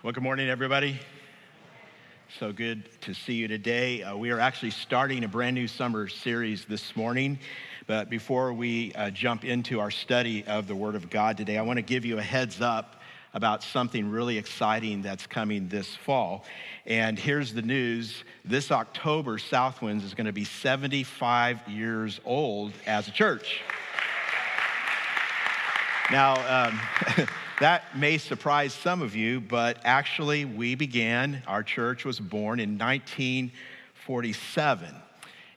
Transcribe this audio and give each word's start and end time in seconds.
Well, 0.00 0.12
good 0.12 0.22
morning, 0.22 0.48
everybody. 0.48 1.00
So 2.38 2.52
good 2.52 2.88
to 3.00 3.14
see 3.14 3.32
you 3.32 3.48
today. 3.48 4.04
Uh, 4.04 4.16
we 4.16 4.30
are 4.30 4.38
actually 4.38 4.70
starting 4.70 5.24
a 5.24 5.28
brand 5.28 5.56
new 5.56 5.66
summer 5.66 6.06
series 6.06 6.64
this 6.66 6.94
morning. 6.94 7.40
But 7.88 8.08
before 8.08 8.52
we 8.52 8.92
uh, 8.94 9.10
jump 9.10 9.44
into 9.44 9.80
our 9.80 9.90
study 9.90 10.44
of 10.44 10.68
the 10.68 10.76
Word 10.76 10.94
of 10.94 11.10
God 11.10 11.36
today, 11.36 11.58
I 11.58 11.62
want 11.62 11.78
to 11.78 11.82
give 11.82 12.04
you 12.04 12.16
a 12.16 12.22
heads 12.22 12.60
up 12.60 13.02
about 13.34 13.64
something 13.64 14.08
really 14.08 14.38
exciting 14.38 15.02
that's 15.02 15.26
coming 15.26 15.66
this 15.66 15.96
fall. 15.96 16.44
And 16.86 17.18
here's 17.18 17.52
the 17.52 17.62
news 17.62 18.22
this 18.44 18.70
October, 18.70 19.38
Southwinds 19.38 20.04
is 20.04 20.14
going 20.14 20.26
to 20.26 20.32
be 20.32 20.44
75 20.44 21.66
years 21.66 22.20
old 22.24 22.72
as 22.86 23.08
a 23.08 23.10
church. 23.10 23.62
Now, 26.10 26.68
um, 26.68 27.26
That 27.60 27.96
may 27.98 28.18
surprise 28.18 28.72
some 28.72 29.02
of 29.02 29.16
you, 29.16 29.40
but 29.40 29.80
actually, 29.82 30.44
we 30.44 30.76
began, 30.76 31.42
our 31.48 31.64
church 31.64 32.04
was 32.04 32.20
born 32.20 32.60
in 32.60 32.78
1947. 32.78 34.94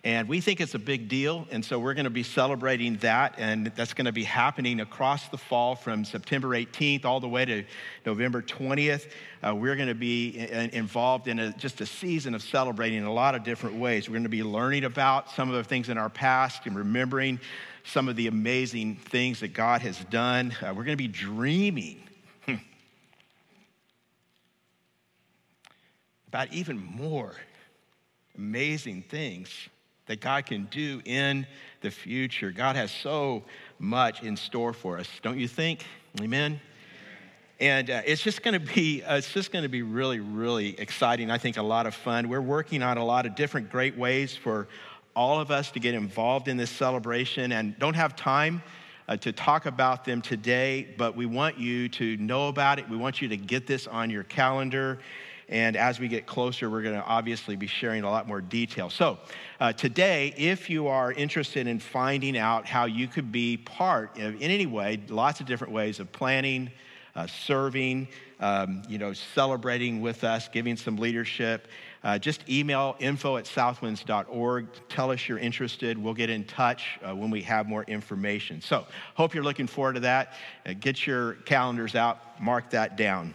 And 0.03 0.27
we 0.27 0.41
think 0.41 0.61
it's 0.61 0.73
a 0.73 0.79
big 0.79 1.07
deal. 1.07 1.47
And 1.51 1.63
so 1.63 1.77
we're 1.77 1.93
going 1.93 2.05
to 2.05 2.09
be 2.09 2.23
celebrating 2.23 2.95
that. 2.97 3.35
And 3.37 3.67
that's 3.75 3.93
going 3.93 4.05
to 4.05 4.11
be 4.11 4.23
happening 4.23 4.79
across 4.79 5.27
the 5.27 5.37
fall 5.37 5.75
from 5.75 6.03
September 6.03 6.47
18th 6.47 7.05
all 7.05 7.19
the 7.19 7.29
way 7.29 7.45
to 7.45 7.63
November 8.03 8.41
20th. 8.41 9.11
Uh, 9.45 9.53
we're 9.53 9.75
going 9.75 9.89
to 9.89 9.93
be 9.93 10.39
involved 10.73 11.27
in 11.27 11.37
a, 11.37 11.53
just 11.53 11.81
a 11.81 11.85
season 11.85 12.33
of 12.33 12.41
celebrating 12.41 12.97
in 12.97 13.03
a 13.03 13.13
lot 13.13 13.35
of 13.35 13.43
different 13.43 13.75
ways. 13.75 14.09
We're 14.09 14.13
going 14.13 14.23
to 14.23 14.29
be 14.29 14.41
learning 14.41 14.85
about 14.85 15.29
some 15.29 15.49
of 15.49 15.55
the 15.55 15.63
things 15.63 15.89
in 15.89 15.99
our 15.99 16.09
past 16.09 16.65
and 16.65 16.75
remembering 16.75 17.39
some 17.83 18.07
of 18.07 18.15
the 18.15 18.27
amazing 18.27 18.95
things 18.95 19.39
that 19.39 19.53
God 19.53 19.81
has 19.81 19.97
done. 20.05 20.53
Uh, 20.61 20.67
we're 20.69 20.83
going 20.83 20.97
to 20.97 21.03
be 21.03 21.07
dreaming 21.07 22.01
hmm, 22.45 22.55
about 26.27 26.51
even 26.53 26.77
more 26.77 27.35
amazing 28.37 29.03
things 29.03 29.49
that 30.07 30.19
God 30.19 30.45
can 30.45 30.65
do 30.71 31.01
in 31.05 31.45
the 31.81 31.91
future. 31.91 32.51
God 32.51 32.75
has 32.75 32.91
so 32.91 33.43
much 33.79 34.23
in 34.23 34.35
store 34.35 34.73
for 34.73 34.97
us, 34.97 35.07
don't 35.21 35.39
you 35.39 35.47
think? 35.47 35.85
Amen. 36.19 36.59
And 37.59 37.91
uh, 37.91 38.01
it's 38.05 38.23
just 38.23 38.41
going 38.41 38.59
to 38.59 38.73
be 38.73 39.03
uh, 39.03 39.17
it's 39.17 39.31
just 39.31 39.51
going 39.51 39.61
to 39.61 39.69
be 39.69 39.83
really 39.83 40.19
really 40.19 40.79
exciting. 40.79 41.29
I 41.29 41.37
think 41.37 41.57
a 41.57 41.61
lot 41.61 41.85
of 41.85 41.93
fun. 41.93 42.27
We're 42.27 42.41
working 42.41 42.81
on 42.81 42.97
a 42.97 43.05
lot 43.05 43.27
of 43.27 43.35
different 43.35 43.69
great 43.69 43.95
ways 43.95 44.35
for 44.35 44.67
all 45.15 45.39
of 45.39 45.51
us 45.51 45.71
to 45.71 45.79
get 45.79 45.93
involved 45.93 46.47
in 46.47 46.57
this 46.57 46.69
celebration 46.69 47.51
and 47.51 47.77
don't 47.79 47.95
have 47.95 48.15
time 48.15 48.61
uh, 49.07 49.17
to 49.17 49.31
talk 49.31 49.65
about 49.65 50.05
them 50.05 50.21
today, 50.21 50.87
but 50.97 51.15
we 51.15 51.25
want 51.25 51.57
you 51.57 51.89
to 51.89 52.17
know 52.17 52.47
about 52.47 52.79
it. 52.79 52.89
We 52.89 52.97
want 52.97 53.21
you 53.21 53.27
to 53.29 53.37
get 53.37 53.67
this 53.67 53.87
on 53.87 54.09
your 54.09 54.23
calendar. 54.23 54.99
And 55.49 55.75
as 55.75 55.99
we 55.99 56.07
get 56.07 56.25
closer, 56.25 56.69
we're 56.69 56.81
going 56.81 56.95
to 56.95 57.03
obviously 57.03 57.57
be 57.57 57.67
sharing 57.67 58.03
a 58.03 58.09
lot 58.09 58.25
more 58.25 58.39
detail. 58.39 58.89
So, 58.89 59.19
uh, 59.59 59.73
today, 59.73 60.33
if 60.37 60.69
you 60.69 60.87
are 60.87 61.11
interested 61.11 61.67
in 61.67 61.79
finding 61.79 62.37
out 62.37 62.65
how 62.65 62.85
you 62.85 63.07
could 63.07 63.33
be 63.33 63.57
part 63.57 64.17
of, 64.17 64.35
in 64.35 64.49
any 64.49 64.65
way, 64.65 65.01
lots 65.09 65.41
of 65.41 65.45
different 65.45 65.73
ways 65.73 65.99
of 65.99 66.09
planning, 66.13 66.71
uh, 67.17 67.27
serving, 67.27 68.07
um, 68.39 68.81
you 68.87 68.97
know, 68.97 69.11
celebrating 69.11 69.99
with 69.99 70.23
us, 70.23 70.47
giving 70.47 70.77
some 70.77 70.95
leadership, 70.95 71.67
uh, 72.03 72.17
just 72.17 72.47
email 72.49 72.95
info 72.99 73.37
at 73.37 73.45
southwinds.org. 73.45 74.67
Tell 74.89 75.11
us 75.11 75.27
you're 75.27 75.37
interested. 75.37 75.97
We'll 75.97 76.13
get 76.13 76.29
in 76.29 76.43
touch 76.45 76.99
uh, 77.03 77.15
when 77.15 77.29
we 77.29 77.41
have 77.43 77.67
more 77.67 77.83
information. 77.83 78.61
So, 78.61 78.85
hope 79.15 79.33
you're 79.35 79.43
looking 79.43 79.67
forward 79.67 79.93
to 79.93 79.99
that. 80.01 80.33
Uh, 80.65 80.73
get 80.79 81.05
your 81.05 81.33
calendars 81.45 81.95
out, 81.95 82.41
mark 82.41 82.71
that 82.71 82.97
down. 82.97 83.33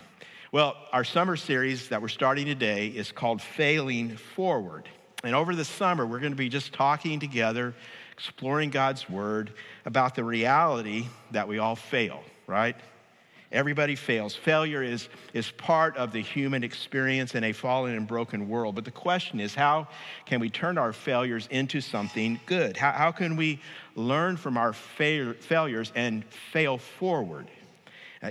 Well, 0.53 0.77
our 0.93 1.05
summer 1.05 1.37
series 1.37 1.89
that 1.89 2.01
we're 2.01 2.09
starting 2.09 2.47
today 2.47 2.89
is 2.89 3.13
called 3.13 3.43
Failing 3.43 4.17
Forward. 4.17 4.89
And 5.23 5.35
over 5.35 5.55
the 5.55 5.65
summer, 5.65 6.07
we're 6.07 6.21
going 6.21 6.33
to 6.33 6.37
be 6.37 6.49
just 6.49 6.73
talking 6.73 7.21
together, 7.21 7.75
exploring 8.13 8.71
God's 8.71 9.09
Word 9.09 9.53
about 9.85 10.15
the 10.15 10.25
reality 10.25 11.07
that 11.33 11.49
we 11.49 11.59
all 11.59 11.77
fail, 11.77 12.23
right? 12.47 12.77
Everybody 13.53 13.95
fails. 13.95 14.35
Failure 14.35 14.83
is, 14.83 15.09
is 15.33 15.51
part 15.53 15.97
of 15.97 16.13
the 16.13 16.21
human 16.21 16.65
experience 16.65 17.35
in 17.35 17.45
a 17.45 17.53
fallen 17.53 17.95
and 17.95 18.07
broken 18.07 18.49
world. 18.49 18.75
But 18.75 18.85
the 18.85 18.91
question 18.91 19.39
is 19.39 19.55
how 19.55 19.89
can 20.25 20.41
we 20.41 20.51
turn 20.51 20.79
our 20.79 20.93
failures 20.93 21.47
into 21.51 21.81
something 21.81 22.41
good? 22.47 22.77
How, 22.77 22.93
how 22.93 23.13
can 23.13 23.37
we 23.37 23.61
learn 23.95 24.37
from 24.37 24.57
our 24.57 24.73
fail, 24.73 25.33
failures 25.35 25.93
and 25.95 26.25
fail 26.53 26.79
forward? 26.79 27.49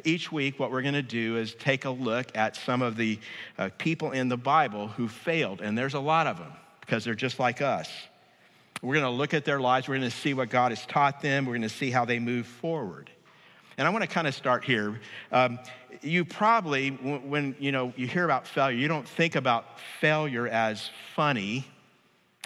Each 0.03 0.31
week, 0.31 0.59
what 0.59 0.71
we're 0.71 0.81
going 0.81 0.95
to 0.95 1.01
do 1.01 1.37
is 1.37 1.53
take 1.53 1.85
a 1.85 1.89
look 1.89 2.35
at 2.35 2.55
some 2.55 2.81
of 2.81 2.97
the 2.97 3.19
uh, 3.57 3.69
people 3.77 4.11
in 4.11 4.27
the 4.27 4.37
Bible 4.37 4.87
who 4.89 5.07
failed, 5.07 5.61
and 5.61 5.77
there's 5.77 5.93
a 5.93 5.99
lot 5.99 6.27
of 6.27 6.37
them 6.37 6.51
because 6.81 7.05
they're 7.05 7.15
just 7.15 7.39
like 7.39 7.61
us. 7.61 7.89
We're 8.81 8.95
going 8.95 9.05
to 9.05 9.11
look 9.11 9.33
at 9.33 9.45
their 9.45 9.59
lives, 9.59 9.87
we're 9.87 9.97
going 9.97 10.09
to 10.09 10.15
see 10.15 10.33
what 10.33 10.49
God 10.49 10.71
has 10.71 10.85
taught 10.85 11.21
them, 11.21 11.45
we're 11.45 11.53
going 11.53 11.61
to 11.61 11.69
see 11.69 11.91
how 11.91 12.03
they 12.03 12.19
move 12.19 12.45
forward. 12.45 13.09
And 13.77 13.85
I 13.87 13.91
want 13.91 14.03
to 14.03 14.07
kind 14.07 14.25
of 14.25 14.33
start 14.33 14.63
here. 14.63 14.99
Um, 15.31 15.59
you 16.01 16.23
probably, 16.23 16.89
when 16.91 17.55
you 17.59 17.71
know 17.71 17.93
you 17.97 18.07
hear 18.07 18.25
about 18.25 18.47
failure, 18.47 18.77
you 18.77 18.87
don't 18.87 19.07
think 19.07 19.35
about 19.35 19.65
failure 19.99 20.47
as 20.47 20.89
funny, 21.15 21.65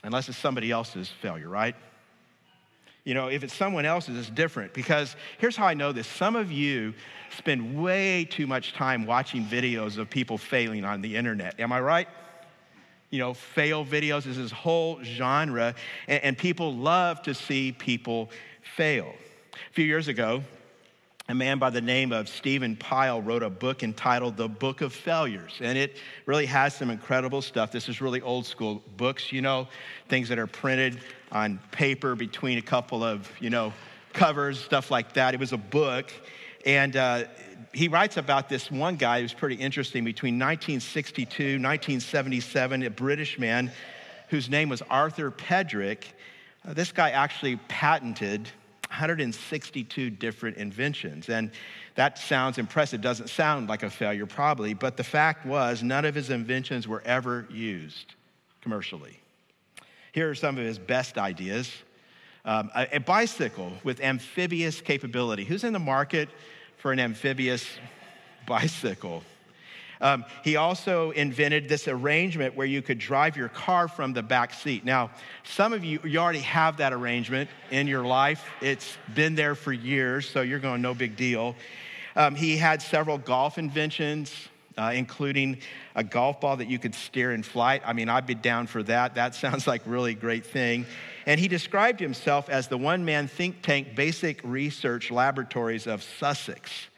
unless 0.03 0.29
it's 0.29 0.37
somebody 0.37 0.71
else's 0.71 1.09
failure, 1.09 1.49
right? 1.49 1.75
You 3.03 3.13
know, 3.13 3.27
if 3.27 3.43
it's 3.43 3.53
someone 3.53 3.85
else's, 3.85 4.17
it's 4.17 4.29
different. 4.29 4.73
Because 4.73 5.15
here's 5.37 5.55
how 5.55 5.67
I 5.67 5.73
know 5.73 5.91
this: 5.91 6.07
some 6.07 6.35
of 6.35 6.51
you 6.51 6.93
spend 7.37 7.79
way 7.81 8.25
too 8.25 8.47
much 8.47 8.73
time 8.73 9.05
watching 9.05 9.45
videos 9.45 9.97
of 9.97 10.09
people 10.09 10.37
failing 10.37 10.83
on 10.83 11.01
the 11.01 11.15
internet. 11.15 11.59
Am 11.59 11.71
I 11.71 11.79
right? 11.79 12.07
You 13.11 13.19
know, 13.19 13.33
fail 13.33 13.85
videos 13.85 14.25
is 14.27 14.37
this 14.37 14.51
whole 14.51 15.03
genre, 15.03 15.75
and, 16.07 16.23
and 16.23 16.37
people 16.37 16.75
love 16.75 17.21
to 17.23 17.35
see 17.35 17.71
people 17.71 18.29
fail. 18.75 19.13
A 19.53 19.73
few 19.73 19.85
years 19.85 20.07
ago, 20.07 20.43
a 21.29 21.35
man 21.35 21.59
by 21.59 21.69
the 21.69 21.79
name 21.79 22.11
of 22.11 22.27
Stephen 22.27 22.75
Pile 22.75 23.21
wrote 23.21 23.43
a 23.43 23.51
book 23.51 23.83
entitled 23.83 24.35
The 24.35 24.49
Book 24.49 24.81
of 24.81 24.91
Failures. 24.91 25.59
And 25.61 25.77
it 25.77 25.95
really 26.25 26.47
has 26.47 26.73
some 26.73 26.89
incredible 26.89 27.43
stuff. 27.43 27.71
This 27.71 27.87
is 27.87 28.01
really 28.01 28.19
old 28.19 28.47
school 28.47 28.81
books, 28.97 29.31
you 29.31 29.43
know, 29.43 29.67
things 30.07 30.27
that 30.29 30.39
are 30.39 30.47
printed 30.47 30.99
on 31.31 31.59
paper 31.69 32.15
between 32.15 32.57
a 32.57 32.63
couple 32.63 33.03
of, 33.03 33.31
you 33.39 33.51
know, 33.51 33.73
covers, 34.11 34.59
stuff 34.59 34.89
like 34.89 35.13
that. 35.13 35.35
It 35.35 35.39
was 35.39 35.53
a 35.53 35.57
book. 35.57 36.11
And 36.65 36.95
uh, 36.95 37.25
he 37.75 37.89
writes 37.89 38.17
about 38.17 38.49
this 38.49 38.71
one 38.71 38.95
guy 38.95 39.21
who's 39.21 39.31
pretty 39.31 39.55
interesting 39.55 40.03
between 40.03 40.33
1962, 40.33 41.43
1977, 41.43 42.81
a 42.81 42.89
British 42.89 43.37
man 43.37 43.71
whose 44.29 44.49
name 44.49 44.67
was 44.67 44.81
Arthur 44.89 45.29
Pedrick. 45.29 46.05
Uh, 46.67 46.73
this 46.73 46.91
guy 46.91 47.11
actually 47.11 47.57
patented 47.67 48.49
162 48.89 50.09
different 50.09 50.57
inventions. 50.57 51.29
And 51.29 51.51
that 51.95 52.17
sounds 52.17 52.57
impressive, 52.57 53.01
doesn't 53.01 53.29
sound 53.29 53.69
like 53.69 53.83
a 53.83 53.89
failure, 53.89 54.25
probably, 54.25 54.73
but 54.73 54.97
the 54.97 55.03
fact 55.03 55.45
was 55.45 55.83
none 55.83 56.05
of 56.05 56.15
his 56.15 56.29
inventions 56.29 56.87
were 56.87 57.01
ever 57.05 57.47
used 57.49 58.15
commercially. 58.61 59.19
Here 60.11 60.29
are 60.29 60.35
some 60.35 60.57
of 60.57 60.65
his 60.65 60.79
best 60.79 61.17
ideas 61.17 61.71
um, 62.45 62.71
a, 62.75 62.95
a 62.95 62.99
bicycle 62.99 63.71
with 63.83 63.99
amphibious 64.01 64.81
capability. 64.81 65.43
Who's 65.43 65.63
in 65.63 65.73
the 65.73 65.79
market 65.79 66.29
for 66.77 66.91
an 66.91 66.99
amphibious 66.99 67.65
bicycle? 68.47 69.23
Um, 70.01 70.23
he 70.43 70.55
also 70.55 71.11
invented 71.11 71.67
this 71.67 71.87
arrangement 71.87 72.55
where 72.55 72.67
you 72.67 72.81
could 72.81 72.99
drive 72.99 73.35
your 73.35 73.49
car 73.49 73.87
from 73.87 74.13
the 74.13 74.23
back 74.23 74.53
seat. 74.53 74.85
Now, 74.85 75.11
some 75.43 75.73
of 75.73 75.83
you, 75.83 75.99
you 76.03 76.19
already 76.19 76.39
have 76.39 76.77
that 76.77 76.93
arrangement 76.93 77.49
in 77.69 77.87
your 77.87 78.05
life. 78.05 78.45
It's 78.61 78.97
been 79.13 79.35
there 79.35 79.55
for 79.55 79.73
years, 79.73 80.29
so 80.29 80.41
you're 80.41 80.59
going, 80.59 80.81
no 80.81 80.93
big 80.93 81.15
deal. 81.17 81.55
Um, 82.15 82.35
he 82.35 82.57
had 82.57 82.81
several 82.81 83.17
golf 83.17 83.57
inventions, 83.57 84.33
uh, 84.77 84.91
including 84.95 85.57
a 85.95 86.03
golf 86.03 86.39
ball 86.39 86.57
that 86.57 86.69
you 86.69 86.79
could 86.79 86.95
steer 86.95 87.33
in 87.33 87.43
flight. 87.43 87.81
I 87.85 87.91
mean, 87.93 88.07
I'd 88.07 88.25
be 88.25 88.35
down 88.35 88.67
for 88.67 88.81
that. 88.83 89.15
That 89.15 89.35
sounds 89.35 89.67
like 89.67 89.81
really 89.85 90.15
great 90.15 90.45
thing. 90.45 90.85
And 91.25 91.39
he 91.39 91.47
described 91.47 91.99
himself 91.99 92.49
as 92.49 92.69
the 92.69 92.77
one 92.77 93.03
man 93.03 93.27
think 93.27 93.61
tank 93.61 93.95
basic 93.95 94.39
research 94.43 95.11
laboratories 95.11 95.87
of 95.87 96.03
Sussex. 96.03 96.88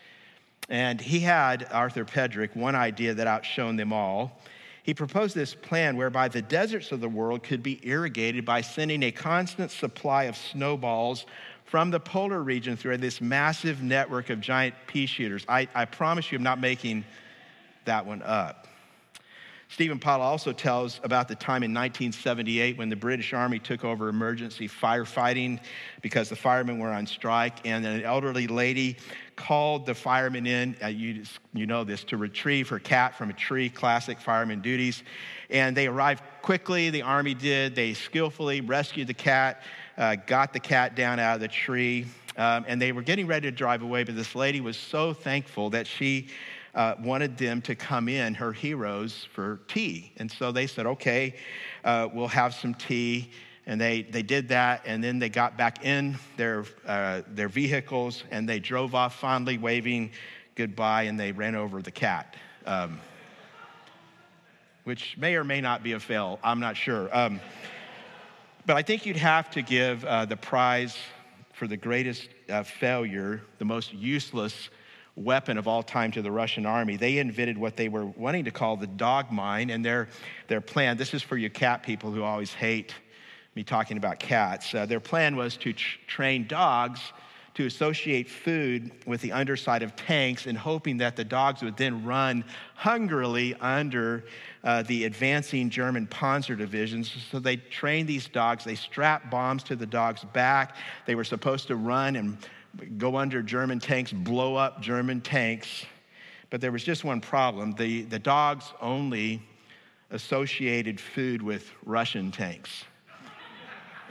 And 0.72 1.02
he 1.02 1.20
had, 1.20 1.68
Arthur 1.70 2.06
Pedrick, 2.06 2.56
one 2.56 2.76
idea 2.76 3.14
that 3.14 3.28
outshone 3.28 3.76
them 3.76 3.92
all. 3.92 4.40
He 4.84 4.94
proposed 4.94 5.36
this 5.36 5.54
plan 5.54 5.98
whereby 5.98 6.30
the 6.30 6.42
deserts 6.42 6.94
of 6.94 7.02
the 7.02 7.10
world 7.10 7.44
could 7.44 7.62
be 7.62 7.82
irrigated 7.84 8.46
by 8.46 8.62
sending 8.62 9.04
a 9.04 9.12
constant 9.12 9.70
supply 9.70 10.24
of 10.24 10.38
snowballs 10.38 11.26
from 11.66 11.92
the 11.92 12.00
polar 12.00 12.42
region 12.42 12.78
through 12.78 12.98
this 12.98 13.20
massive 13.20 13.84
network 13.84 14.30
of 14.30 14.40
giant 14.40 14.74
pea 14.88 15.06
shooters. 15.06 15.46
I, 15.50 15.68
I 15.76 15.84
promise 15.84 16.32
you, 16.32 16.38
I'm 16.38 16.44
not 16.44 16.62
making 16.62 17.04
that 17.84 18.06
one 18.06 18.22
up. 18.22 18.68
Stephen 19.72 20.00
Powell 20.00 20.22
also 20.22 20.52
tells 20.52 21.00
about 21.02 21.30
the 21.30 21.36
time 21.36 21.64
in 21.64 21.72
1978 21.74 22.78
when 22.78 22.90
the 22.90 22.96
British 22.96 23.32
Army 23.32 23.58
took 23.58 23.86
over 23.86 24.10
emergency 24.10 24.68
firefighting 24.68 25.62
because 26.02 26.28
the 26.28 26.36
firemen 26.36 26.78
were 26.78 26.92
on 26.92 27.08
strike, 27.08 27.66
and 27.66 27.86
an 27.86 28.04
elderly 28.04 28.48
lady 28.48 28.98
called 29.48 29.86
the 29.86 29.96
firemen 29.96 30.46
in, 30.46 30.76
uh, 30.84 30.88
you, 30.88 31.24
you 31.54 31.66
know 31.66 31.84
this, 31.84 32.04
to 32.04 32.18
retrieve 32.18 32.70
her 32.70 32.80
cat 32.80 33.16
from 33.18 33.30
a 33.30 33.34
tree, 33.34 33.70
classic 33.70 34.20
fireman 34.20 34.62
duties. 34.62 35.04
And 35.50 35.76
they 35.76 35.88
arrived 35.88 36.24
quickly, 36.42 36.90
the 36.90 37.02
Army 37.02 37.34
did. 37.34 37.76
They 37.76 37.94
skillfully 37.94 38.62
rescued 38.62 39.08
the 39.08 39.14
cat, 39.14 39.64
uh, 39.98 40.16
got 40.28 40.54
the 40.54 40.60
cat 40.60 40.96
down 40.96 41.20
out 41.20 41.36
of 41.36 41.42
the 41.42 41.48
tree, 41.48 42.06
um, 42.38 42.66
and 42.68 42.82
they 42.82 42.92
were 42.92 43.02
getting 43.02 43.28
ready 43.28 43.50
to 43.50 43.56
drive 43.56 43.82
away, 43.82 44.04
but 44.04 44.16
this 44.16 44.36
lady 44.36 44.62
was 44.62 44.78
so 44.78 45.14
thankful 45.14 45.72
that 45.72 45.88
she 45.88 46.28
uh, 46.76 46.96
wanted 47.00 47.38
them 47.38 47.62
to 47.64 47.76
come 47.76 48.08
in, 48.08 48.34
her 48.36 48.54
heroes, 48.54 49.28
for 49.34 49.60
tea. 49.68 50.12
And 50.18 50.32
so 50.32 50.52
they 50.52 50.68
said, 50.68 50.86
okay, 50.86 51.36
uh, 51.84 52.08
we'll 52.14 52.28
have 52.28 52.54
some 52.54 52.74
tea. 52.74 53.32
And 53.72 53.80
they, 53.80 54.02
they 54.02 54.22
did 54.22 54.50
that, 54.50 54.82
and 54.86 55.02
then 55.02 55.18
they 55.18 55.30
got 55.30 55.56
back 55.56 55.86
in 55.86 56.18
their, 56.36 56.66
uh, 56.86 57.22
their 57.34 57.48
vehicles 57.48 58.22
and 58.30 58.48
they 58.48 58.60
drove 58.60 58.94
off 58.94 59.18
fondly, 59.18 59.58
waving 59.58 60.12
goodbye, 60.56 61.04
and 61.04 61.18
they 61.18 61.32
ran 61.32 61.56
over 61.56 61.82
the 61.82 61.90
cat, 61.90 62.36
um, 62.66 63.00
which 64.84 65.16
may 65.18 65.36
or 65.36 65.46
may 65.46 65.62
not 65.62 65.84
be 65.84 65.94
a 65.94 66.02
fail. 66.02 66.38
I'm 66.44 66.60
not 66.60 66.76
sure. 66.76 67.08
Um, 67.18 67.40
but 68.66 68.76
I 68.76 68.82
think 68.82 69.06
you'd 69.06 69.16
have 69.16 69.50
to 69.52 69.62
give 69.62 70.04
uh, 70.04 70.26
the 70.26 70.36
prize 70.36 70.98
for 71.54 71.66
the 71.66 71.78
greatest 71.78 72.28
uh, 72.50 72.64
failure, 72.64 73.42
the 73.58 73.64
most 73.64 73.94
useless 73.94 74.70
weapon 75.16 75.58
of 75.58 75.70
all 75.70 75.82
time 75.82 76.12
to 76.12 76.22
the 76.22 76.32
Russian 76.32 76.66
army. 76.66 76.98
They 76.98 77.20
invented 77.20 77.58
what 77.58 77.78
they 77.78 77.88
were 77.88 78.06
wanting 78.06 78.44
to 78.44 78.52
call 78.52 78.76
the 78.76 78.88
dog 78.88 79.32
mine, 79.32 79.70
and 79.70 79.86
their, 79.86 80.10
their 80.50 80.60
plan 80.60 80.98
this 80.98 81.14
is 81.14 81.22
for 81.22 81.38
you 81.38 81.50
cat 81.50 81.84
people 81.84 82.12
who 82.12 82.22
always 82.22 82.54
hate 82.54 82.94
me 83.56 83.64
talking 83.64 83.98
about 83.98 84.20
cats. 84.20 84.74
Uh, 84.74 84.86
their 84.86 85.00
plan 85.00 85.36
was 85.36 85.58
to 85.58 85.74
tr- 85.74 85.98
train 86.08 86.48
dogs 86.48 87.00
to 87.54 87.66
associate 87.66 88.30
food 88.30 88.92
with 89.06 89.20
the 89.20 89.32
underside 89.34 89.84
of 89.84 89.94
tanks 89.96 90.46
and 90.46 90.58
hoping 90.58 90.98
that 90.98 91.18
the 91.18 91.24
dogs 91.24 91.62
would 91.62 91.76
then 91.76 92.06
run 92.06 92.46
hungrily 92.76 93.54
under 93.56 94.24
uh, 94.64 94.82
the 94.84 95.04
advancing 95.04 95.70
German 95.70 96.08
Panzer 96.08 96.58
divisions. 96.58 97.12
So 97.30 97.40
they 97.40 97.58
trained 97.58 98.08
these 98.08 98.30
dogs, 98.30 98.64
they 98.64 98.76
strapped 98.76 99.30
bombs 99.30 99.64
to 99.64 99.76
the 99.76 99.86
dogs' 99.86 100.24
back. 100.32 100.78
They 101.06 101.16
were 101.16 101.26
supposed 101.26 101.68
to 101.68 101.76
run 101.76 102.16
and 102.16 102.38
go 102.98 103.18
under 103.18 103.42
German 103.42 103.80
tanks, 103.80 104.14
blow 104.14 104.56
up 104.56 104.82
German 104.82 105.20
tanks. 105.20 105.86
But 106.50 106.62
there 106.62 106.72
was 106.72 106.84
just 106.84 107.04
one 107.04 107.20
problem 107.20 107.74
the, 107.74 108.04
the 108.04 108.20
dogs 108.20 108.72
only 108.80 109.42
associated 110.10 111.00
food 111.02 111.42
with 111.42 111.70
Russian 111.86 112.32
tanks. 112.32 112.86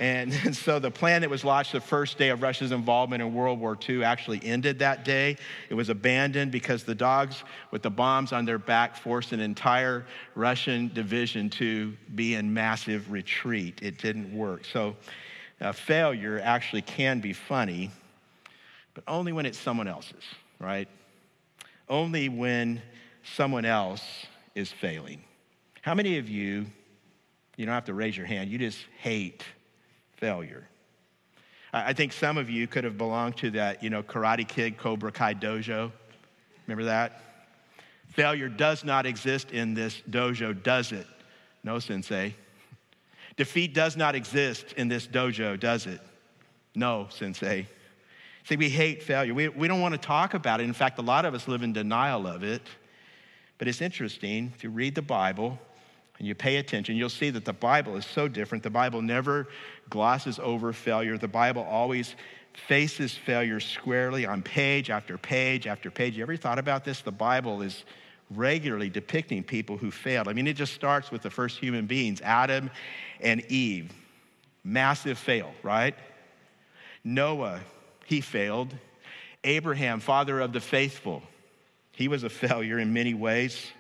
And, 0.00 0.32
and, 0.44 0.56
so 0.67 0.81
the 0.81 0.91
plan 0.91 1.20
that 1.20 1.31
was 1.31 1.44
launched 1.44 1.70
the 1.70 1.81
first 1.81 2.19
day 2.19 2.31
of 2.31 2.43
Russia's 2.43 2.73
involvement 2.73 3.23
in 3.23 3.32
World 3.32 3.61
War 3.61 3.79
II 3.88 4.02
actually 4.02 4.41
ended 4.43 4.81
that 4.81 5.05
day. 5.05 5.37
It 5.69 5.75
was 5.75 5.88
abandoned 5.88 6.50
because 6.50 6.82
the 6.82 6.94
dogs 6.97 7.44
with 7.70 7.82
the 7.82 7.91
bombs 7.91 8.32
on 8.32 8.44
their 8.44 8.58
back 8.58 8.97
forced 8.97 9.31
an 9.31 9.38
entire 9.38 10.05
Russian 10.35 10.91
division 10.93 11.49
to 11.50 11.97
be 12.17 12.35
in 12.35 12.52
massive 12.52 13.12
retreat. 13.12 13.79
It 13.81 13.99
didn't 13.99 14.37
work. 14.37 14.64
So 14.64 14.97
uh, 15.61 15.70
failure 15.70 16.41
actually 16.43 16.82
can 16.82 17.20
be 17.20 17.32
funny 17.32 17.93
but 18.94 19.05
only 19.06 19.32
when 19.32 19.46
it's 19.46 19.58
someone 19.58 19.88
else's, 19.88 20.25
right? 20.58 20.88
Only 21.88 22.29
when 22.29 22.82
someone 23.23 23.64
else 23.64 24.03
is 24.55 24.70
failing. 24.70 25.23
How 25.82 25.94
many 25.94 26.19
of 26.19 26.29
you, 26.29 26.67
you 27.56 27.67
don't 27.67 27.75
have 27.75 27.85
to 27.87 27.94
raise 27.94 28.17
your 28.17 28.26
hand, 28.26 28.50
you 28.50 28.58
just 28.58 28.85
hate 28.99 29.44
failure? 30.20 30.69
I 31.72 31.93
think 31.93 32.12
some 32.12 32.37
of 32.37 32.50
you 32.50 32.67
could 32.67 32.84
have 32.84 32.99
belonged 32.99 33.37
to 33.38 33.50
that, 33.52 33.82
you 33.82 33.90
know, 33.90 34.02
Karate 34.02 34.46
Kid 34.46 34.76
Cobra 34.76 35.11
Kai 35.11 35.34
dojo. 35.34 35.90
Remember 36.67 36.84
that? 36.84 37.22
Failure 38.08 38.49
does 38.49 38.84
not 38.84 39.06
exist 39.06 39.52
in 39.52 39.72
this 39.72 40.02
dojo, 40.11 40.61
does 40.62 40.93
it? 40.93 41.06
No, 41.62 41.78
sensei. 41.78 42.34
Defeat 43.37 43.72
does 43.72 43.96
not 43.96 44.14
exist 44.14 44.75
in 44.76 44.88
this 44.88 45.06
dojo, 45.06 45.58
does 45.58 45.87
it? 45.87 46.00
No, 46.75 47.06
sensei. 47.11 47.67
See, 48.44 48.56
we 48.56 48.69
hate 48.69 49.02
failure. 49.02 49.32
We, 49.32 49.49
we 49.49 49.69
don't 49.69 49.81
want 49.81 49.94
to 49.94 50.00
talk 50.00 50.34
about 50.34 50.61
it. 50.61 50.64
In 50.64 50.72
fact, 50.72 50.99
a 50.99 51.02
lot 51.02 51.25
of 51.25 51.34
us 51.34 51.46
live 51.46 51.62
in 51.62 51.72
denial 51.72 52.26
of 52.26 52.43
it. 52.43 52.62
But 53.58 53.69
it's 53.69 53.81
interesting, 53.81 54.52
you 54.61 54.70
read 54.70 54.94
the 54.94 55.02
Bible 55.02 55.58
and 56.20 56.28
you 56.28 56.34
pay 56.34 56.58
attention, 56.58 56.96
you'll 56.96 57.08
see 57.08 57.31
that 57.31 57.46
the 57.46 57.52
Bible 57.55 57.96
is 57.96 58.05
so 58.05 58.28
different. 58.28 58.62
The 58.62 58.69
Bible 58.69 59.00
never 59.00 59.49
glosses 59.88 60.38
over 60.38 60.72
failure, 60.72 61.17
the 61.17 61.26
Bible 61.26 61.62
always 61.62 62.14
faces 62.69 63.14
failure 63.14 63.58
squarely 63.58 64.26
on 64.26 64.43
page 64.43 64.90
after 64.90 65.17
page 65.17 65.67
after 65.67 65.90
page. 65.90 66.17
You 66.17 66.22
ever 66.22 66.37
thought 66.37 66.58
about 66.58 66.84
this? 66.84 67.00
The 67.00 67.11
Bible 67.11 67.62
is 67.62 67.84
regularly 68.31 68.90
depicting 68.90 69.43
people 69.43 69.78
who 69.78 69.90
failed. 69.90 70.28
I 70.28 70.34
mean, 70.34 70.46
it 70.46 70.56
just 70.56 70.75
starts 70.75 71.11
with 71.11 71.22
the 71.22 71.31
first 71.31 71.58
human 71.58 71.87
beings, 71.87 72.20
Adam 72.20 72.70
and 73.20 73.40
Eve. 73.49 73.90
Massive 74.62 75.17
fail, 75.17 75.52
right? 75.62 75.94
Noah 77.02 77.61
he 78.05 78.20
failed. 78.20 78.75
Abraham, 79.43 80.00
father 80.00 80.38
of 80.40 80.52
the 80.52 80.61
faithful, 80.61 81.22
he 81.93 82.08
was 82.08 82.25
a 82.25 82.28
failure 82.28 82.78
in 82.78 82.93
many 82.93 83.14
ways. 83.14 83.70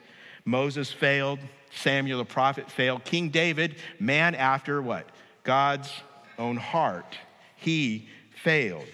Moses 0.46 0.90
failed. 0.90 1.38
Samuel 1.70 2.18
the 2.18 2.24
prophet 2.24 2.70
failed. 2.70 3.04
King 3.04 3.30
David, 3.30 3.76
man 3.98 4.34
after 4.34 4.82
what? 4.82 5.08
God's 5.44 5.90
own 6.38 6.56
heart. 6.56 7.16
He 7.56 8.08
failed. 8.42 8.86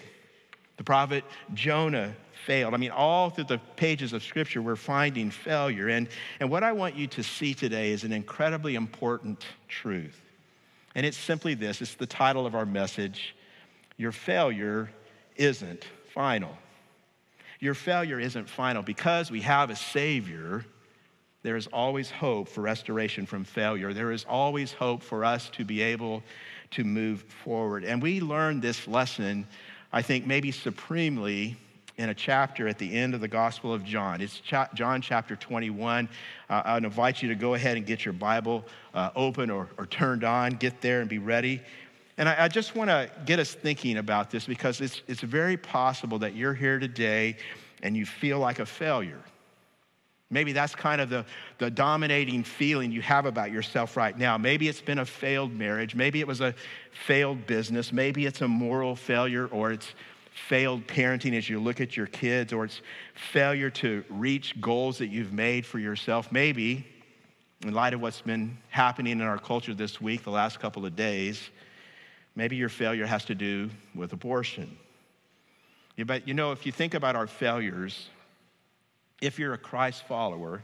The 0.77 0.83
prophet 0.83 1.23
Jonah 1.53 2.15
failed. 2.45 2.73
I 2.73 2.77
mean, 2.77 2.91
all 2.91 3.29
through 3.29 3.45
the 3.45 3.57
pages 3.75 4.13
of 4.13 4.23
Scripture, 4.23 4.61
we're 4.61 4.75
finding 4.75 5.31
failure. 5.31 5.89
And, 5.89 6.07
and 6.39 6.49
what 6.49 6.63
I 6.63 6.71
want 6.71 6.95
you 6.95 7.07
to 7.07 7.23
see 7.23 7.53
today 7.53 7.91
is 7.91 8.03
an 8.03 8.13
incredibly 8.13 8.75
important 8.75 9.43
truth. 9.67 10.21
And 10.95 11.05
it's 11.05 11.17
simply 11.17 11.53
this 11.53 11.81
it's 11.81 11.95
the 11.95 12.05
title 12.05 12.45
of 12.45 12.55
our 12.55 12.65
message 12.65 13.35
Your 13.97 14.11
failure 14.11 14.89
isn't 15.35 15.85
final. 16.13 16.57
Your 17.59 17.73
failure 17.73 18.19
isn't 18.19 18.49
final. 18.49 18.83
Because 18.83 19.31
we 19.31 19.41
have 19.41 19.69
a 19.69 19.75
Savior, 19.75 20.65
there 21.43 21.55
is 21.55 21.67
always 21.67 22.09
hope 22.09 22.49
for 22.49 22.61
restoration 22.61 23.25
from 23.25 23.43
failure. 23.43 23.93
There 23.93 24.11
is 24.11 24.25
always 24.27 24.73
hope 24.73 25.03
for 25.03 25.23
us 25.23 25.49
to 25.51 25.63
be 25.63 25.81
able 25.81 26.23
to 26.71 26.83
move 26.83 27.21
forward. 27.43 27.83
And 27.83 28.01
we 28.01 28.19
learn 28.19 28.59
this 28.59 28.87
lesson, 28.87 29.47
I 29.93 30.01
think, 30.01 30.25
maybe 30.25 30.51
supremely 30.51 31.55
in 31.97 32.09
a 32.09 32.13
chapter 32.13 32.67
at 32.67 32.77
the 32.77 32.95
end 32.95 33.13
of 33.13 33.21
the 33.21 33.27
Gospel 33.27 33.73
of 33.73 33.83
John. 33.83 34.21
It's 34.21 34.39
cha- 34.39 34.69
John 34.73 35.01
chapter 35.01 35.35
21. 35.35 36.09
Uh, 36.49 36.61
I'd 36.65 36.83
invite 36.83 37.21
you 37.21 37.29
to 37.29 37.35
go 37.35 37.53
ahead 37.53 37.77
and 37.77 37.85
get 37.85 38.05
your 38.05 38.13
Bible 38.13 38.65
uh, 38.93 39.11
open 39.15 39.49
or, 39.49 39.69
or 39.77 39.85
turned 39.85 40.23
on. 40.23 40.51
Get 40.51 40.81
there 40.81 41.01
and 41.01 41.09
be 41.09 41.17
ready. 41.17 41.61
And 42.17 42.27
I, 42.27 42.45
I 42.45 42.47
just 42.47 42.75
want 42.75 42.89
to 42.89 43.09
get 43.25 43.39
us 43.39 43.53
thinking 43.53 43.97
about 43.97 44.31
this 44.31 44.45
because 44.45 44.81
it's, 44.81 45.01
it's 45.07 45.21
very 45.21 45.57
possible 45.57 46.19
that 46.19 46.35
you're 46.35 46.53
here 46.53 46.77
today 46.77 47.37
and 47.83 47.95
you 47.95 48.05
feel 48.05 48.39
like 48.39 48.59
a 48.59 48.65
failure. 48.65 49.21
Maybe 50.29 50.51
that's 50.51 50.75
kind 50.75 50.99
of 50.99 51.09
the, 51.09 51.25
the 51.57 51.71
dominating 51.71 52.43
feeling 52.43 52.91
you 52.91 53.01
have 53.01 53.25
about 53.25 53.51
yourself 53.51 53.95
right 53.95 54.17
now. 54.17 54.37
Maybe 54.37 54.67
it's 54.67 54.81
been 54.81 54.99
a 54.99 55.05
failed 55.05 55.53
marriage. 55.53 55.95
Maybe 55.95 56.19
it 56.19 56.27
was 56.27 56.41
a 56.41 56.53
failed 56.91 57.47
business. 57.47 57.93
Maybe 57.93 58.25
it's 58.25 58.41
a 58.41 58.47
moral 58.47 58.95
failure 58.95 59.47
or 59.47 59.71
it's 59.71 59.93
failed 60.49 60.85
parenting 60.85 61.35
as 61.37 61.49
you 61.49 61.59
look 61.59 61.79
at 61.79 61.95
your 61.95 62.07
kids 62.07 62.51
or 62.51 62.65
it's 62.65 62.81
failure 63.31 63.69
to 63.69 64.03
reach 64.09 64.59
goals 64.59 64.97
that 64.97 65.07
you've 65.07 65.31
made 65.31 65.65
for 65.65 65.79
yourself. 65.79 66.31
Maybe, 66.31 66.85
in 67.61 67.73
light 67.73 67.93
of 67.93 68.01
what's 68.01 68.21
been 68.21 68.57
happening 68.69 69.13
in 69.13 69.21
our 69.21 69.39
culture 69.39 69.73
this 69.73 70.01
week, 70.01 70.23
the 70.23 70.29
last 70.29 70.59
couple 70.59 70.85
of 70.85 70.95
days, 70.95 71.49
Maybe 72.37 72.55
your 72.55 72.69
failure 72.69 73.07
has 73.07 73.25
to 73.25 73.35
do 73.35 73.71
with 73.95 74.13
abortion. 74.13 74.77
But 76.05 76.27
you 76.27 76.35
know, 76.35 76.51
if 76.51 76.67
you 76.67 76.71
think 76.71 76.93
about 76.93 77.15
our 77.15 77.25
failures, 77.25 78.09
if 79.21 79.39
you're 79.39 79.53
a 79.53 79.57
Christ 79.57 80.03
follower, 80.07 80.63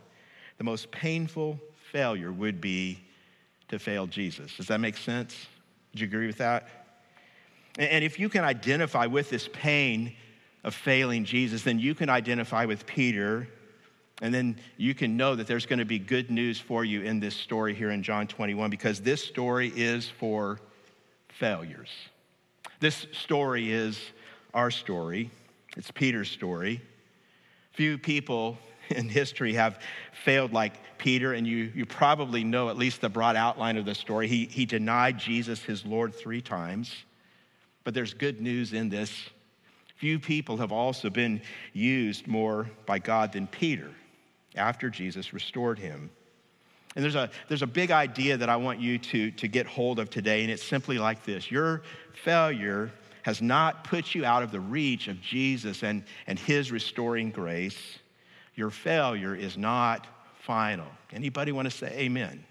the 0.58 0.64
most 0.64 0.92
painful 0.92 1.60
failure 1.92 2.32
would 2.32 2.62
be 2.62 3.00
to 3.70 3.80
fail 3.80 4.08
Jesus. 4.08 4.56
Does 4.58 4.68
that 4.68 4.80
make 4.80 4.98
sense? 4.98 5.48
Do 5.96 6.02
you 6.02 6.08
agree 6.08 6.28
with 6.28 6.38
that? 6.38 6.68
And 7.80 8.04
if 8.04 8.20
you 8.20 8.30
can 8.30 8.44
identify 8.44 9.08
with 9.08 9.30
this 9.30 9.50
pain 9.52 10.14
of 10.64 10.76
failing 10.76 11.26
Jesus, 11.26 11.64
then 11.64 11.80
you 11.80 11.96
can 11.96 12.10
identify 12.10 12.66
with 12.66 12.86
Peter, 12.86 13.48
and 14.22 14.34
then 14.34 14.58
you 14.78 14.94
can 14.94 15.18
know 15.18 15.36
that 15.36 15.48
there's 15.48 15.66
going 15.66 15.80
to 15.80 15.86
be 15.86 15.98
good 16.00 16.30
news 16.30 16.60
for 16.60 16.86
you 16.86 17.02
in 17.02 17.20
this 17.20 17.36
story 17.36 17.74
here 17.74 17.90
in 17.90 18.04
John 18.04 18.28
21 18.28 18.70
because 18.70 19.02
this 19.02 19.24
story 19.24 19.74
is 19.76 20.08
for 20.08 20.60
failures. 21.30 21.90
This 22.80 23.08
story 23.12 23.72
is 23.72 24.00
our 24.54 24.70
story, 24.70 25.32
it's 25.76 25.90
Peter's 25.90 26.30
story. 26.30 26.82
Few 27.74 27.98
people 27.98 28.58
in 28.90 29.10
history 29.10 29.54
have 29.54 29.80
failed 30.24 30.54
like 30.54 30.74
Peter, 30.98 31.34
and 31.34 31.46
you, 31.46 31.72
you 31.76 31.86
probably 31.86 32.44
know 32.44 32.70
at 32.70 32.78
least 32.78 33.02
the 33.02 33.10
broad 33.10 33.36
outline 33.36 33.78
of 33.78 33.86
the 33.86 33.96
story. 33.96 34.28
He, 34.28 34.46
he 34.46 34.66
denied 34.66 35.18
Jesus, 35.18 35.62
his 35.62 35.86
Lord, 35.86 36.16
three 36.16 36.42
times. 36.42 36.94
But 37.84 37.94
there's 37.94 38.14
good 38.14 38.40
news 38.40 38.74
in 38.74 38.90
this. 38.90 39.12
Few 39.98 40.20
people 40.20 40.58
have 40.58 40.72
also 40.72 41.10
been 41.10 41.42
used 41.74 42.28
more 42.28 42.70
by 42.86 43.00
God 43.00 43.34
than 43.34 43.48
Peter 43.48 43.90
after 44.56 44.90
Jesus 44.90 45.34
restored 45.34 45.80
him. 45.80 46.10
And 46.96 47.04
there's 47.04 47.16
a, 47.16 47.30
there's 47.48 47.64
a 47.64 47.68
big 47.68 47.92
idea 47.92 48.38
that 48.38 48.50
I 48.50 48.56
want 48.56 48.80
you 48.80 49.00
to, 49.00 49.32
to 49.32 49.48
get 49.48 49.66
hold 49.66 50.00
of 50.00 50.10
today, 50.10 50.44
and 50.44 50.52
it's 50.52 50.64
simply 50.64 51.00
like 51.00 51.24
this 51.24 51.50
Your 51.50 51.82
failure 52.14 52.92
has 53.24 53.42
not 53.42 53.84
put 53.84 54.14
you 54.14 54.24
out 54.24 54.44
of 54.44 54.52
the 54.52 54.60
reach 54.60 55.08
of 55.08 55.20
Jesus 55.22 55.84
and, 55.84 56.04
and 56.28 56.38
his 56.38 56.72
restoring 56.72 57.32
grace. 57.32 57.98
Your 58.56 58.70
failure 58.70 59.36
is 59.36 59.58
not 59.58 60.08
final. 60.42 60.88
Anybody 61.12 61.52
want 61.52 61.70
to 61.70 61.76
say 61.76 61.88
amen? 61.98 62.44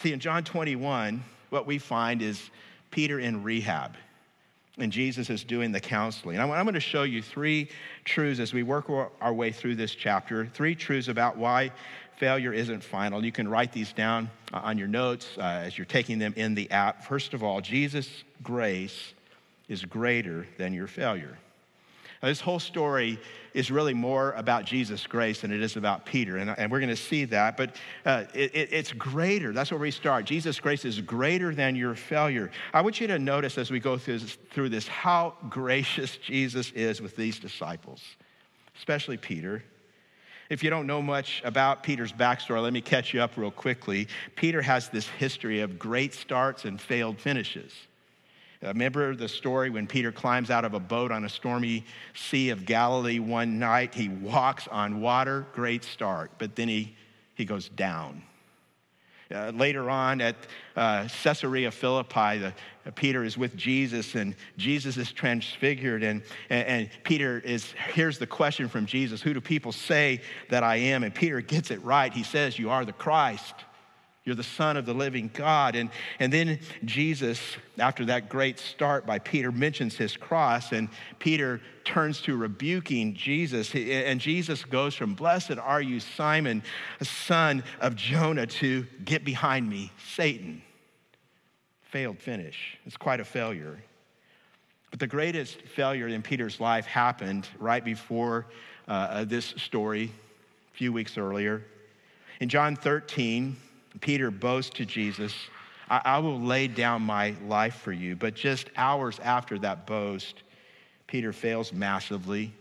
See, 0.00 0.12
in 0.12 0.20
John 0.20 0.44
21, 0.44 1.22
what 1.50 1.66
we 1.66 1.78
find 1.78 2.22
is 2.22 2.50
Peter 2.90 3.18
in 3.20 3.42
rehab 3.42 3.96
and 4.78 4.90
Jesus 4.90 5.28
is 5.28 5.44
doing 5.44 5.70
the 5.70 5.80
counseling. 5.80 6.38
I'm 6.38 6.48
going 6.48 6.74
to 6.74 6.80
show 6.80 7.02
you 7.02 7.22
three 7.22 7.68
truths 8.04 8.40
as 8.40 8.54
we 8.54 8.62
work 8.62 8.88
our 8.88 9.32
way 9.32 9.52
through 9.52 9.76
this 9.76 9.94
chapter, 9.94 10.46
three 10.46 10.74
truths 10.74 11.08
about 11.08 11.36
why 11.36 11.70
failure 12.16 12.52
isn't 12.52 12.82
final. 12.82 13.24
You 13.24 13.32
can 13.32 13.48
write 13.48 13.72
these 13.72 13.92
down 13.92 14.30
uh, 14.52 14.60
on 14.62 14.78
your 14.78 14.88
notes 14.88 15.28
uh, 15.38 15.42
as 15.42 15.76
you're 15.76 15.84
taking 15.84 16.18
them 16.18 16.34
in 16.36 16.54
the 16.54 16.70
app. 16.70 17.04
First 17.04 17.34
of 17.34 17.42
all, 17.42 17.60
Jesus' 17.60 18.24
grace 18.42 19.14
is 19.68 19.84
greater 19.84 20.46
than 20.58 20.72
your 20.72 20.86
failure. 20.86 21.38
Now, 22.22 22.28
this 22.28 22.40
whole 22.40 22.60
story 22.60 23.18
is 23.52 23.70
really 23.70 23.94
more 23.94 24.32
about 24.32 24.64
Jesus' 24.64 25.04
grace 25.08 25.40
than 25.40 25.52
it 25.52 25.60
is 25.60 25.76
about 25.76 26.06
Peter, 26.06 26.36
and, 26.36 26.50
and 26.50 26.70
we're 26.70 26.78
going 26.78 26.88
to 26.88 26.96
see 26.96 27.24
that. 27.26 27.56
But 27.56 27.74
uh, 28.06 28.24
it, 28.32 28.54
it, 28.54 28.68
it's 28.72 28.92
greater. 28.92 29.52
That's 29.52 29.72
where 29.72 29.80
we 29.80 29.90
start. 29.90 30.24
Jesus' 30.24 30.60
grace 30.60 30.84
is 30.84 31.00
greater 31.00 31.52
than 31.52 31.74
your 31.74 31.96
failure. 31.96 32.52
I 32.72 32.80
want 32.82 33.00
you 33.00 33.08
to 33.08 33.18
notice 33.18 33.58
as 33.58 33.72
we 33.72 33.80
go 33.80 33.98
through 33.98 34.20
this, 34.20 34.38
through 34.52 34.68
this 34.68 34.86
how 34.86 35.34
gracious 35.48 36.16
Jesus 36.24 36.70
is 36.72 37.02
with 37.02 37.16
these 37.16 37.40
disciples, 37.40 38.00
especially 38.76 39.16
Peter. 39.16 39.64
If 40.52 40.62
you 40.62 40.68
don't 40.68 40.86
know 40.86 41.00
much 41.00 41.40
about 41.46 41.82
Peter's 41.82 42.12
backstory, 42.12 42.62
let 42.62 42.74
me 42.74 42.82
catch 42.82 43.14
you 43.14 43.22
up 43.22 43.38
real 43.38 43.50
quickly. 43.50 44.06
Peter 44.36 44.60
has 44.60 44.90
this 44.90 45.08
history 45.08 45.60
of 45.60 45.78
great 45.78 46.12
starts 46.12 46.66
and 46.66 46.78
failed 46.78 47.18
finishes. 47.18 47.72
Uh, 48.62 48.66
remember 48.66 49.16
the 49.16 49.30
story 49.30 49.70
when 49.70 49.86
Peter 49.86 50.12
climbs 50.12 50.50
out 50.50 50.66
of 50.66 50.74
a 50.74 50.78
boat 50.78 51.10
on 51.10 51.24
a 51.24 51.28
stormy 51.30 51.86
sea 52.12 52.50
of 52.50 52.66
Galilee 52.66 53.18
one 53.18 53.58
night? 53.58 53.94
He 53.94 54.10
walks 54.10 54.68
on 54.68 55.00
water, 55.00 55.46
great 55.54 55.84
start, 55.84 56.32
but 56.36 56.54
then 56.54 56.68
he, 56.68 56.94
he 57.34 57.46
goes 57.46 57.70
down. 57.70 58.22
Uh, 59.32 59.50
later 59.54 59.88
on 59.88 60.20
at 60.20 60.36
uh, 60.76 61.08
Caesarea 61.22 61.70
Philippi, 61.70 62.38
the, 62.38 62.54
uh, 62.86 62.90
Peter 62.94 63.24
is 63.24 63.38
with 63.38 63.56
Jesus, 63.56 64.14
and 64.14 64.34
Jesus 64.58 64.96
is 64.96 65.12
transfigured. 65.12 66.02
And, 66.02 66.22
and, 66.50 66.66
and, 66.66 66.90
Peter 67.04 67.38
is, 67.38 67.72
here's 67.94 68.18
the 68.18 68.26
question 68.26 68.68
from 68.68 68.86
Jesus 68.86 69.22
Who 69.22 69.32
do 69.32 69.40
people 69.40 69.72
say 69.72 70.20
that 70.50 70.62
I 70.62 70.76
am? 70.76 71.02
And 71.02 71.14
Peter 71.14 71.40
gets 71.40 71.70
it 71.70 71.82
right. 71.82 72.12
He 72.12 72.22
says, 72.22 72.58
You 72.58 72.70
are 72.70 72.84
the 72.84 72.92
Christ. 72.92 73.54
You're 74.24 74.36
the 74.36 74.44
Son 74.44 74.76
of 74.76 74.86
the 74.86 74.94
living 74.94 75.30
God. 75.34 75.74
And, 75.74 75.90
and 76.20 76.32
then 76.32 76.60
Jesus, 76.84 77.40
after 77.76 78.04
that 78.04 78.28
great 78.28 78.60
start 78.60 79.04
by 79.04 79.18
Peter, 79.18 79.50
mentions 79.50 79.96
his 79.96 80.16
cross, 80.16 80.70
and 80.70 80.88
Peter 81.18 81.60
turns 81.84 82.20
to 82.22 82.36
rebuking 82.36 83.14
Jesus. 83.14 83.74
And 83.74 84.20
Jesus 84.20 84.64
goes 84.64 84.94
from, 84.94 85.14
Blessed 85.14 85.58
are 85.58 85.82
you, 85.82 85.98
Simon, 85.98 86.62
son 87.02 87.64
of 87.80 87.96
Jonah, 87.96 88.46
to 88.46 88.86
get 89.04 89.24
behind 89.24 89.68
me, 89.68 89.90
Satan. 90.14 90.62
Failed 91.82 92.20
finish. 92.20 92.78
It's 92.86 92.96
quite 92.96 93.18
a 93.18 93.24
failure. 93.24 93.82
But 94.92 95.00
the 95.00 95.08
greatest 95.08 95.62
failure 95.62 96.06
in 96.06 96.22
Peter's 96.22 96.60
life 96.60 96.86
happened 96.86 97.48
right 97.58 97.84
before 97.84 98.46
uh, 98.86 99.24
this 99.24 99.46
story, 99.56 100.12
a 100.72 100.76
few 100.76 100.92
weeks 100.92 101.18
earlier. 101.18 101.64
In 102.40 102.48
John 102.48 102.76
13, 102.76 103.56
Peter 104.00 104.30
boasts 104.30 104.76
to 104.76 104.84
Jesus, 104.84 105.34
I, 105.90 106.00
I 106.04 106.18
will 106.18 106.40
lay 106.40 106.68
down 106.68 107.02
my 107.02 107.34
life 107.46 107.76
for 107.76 107.92
you. 107.92 108.16
But 108.16 108.34
just 108.34 108.70
hours 108.76 109.18
after 109.20 109.58
that 109.60 109.86
boast, 109.86 110.42
Peter 111.06 111.32
fails 111.32 111.72
massively 111.72 112.52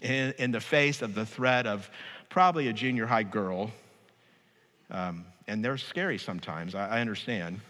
in, 0.00 0.32
in 0.38 0.50
the 0.52 0.60
face 0.60 1.02
of 1.02 1.14
the 1.14 1.26
threat 1.26 1.66
of 1.66 1.90
probably 2.28 2.68
a 2.68 2.72
junior 2.72 3.06
high 3.06 3.24
girl. 3.24 3.70
Um, 4.90 5.24
and 5.46 5.64
they're 5.64 5.78
scary 5.78 6.18
sometimes, 6.18 6.74
I, 6.74 6.98
I 6.98 7.00
understand. 7.00 7.60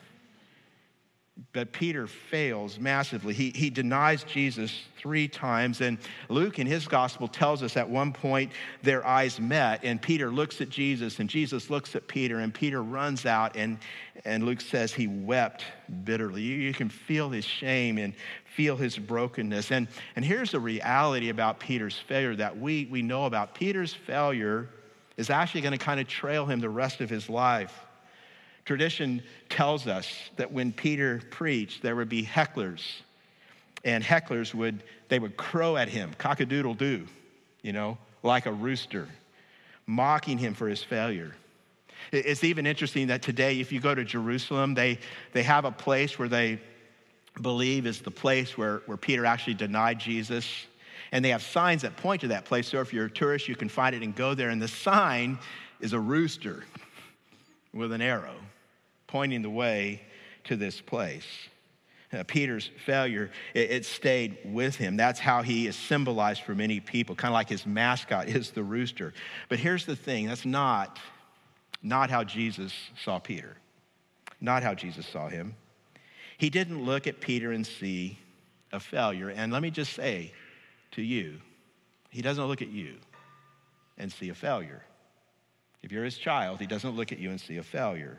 But 1.52 1.72
Peter 1.72 2.06
fails 2.06 2.78
massively. 2.78 3.32
He, 3.32 3.50
he 3.50 3.70
denies 3.70 4.24
Jesus 4.24 4.82
three 4.98 5.26
times. 5.26 5.80
And 5.80 5.98
Luke, 6.28 6.58
in 6.58 6.66
his 6.66 6.86
gospel, 6.86 7.28
tells 7.28 7.62
us 7.62 7.76
at 7.76 7.88
one 7.88 8.12
point 8.12 8.52
their 8.82 9.06
eyes 9.06 9.40
met, 9.40 9.80
and 9.82 10.00
Peter 10.00 10.30
looks 10.30 10.60
at 10.60 10.68
Jesus, 10.68 11.18
and 11.18 11.30
Jesus 11.30 11.70
looks 11.70 11.96
at 11.96 12.06
Peter, 12.06 12.40
and 12.40 12.52
Peter 12.52 12.82
runs 12.82 13.24
out, 13.24 13.56
and, 13.56 13.78
and 14.24 14.44
Luke 14.44 14.60
says 14.60 14.92
he 14.92 15.06
wept 15.06 15.64
bitterly. 16.04 16.42
You, 16.42 16.56
you 16.56 16.74
can 16.74 16.90
feel 16.90 17.30
his 17.30 17.44
shame 17.44 17.96
and 17.96 18.12
feel 18.44 18.76
his 18.76 18.98
brokenness. 18.98 19.72
And, 19.72 19.88
and 20.16 20.24
here's 20.24 20.52
the 20.52 20.60
reality 20.60 21.30
about 21.30 21.58
Peter's 21.58 21.96
failure 21.96 22.36
that 22.36 22.58
we, 22.58 22.86
we 22.90 23.00
know 23.00 23.24
about 23.24 23.54
Peter's 23.54 23.94
failure 23.94 24.68
is 25.16 25.30
actually 25.30 25.62
going 25.62 25.72
to 25.72 25.84
kind 25.84 26.00
of 26.00 26.06
trail 26.06 26.44
him 26.44 26.60
the 26.60 26.68
rest 26.68 27.00
of 27.00 27.08
his 27.08 27.28
life. 27.28 27.86
Tradition 28.70 29.20
tells 29.48 29.88
us 29.88 30.08
that 30.36 30.52
when 30.52 30.70
Peter 30.70 31.20
preached, 31.32 31.82
there 31.82 31.96
would 31.96 32.08
be 32.08 32.22
hecklers, 32.22 32.80
and 33.82 34.04
hecklers 34.04 34.54
would 34.54 34.84
they 35.08 35.18
would 35.18 35.36
crow 35.36 35.76
at 35.76 35.88
him, 35.88 36.14
cock-a-doodle 36.18 36.74
doo, 36.74 37.04
you 37.62 37.72
know, 37.72 37.98
like 38.22 38.46
a 38.46 38.52
rooster, 38.52 39.08
mocking 39.86 40.38
him 40.38 40.54
for 40.54 40.68
his 40.68 40.84
failure. 40.84 41.34
It's 42.12 42.44
even 42.44 42.64
interesting 42.64 43.08
that 43.08 43.22
today, 43.22 43.58
if 43.58 43.72
you 43.72 43.80
go 43.80 43.92
to 43.92 44.04
Jerusalem, 44.04 44.74
they, 44.74 45.00
they 45.32 45.42
have 45.42 45.64
a 45.64 45.72
place 45.72 46.16
where 46.16 46.28
they 46.28 46.60
believe 47.42 47.86
is 47.86 48.00
the 48.00 48.12
place 48.12 48.56
where, 48.56 48.82
where 48.86 48.96
Peter 48.96 49.26
actually 49.26 49.54
denied 49.54 49.98
Jesus. 49.98 50.48
And 51.10 51.24
they 51.24 51.30
have 51.30 51.42
signs 51.42 51.82
that 51.82 51.96
point 51.96 52.20
to 52.20 52.28
that 52.28 52.44
place. 52.44 52.68
So 52.68 52.80
if 52.80 52.92
you're 52.92 53.06
a 53.06 53.10
tourist, 53.10 53.48
you 53.48 53.56
can 53.56 53.68
find 53.68 53.96
it 53.96 54.04
and 54.04 54.14
go 54.14 54.34
there. 54.34 54.50
And 54.50 54.62
the 54.62 54.68
sign 54.68 55.40
is 55.80 55.92
a 55.92 55.98
rooster 55.98 56.62
with 57.74 57.90
an 57.90 58.00
arrow 58.00 58.36
pointing 59.10 59.42
the 59.42 59.50
way 59.50 60.00
to 60.44 60.56
this 60.56 60.80
place. 60.80 61.26
Uh, 62.12 62.22
Peter's 62.26 62.70
failure, 62.86 63.30
it, 63.54 63.70
it, 63.70 63.84
stayed 63.84 64.38
with 64.44 64.76
him. 64.76 64.96
That's 64.96 65.20
how 65.20 65.42
he 65.42 65.66
is 65.66 65.76
symbolized 65.76 66.42
for 66.42 66.54
many 66.54 66.80
people, 66.80 67.14
kind 67.14 67.30
of 67.30 67.34
like 67.34 67.48
his 67.48 67.66
mascot 67.66 68.28
is 68.36 68.50
the 68.50 68.62
rooster. 68.62 69.12
But 69.48 69.58
here's 69.58 69.84
the 69.84 69.96
thing 69.96 70.26
that's 70.26 70.46
not, 70.46 70.98
not 71.82 72.08
how 72.08 72.24
Jesus 72.24 72.72
saw 73.04 73.18
Peter, 73.18 73.56
not 74.40 74.62
how 74.62 74.74
Jesus 74.74 75.06
saw 75.06 75.28
him. 75.28 75.54
He 76.38 76.50
didn't 76.50 76.84
look 76.84 77.06
at 77.06 77.20
Peter 77.20 77.52
and 77.52 77.66
see 77.66 78.18
a 78.72 78.80
failure. 78.80 79.28
And 79.28 79.52
let 79.52 79.62
me 79.62 79.70
just 79.70 79.92
say 79.92 80.32
to 80.92 81.02
you, 81.02 81.40
he 82.10 82.22
doesn't 82.22 82.44
look 82.46 82.62
at 82.62 82.70
you 82.70 82.94
and 83.98 84.10
see 84.10 84.28
a 84.28 84.34
failure. 84.34 84.82
If 85.82 85.90
you're 85.92 86.04
his 86.04 86.18
child, 86.18 86.60
he 86.60 86.66
doesn't 86.66 86.96
look 86.96 87.12
at 87.12 87.18
you 87.18 87.30
and 87.30 87.40
see 87.40 87.56
a 87.56 87.62
failure. 87.62 88.18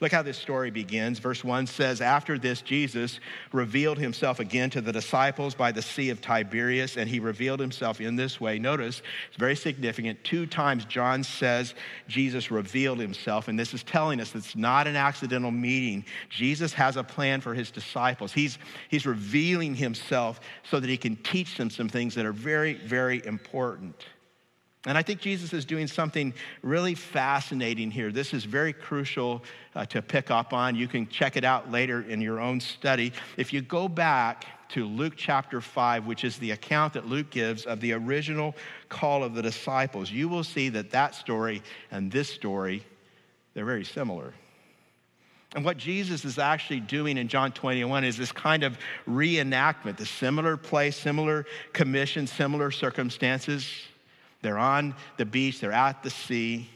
Look 0.00 0.12
how 0.12 0.22
this 0.22 0.38
story 0.38 0.70
begins. 0.70 1.18
Verse 1.18 1.44
1 1.44 1.66
says, 1.66 2.00
After 2.00 2.38
this, 2.38 2.62
Jesus 2.62 3.20
revealed 3.52 3.98
himself 3.98 4.40
again 4.40 4.70
to 4.70 4.80
the 4.80 4.92
disciples 4.92 5.54
by 5.54 5.72
the 5.72 5.82
Sea 5.82 6.10
of 6.10 6.20
Tiberias, 6.20 6.96
and 6.96 7.08
he 7.08 7.20
revealed 7.20 7.60
himself 7.60 8.00
in 8.00 8.16
this 8.16 8.40
way. 8.40 8.58
Notice, 8.58 9.02
it's 9.28 9.36
very 9.36 9.56
significant. 9.56 10.22
Two 10.24 10.46
times 10.46 10.84
John 10.84 11.22
says 11.22 11.74
Jesus 12.08 12.50
revealed 12.50 12.98
himself, 12.98 13.48
and 13.48 13.58
this 13.58 13.74
is 13.74 13.82
telling 13.82 14.20
us 14.20 14.34
it's 14.34 14.56
not 14.56 14.86
an 14.86 14.96
accidental 14.96 15.50
meeting. 15.50 16.04
Jesus 16.28 16.72
has 16.74 16.96
a 16.96 17.04
plan 17.04 17.40
for 17.40 17.54
his 17.54 17.70
disciples. 17.70 18.32
He's, 18.32 18.58
he's 18.88 19.06
revealing 19.06 19.74
himself 19.74 20.40
so 20.70 20.80
that 20.80 20.88
he 20.88 20.96
can 20.96 21.16
teach 21.16 21.56
them 21.56 21.70
some 21.70 21.88
things 21.88 22.14
that 22.14 22.26
are 22.26 22.32
very, 22.32 22.74
very 22.74 23.24
important. 23.24 24.04
And 24.86 24.98
I 24.98 25.02
think 25.02 25.20
Jesus 25.20 25.54
is 25.54 25.64
doing 25.64 25.86
something 25.86 26.34
really 26.62 26.94
fascinating 26.94 27.90
here. 27.90 28.12
This 28.12 28.34
is 28.34 28.44
very 28.44 28.74
crucial 28.74 29.42
uh, 29.74 29.86
to 29.86 30.02
pick 30.02 30.30
up 30.30 30.52
on. 30.52 30.76
You 30.76 30.88
can 30.88 31.08
check 31.08 31.36
it 31.36 31.44
out 31.44 31.70
later 31.70 32.02
in 32.02 32.20
your 32.20 32.38
own 32.38 32.60
study. 32.60 33.12
If 33.38 33.52
you 33.52 33.62
go 33.62 33.88
back 33.88 34.44
to 34.70 34.84
Luke 34.84 35.14
chapter 35.16 35.62
5, 35.62 36.06
which 36.06 36.22
is 36.22 36.36
the 36.36 36.50
account 36.50 36.92
that 36.94 37.06
Luke 37.06 37.30
gives 37.30 37.64
of 37.64 37.80
the 37.80 37.92
original 37.92 38.54
call 38.90 39.24
of 39.24 39.34
the 39.34 39.40
disciples, 39.40 40.10
you 40.10 40.28
will 40.28 40.44
see 40.44 40.68
that 40.70 40.90
that 40.90 41.14
story 41.14 41.62
and 41.90 42.12
this 42.12 42.28
story, 42.28 42.84
they're 43.54 43.64
very 43.64 43.84
similar. 43.84 44.34
And 45.54 45.64
what 45.64 45.78
Jesus 45.78 46.26
is 46.26 46.38
actually 46.38 46.80
doing 46.80 47.16
in 47.16 47.28
John 47.28 47.52
21 47.52 48.04
is 48.04 48.18
this 48.18 48.32
kind 48.32 48.64
of 48.64 48.76
reenactment, 49.08 49.96
the 49.96 50.04
similar 50.04 50.58
place, 50.58 50.96
similar 50.96 51.46
commission, 51.72 52.26
similar 52.26 52.70
circumstances 52.70 53.70
They're 54.44 54.58
on 54.58 54.94
the 55.16 55.24
beach, 55.24 55.60
they're 55.60 55.72
at 55.72 56.02
the 56.02 56.10
sea. 56.10 56.68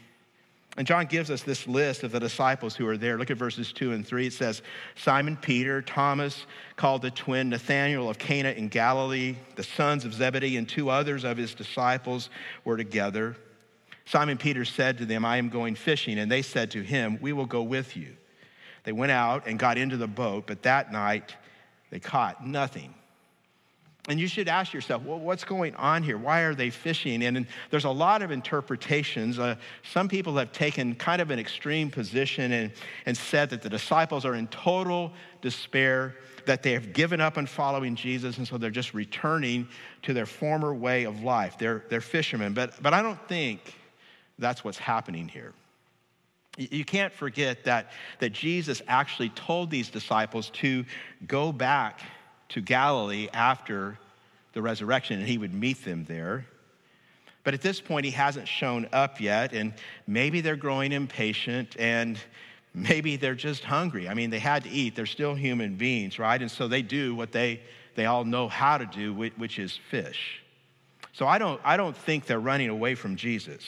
And 0.78 0.86
John 0.86 1.06
gives 1.06 1.30
us 1.30 1.42
this 1.42 1.66
list 1.66 2.02
of 2.02 2.12
the 2.12 2.20
disciples 2.20 2.74
who 2.74 2.86
are 2.88 2.96
there. 2.96 3.18
Look 3.18 3.30
at 3.30 3.36
verses 3.36 3.72
2 3.72 3.92
and 3.92 4.06
3. 4.06 4.28
It 4.28 4.32
says 4.32 4.62
Simon 4.96 5.36
Peter, 5.36 5.82
Thomas, 5.82 6.46
called 6.76 7.02
the 7.02 7.10
twin, 7.10 7.50
Nathanael 7.50 8.08
of 8.08 8.16
Cana 8.16 8.52
in 8.52 8.68
Galilee, 8.68 9.36
the 9.56 9.64
sons 9.64 10.04
of 10.04 10.14
Zebedee, 10.14 10.56
and 10.56 10.68
two 10.68 10.88
others 10.88 11.24
of 11.24 11.36
his 11.36 11.52
disciples 11.52 12.30
were 12.64 12.76
together. 12.76 13.36
Simon 14.06 14.38
Peter 14.38 14.64
said 14.64 14.96
to 14.98 15.04
them, 15.04 15.24
I 15.24 15.36
am 15.36 15.50
going 15.50 15.74
fishing. 15.74 16.18
And 16.18 16.32
they 16.32 16.42
said 16.42 16.70
to 16.70 16.82
him, 16.82 17.18
We 17.20 17.34
will 17.34 17.44
go 17.44 17.62
with 17.62 17.96
you. 17.96 18.16
They 18.84 18.92
went 18.92 19.12
out 19.12 19.46
and 19.46 19.58
got 19.58 19.76
into 19.76 19.98
the 19.98 20.06
boat, 20.06 20.46
but 20.46 20.62
that 20.62 20.90
night 20.90 21.36
they 21.90 22.00
caught 22.00 22.46
nothing. 22.46 22.94
And 24.08 24.18
you 24.18 24.26
should 24.26 24.48
ask 24.48 24.72
yourself, 24.72 25.02
well, 25.02 25.18
what's 25.18 25.44
going 25.44 25.74
on 25.74 26.02
here? 26.02 26.16
Why 26.16 26.40
are 26.40 26.54
they 26.54 26.70
fishing? 26.70 27.22
And, 27.22 27.46
there's 27.70 27.84
a 27.84 27.90
lot 27.90 28.22
of 28.22 28.30
interpretations. 28.30 29.38
Uh, 29.38 29.56
some 29.82 30.08
people 30.08 30.34
have 30.36 30.50
taken 30.50 30.94
kind 30.94 31.20
of 31.20 31.30
an 31.30 31.38
extreme 31.38 31.90
position 31.90 32.52
and, 32.52 32.72
and 33.04 33.14
said 33.14 33.50
that 33.50 33.60
the 33.60 33.68
disciples 33.68 34.24
are 34.24 34.34
in 34.34 34.46
total 34.48 35.12
despair, 35.42 36.16
that 36.46 36.62
they 36.62 36.72
have 36.72 36.94
given 36.94 37.20
up 37.20 37.36
on 37.36 37.44
following 37.44 37.94
Jesus, 37.94 38.38
and 38.38 38.48
so 38.48 38.56
they're 38.56 38.70
just 38.70 38.94
returning 38.94 39.68
to 40.02 40.14
their 40.14 40.26
former 40.26 40.74
way 40.74 41.04
of 41.04 41.22
life. 41.22 41.58
They're, 41.58 41.84
they're 41.90 42.00
fishermen. 42.00 42.54
But, 42.54 42.82
but 42.82 42.94
I 42.94 43.02
don't 43.02 43.20
think 43.28 43.74
that's 44.38 44.64
what's 44.64 44.78
happening 44.78 45.28
here. 45.28 45.52
You 46.56 46.84
can't 46.84 47.12
forget 47.12 47.64
that, 47.64 47.92
that 48.20 48.32
Jesus 48.32 48.80
actually 48.88 49.28
told 49.28 49.70
these 49.70 49.90
disciples 49.90 50.50
to 50.54 50.86
go 51.26 51.52
back 51.52 52.00
to 52.50 52.60
Galilee 52.60 53.28
after 53.32 53.98
the 54.52 54.62
resurrection, 54.62 55.18
and 55.18 55.28
he 55.28 55.38
would 55.38 55.54
meet 55.54 55.84
them 55.84 56.04
there. 56.04 56.46
But 57.44 57.54
at 57.54 57.62
this 57.62 57.80
point, 57.80 58.04
he 58.04 58.10
hasn't 58.10 58.48
shown 58.48 58.88
up 58.92 59.20
yet, 59.20 59.52
and 59.52 59.72
maybe 60.06 60.40
they're 60.40 60.56
growing 60.56 60.92
impatient, 60.92 61.76
and 61.78 62.18
maybe 62.74 63.16
they're 63.16 63.34
just 63.34 63.64
hungry. 63.64 64.08
I 64.08 64.14
mean, 64.14 64.30
they 64.30 64.38
had 64.38 64.64
to 64.64 64.70
eat. 64.70 64.94
They're 64.94 65.06
still 65.06 65.34
human 65.34 65.76
beings, 65.76 66.18
right? 66.18 66.40
And 66.40 66.50
so 66.50 66.68
they 66.68 66.82
do 66.82 67.14
what 67.14 67.32
they, 67.32 67.60
they 67.94 68.06
all 68.06 68.24
know 68.24 68.48
how 68.48 68.78
to 68.78 68.86
do, 68.86 69.14
which 69.14 69.58
is 69.58 69.78
fish. 69.90 70.42
So 71.12 71.26
I 71.26 71.38
don't, 71.38 71.60
I 71.64 71.76
don't 71.76 71.96
think 71.96 72.26
they're 72.26 72.38
running 72.38 72.68
away 72.68 72.94
from 72.94 73.16
Jesus. 73.16 73.64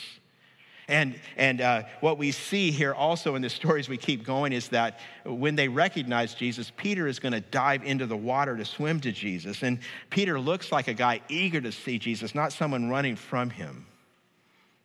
And, 0.91 1.15
and 1.37 1.61
uh, 1.61 1.83
what 2.01 2.17
we 2.17 2.31
see 2.31 2.69
here 2.69 2.93
also 2.93 3.35
in 3.35 3.41
the 3.41 3.49
stories 3.49 3.87
we 3.87 3.95
keep 3.95 4.25
going 4.25 4.51
is 4.51 4.67
that 4.69 4.99
when 5.25 5.55
they 5.55 5.69
recognize 5.69 6.33
Jesus, 6.33 6.69
Peter 6.75 7.07
is 7.07 7.17
going 7.17 7.31
to 7.31 7.39
dive 7.39 7.85
into 7.85 8.05
the 8.05 8.17
water 8.17 8.57
to 8.57 8.65
swim 8.65 8.99
to 8.99 9.13
Jesus. 9.13 9.63
And 9.63 9.79
Peter 10.09 10.37
looks 10.37 10.69
like 10.69 10.89
a 10.89 10.93
guy 10.93 11.21
eager 11.29 11.61
to 11.61 11.71
see 11.71 11.97
Jesus, 11.97 12.35
not 12.35 12.51
someone 12.51 12.89
running 12.89 13.15
from 13.15 13.49
him. 13.49 13.85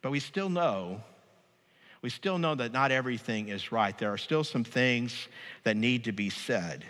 But 0.01 0.11
we 0.11 0.21
still 0.21 0.47
know, 0.47 1.01
we 2.01 2.09
still 2.09 2.37
know 2.37 2.55
that 2.55 2.71
not 2.71 2.93
everything 2.93 3.49
is 3.49 3.73
right. 3.73 3.95
There 3.97 4.13
are 4.13 4.17
still 4.17 4.45
some 4.45 4.63
things 4.63 5.27
that 5.65 5.75
need 5.75 6.05
to 6.05 6.13
be 6.13 6.29
said. 6.29 6.85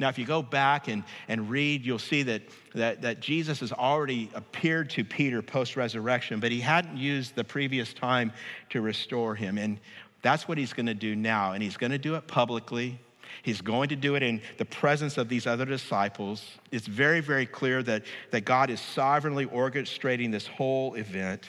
Now, 0.00 0.08
if 0.08 0.18
you 0.18 0.24
go 0.24 0.40
back 0.40 0.88
and, 0.88 1.04
and 1.28 1.50
read, 1.50 1.84
you'll 1.84 1.98
see 1.98 2.22
that, 2.22 2.40
that, 2.74 3.02
that 3.02 3.20
Jesus 3.20 3.60
has 3.60 3.70
already 3.70 4.30
appeared 4.34 4.88
to 4.90 5.04
Peter 5.04 5.42
post 5.42 5.76
resurrection, 5.76 6.40
but 6.40 6.50
he 6.50 6.58
hadn't 6.58 6.96
used 6.96 7.34
the 7.34 7.44
previous 7.44 7.92
time 7.92 8.32
to 8.70 8.80
restore 8.80 9.34
him. 9.34 9.58
And 9.58 9.78
that's 10.22 10.48
what 10.48 10.56
he's 10.56 10.72
going 10.72 10.86
to 10.86 10.94
do 10.94 11.14
now. 11.14 11.52
And 11.52 11.62
he's 11.62 11.76
going 11.76 11.90
to 11.90 11.98
do 11.98 12.14
it 12.14 12.26
publicly. 12.26 12.98
He's 13.42 13.60
going 13.60 13.90
to 13.90 13.96
do 13.96 14.14
it 14.14 14.22
in 14.22 14.40
the 14.56 14.64
presence 14.64 15.18
of 15.18 15.28
these 15.28 15.46
other 15.46 15.66
disciples. 15.66 16.46
It's 16.72 16.86
very, 16.86 17.20
very 17.20 17.44
clear 17.44 17.82
that, 17.82 18.04
that 18.30 18.46
God 18.46 18.70
is 18.70 18.80
sovereignly 18.80 19.44
orchestrating 19.44 20.32
this 20.32 20.46
whole 20.46 20.94
event. 20.94 21.46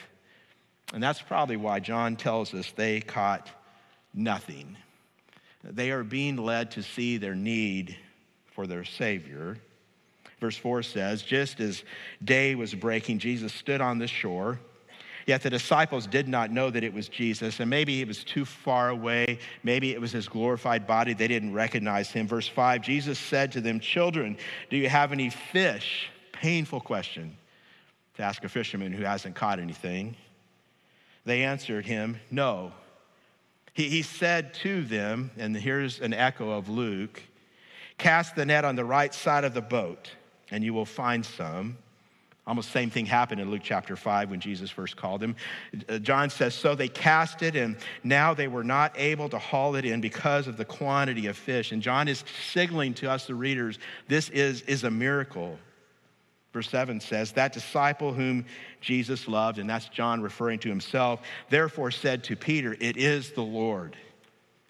And 0.92 1.02
that's 1.02 1.22
probably 1.22 1.56
why 1.56 1.80
John 1.80 2.16
tells 2.16 2.52
us 2.52 2.70
they 2.76 3.00
caught 3.00 3.48
nothing. 4.12 4.76
They 5.64 5.90
are 5.90 6.04
being 6.04 6.36
led 6.36 6.72
to 6.72 6.82
see 6.82 7.16
their 7.16 7.34
need 7.34 7.96
for 8.54 8.66
their 8.66 8.84
Savior. 8.84 9.58
Verse 10.40 10.56
4 10.56 10.82
says, 10.82 11.22
Just 11.22 11.60
as 11.60 11.84
day 12.24 12.54
was 12.54 12.74
breaking, 12.74 13.18
Jesus 13.18 13.52
stood 13.52 13.80
on 13.80 13.98
the 13.98 14.08
shore. 14.08 14.58
Yet 15.26 15.42
the 15.42 15.50
disciples 15.50 16.06
did 16.06 16.26
not 16.26 16.50
know 16.50 16.68
that 16.70 16.82
it 16.82 16.92
was 16.92 17.08
Jesus, 17.08 17.60
and 17.60 17.70
maybe 17.70 18.00
it 18.00 18.08
was 18.08 18.24
too 18.24 18.44
far 18.44 18.88
away. 18.88 19.38
Maybe 19.62 19.92
it 19.92 20.00
was 20.00 20.10
his 20.10 20.26
glorified 20.26 20.86
body. 20.86 21.14
They 21.14 21.28
didn't 21.28 21.52
recognize 21.52 22.10
him. 22.10 22.26
Verse 22.26 22.48
5 22.48 22.82
Jesus 22.82 23.18
said 23.18 23.52
to 23.52 23.60
them, 23.60 23.78
Children, 23.78 24.36
do 24.68 24.76
you 24.76 24.88
have 24.88 25.12
any 25.12 25.30
fish? 25.30 26.08
Painful 26.32 26.80
question 26.80 27.36
to 28.16 28.22
ask 28.22 28.42
a 28.42 28.48
fisherman 28.48 28.92
who 28.92 29.04
hasn't 29.04 29.36
caught 29.36 29.60
anything. 29.60 30.16
They 31.24 31.44
answered 31.44 31.86
him, 31.86 32.18
No. 32.30 32.72
He, 33.74 33.88
he 33.88 34.02
said 34.02 34.54
to 34.54 34.82
them, 34.82 35.30
and 35.38 35.56
here's 35.56 36.00
an 36.00 36.12
echo 36.12 36.50
of 36.50 36.68
Luke 36.68 37.22
Cast 37.98 38.36
the 38.36 38.46
net 38.46 38.64
on 38.64 38.76
the 38.76 38.84
right 38.84 39.12
side 39.12 39.44
of 39.44 39.54
the 39.54 39.62
boat, 39.62 40.10
and 40.50 40.64
you 40.64 40.74
will 40.74 40.86
find 40.86 41.24
some. 41.24 41.76
Almost 42.44 42.72
same 42.72 42.90
thing 42.90 43.06
happened 43.06 43.40
in 43.40 43.50
Luke 43.52 43.60
chapter 43.62 43.94
5 43.94 44.30
when 44.30 44.40
Jesus 44.40 44.68
first 44.68 44.96
called 44.96 45.22
him. 45.22 45.36
Uh, 45.88 45.98
John 45.98 46.28
says, 46.28 46.54
So 46.54 46.74
they 46.74 46.88
cast 46.88 47.42
it, 47.42 47.54
and 47.54 47.76
now 48.02 48.34
they 48.34 48.48
were 48.48 48.64
not 48.64 48.92
able 48.96 49.28
to 49.28 49.38
haul 49.38 49.76
it 49.76 49.84
in 49.84 50.00
because 50.00 50.48
of 50.48 50.56
the 50.56 50.64
quantity 50.64 51.28
of 51.28 51.36
fish. 51.36 51.70
And 51.70 51.80
John 51.80 52.08
is 52.08 52.24
signaling 52.50 52.94
to 52.94 53.08
us, 53.08 53.26
the 53.26 53.36
readers, 53.36 53.78
this 54.08 54.28
is, 54.30 54.62
is 54.62 54.82
a 54.82 54.90
miracle. 54.90 55.56
Verse 56.52 56.68
7 56.68 56.98
says, 57.00 57.32
That 57.32 57.52
disciple 57.52 58.12
whom 58.12 58.44
Jesus 58.80 59.28
loved, 59.28 59.58
and 59.58 59.70
that's 59.70 59.88
John 59.88 60.20
referring 60.20 60.58
to 60.60 60.68
himself, 60.68 61.22
therefore 61.48 61.92
said 61.92 62.24
to 62.24 62.34
Peter, 62.34 62.76
It 62.80 62.96
is 62.96 63.30
the 63.30 63.42
Lord. 63.42 63.96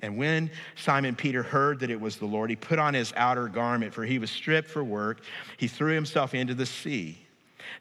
And 0.03 0.17
when 0.17 0.51
Simon 0.75 1.15
Peter 1.15 1.45
heard 1.45 1.79
that 1.81 1.91
it 1.91 2.01
was 2.01 2.17
the 2.17 2.27
Lord, 2.27 2.51
he 2.51 2.57
put 2.57 2.81
on 2.81 2.93
his 2.93 3.13
outer 3.17 3.47
garment, 3.47 3.95
for 3.95 4.05
he 4.05 4.19
was 4.19 4.31
stripped 4.31 4.69
for 4.69 4.83
work. 4.83 5.21
He 5.57 5.69
threw 5.69 5.95
himself 5.95 6.35
into 6.35 6.55
the 6.55 6.67
sea. 6.67 7.19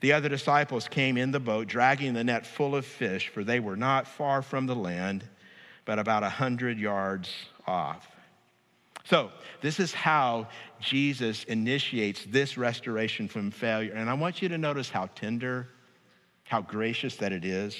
The 0.01 0.13
other 0.13 0.29
disciples 0.29 0.87
came 0.87 1.17
in 1.17 1.31
the 1.31 1.39
boat, 1.39 1.67
dragging 1.67 2.13
the 2.13 2.23
net 2.23 2.45
full 2.45 2.75
of 2.75 2.85
fish, 2.85 3.29
for 3.29 3.43
they 3.43 3.59
were 3.59 3.75
not 3.75 4.07
far 4.07 4.43
from 4.43 4.67
the 4.67 4.75
land, 4.75 5.23
but 5.83 5.97
about 5.97 6.23
a 6.23 6.29
hundred 6.29 6.77
yards 6.77 7.33
off. 7.65 8.07
So, 9.03 9.31
this 9.61 9.79
is 9.79 9.91
how 9.91 10.47
Jesus 10.79 11.43
initiates 11.45 12.23
this 12.29 12.55
restoration 12.55 13.27
from 13.27 13.49
failure. 13.49 13.93
And 13.93 14.09
I 14.09 14.13
want 14.13 14.43
you 14.43 14.49
to 14.49 14.59
notice 14.59 14.89
how 14.89 15.07
tender, 15.15 15.67
how 16.43 16.61
gracious 16.61 17.15
that 17.15 17.31
it 17.31 17.43
is. 17.43 17.75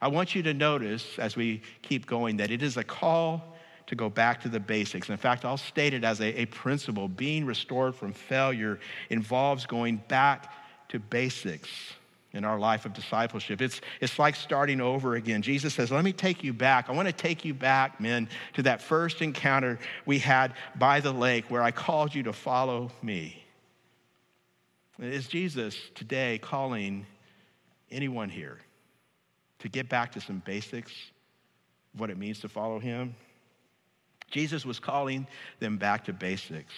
I 0.00 0.08
want 0.08 0.34
you 0.34 0.42
to 0.44 0.54
notice 0.54 1.18
as 1.18 1.36
we 1.36 1.60
keep 1.82 2.06
going 2.06 2.38
that 2.38 2.50
it 2.50 2.62
is 2.62 2.78
a 2.78 2.84
call 2.84 3.49
to 3.90 3.96
go 3.96 4.08
back 4.08 4.40
to 4.40 4.48
the 4.48 4.60
basics. 4.60 5.10
In 5.10 5.16
fact, 5.16 5.44
I'll 5.44 5.56
state 5.56 5.94
it 5.94 6.04
as 6.04 6.20
a, 6.20 6.42
a 6.42 6.46
principle. 6.46 7.08
Being 7.08 7.44
restored 7.44 7.96
from 7.96 8.12
failure 8.12 8.78
involves 9.10 9.66
going 9.66 9.96
back 10.06 10.52
to 10.90 11.00
basics 11.00 11.68
in 12.32 12.44
our 12.44 12.56
life 12.56 12.86
of 12.86 12.92
discipleship. 12.92 13.60
It's, 13.60 13.80
it's 14.00 14.16
like 14.16 14.36
starting 14.36 14.80
over 14.80 15.16
again. 15.16 15.42
Jesus 15.42 15.74
says, 15.74 15.90
Let 15.90 16.04
me 16.04 16.12
take 16.12 16.44
you 16.44 16.52
back. 16.52 16.88
I 16.88 16.92
want 16.92 17.08
to 17.08 17.12
take 17.12 17.44
you 17.44 17.52
back, 17.52 18.00
men, 18.00 18.28
to 18.52 18.62
that 18.62 18.80
first 18.80 19.22
encounter 19.22 19.80
we 20.06 20.20
had 20.20 20.54
by 20.78 21.00
the 21.00 21.12
lake 21.12 21.46
where 21.48 21.62
I 21.62 21.72
called 21.72 22.14
you 22.14 22.22
to 22.22 22.32
follow 22.32 22.92
me. 23.02 23.44
Is 25.00 25.26
Jesus 25.26 25.76
today 25.96 26.38
calling 26.38 27.06
anyone 27.90 28.28
here 28.28 28.58
to 29.58 29.68
get 29.68 29.88
back 29.88 30.12
to 30.12 30.20
some 30.20 30.42
basics 30.46 30.92
of 31.92 31.98
what 31.98 32.08
it 32.08 32.18
means 32.18 32.38
to 32.40 32.48
follow 32.48 32.78
him? 32.78 33.16
Jesus 34.30 34.64
was 34.64 34.78
calling 34.78 35.26
them 35.58 35.76
back 35.76 36.04
to 36.06 36.12
basics. 36.12 36.72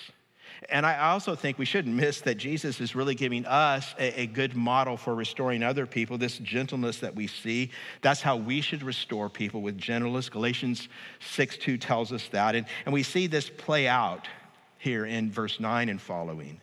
And 0.68 0.86
I 0.86 1.10
also 1.10 1.34
think 1.34 1.58
we 1.58 1.64
shouldn't 1.64 1.94
miss 1.94 2.20
that 2.22 2.36
Jesus 2.36 2.80
is 2.80 2.94
really 2.94 3.14
giving 3.14 3.46
us 3.46 3.94
a, 3.98 4.22
a, 4.22 4.26
good 4.26 4.54
model 4.54 4.96
for 4.96 5.14
restoring 5.14 5.62
other 5.62 5.86
people, 5.86 6.18
this 6.18 6.38
gentleness 6.38 6.98
that 7.00 7.14
we 7.14 7.26
see. 7.26 7.70
That's 8.00 8.22
how 8.22 8.36
we 8.36 8.60
should 8.60 8.82
restore 8.82 9.28
people 9.28 9.60
with 9.60 9.76
gentleness. 9.76 10.28
Galatians 10.28 10.88
6 11.20 11.56
2 11.58 11.78
tells 11.78 12.12
us 12.12 12.28
that. 12.28 12.54
And, 12.54 12.66
and 12.84 12.92
we 12.92 13.02
see 13.02 13.26
this 13.26 13.50
play 13.50 13.88
out 13.88 14.28
here 14.78 15.04
in 15.04 15.30
verse 15.30 15.58
9 15.58 15.88
and 15.88 16.00
following. 16.00 16.60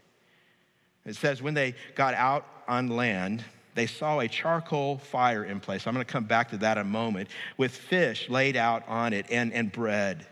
It 1.06 1.16
says, 1.16 1.42
When 1.42 1.54
they 1.54 1.76
got 1.96 2.14
out 2.14 2.46
on 2.68 2.88
land, 2.88 3.44
they 3.76 3.88
saw 3.88 4.20
a 4.20 4.28
charcoal 4.28 4.98
fire 4.98 5.44
in 5.44 5.60
place. 5.60 5.88
I'm 5.88 5.94
going 5.94 6.06
to 6.06 6.12
come 6.12 6.26
back 6.26 6.50
to 6.52 6.58
that 6.58 6.78
in 6.78 6.82
a 6.82 6.90
moment, 6.90 7.30
with 7.58 7.76
fish 7.76 8.30
laid 8.30 8.56
out 8.56 8.88
on 8.88 9.14
it 9.14 9.26
and, 9.30 9.54
and 9.54 9.72
bread. 9.72 10.26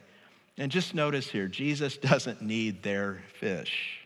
And 0.58 0.72
just 0.72 0.96
notice 0.96 1.30
here, 1.30 1.48
Jesus 1.48 1.98
doesn't 1.98 2.41
need 2.41 2.84
their 2.84 3.22
fish. 3.39 4.00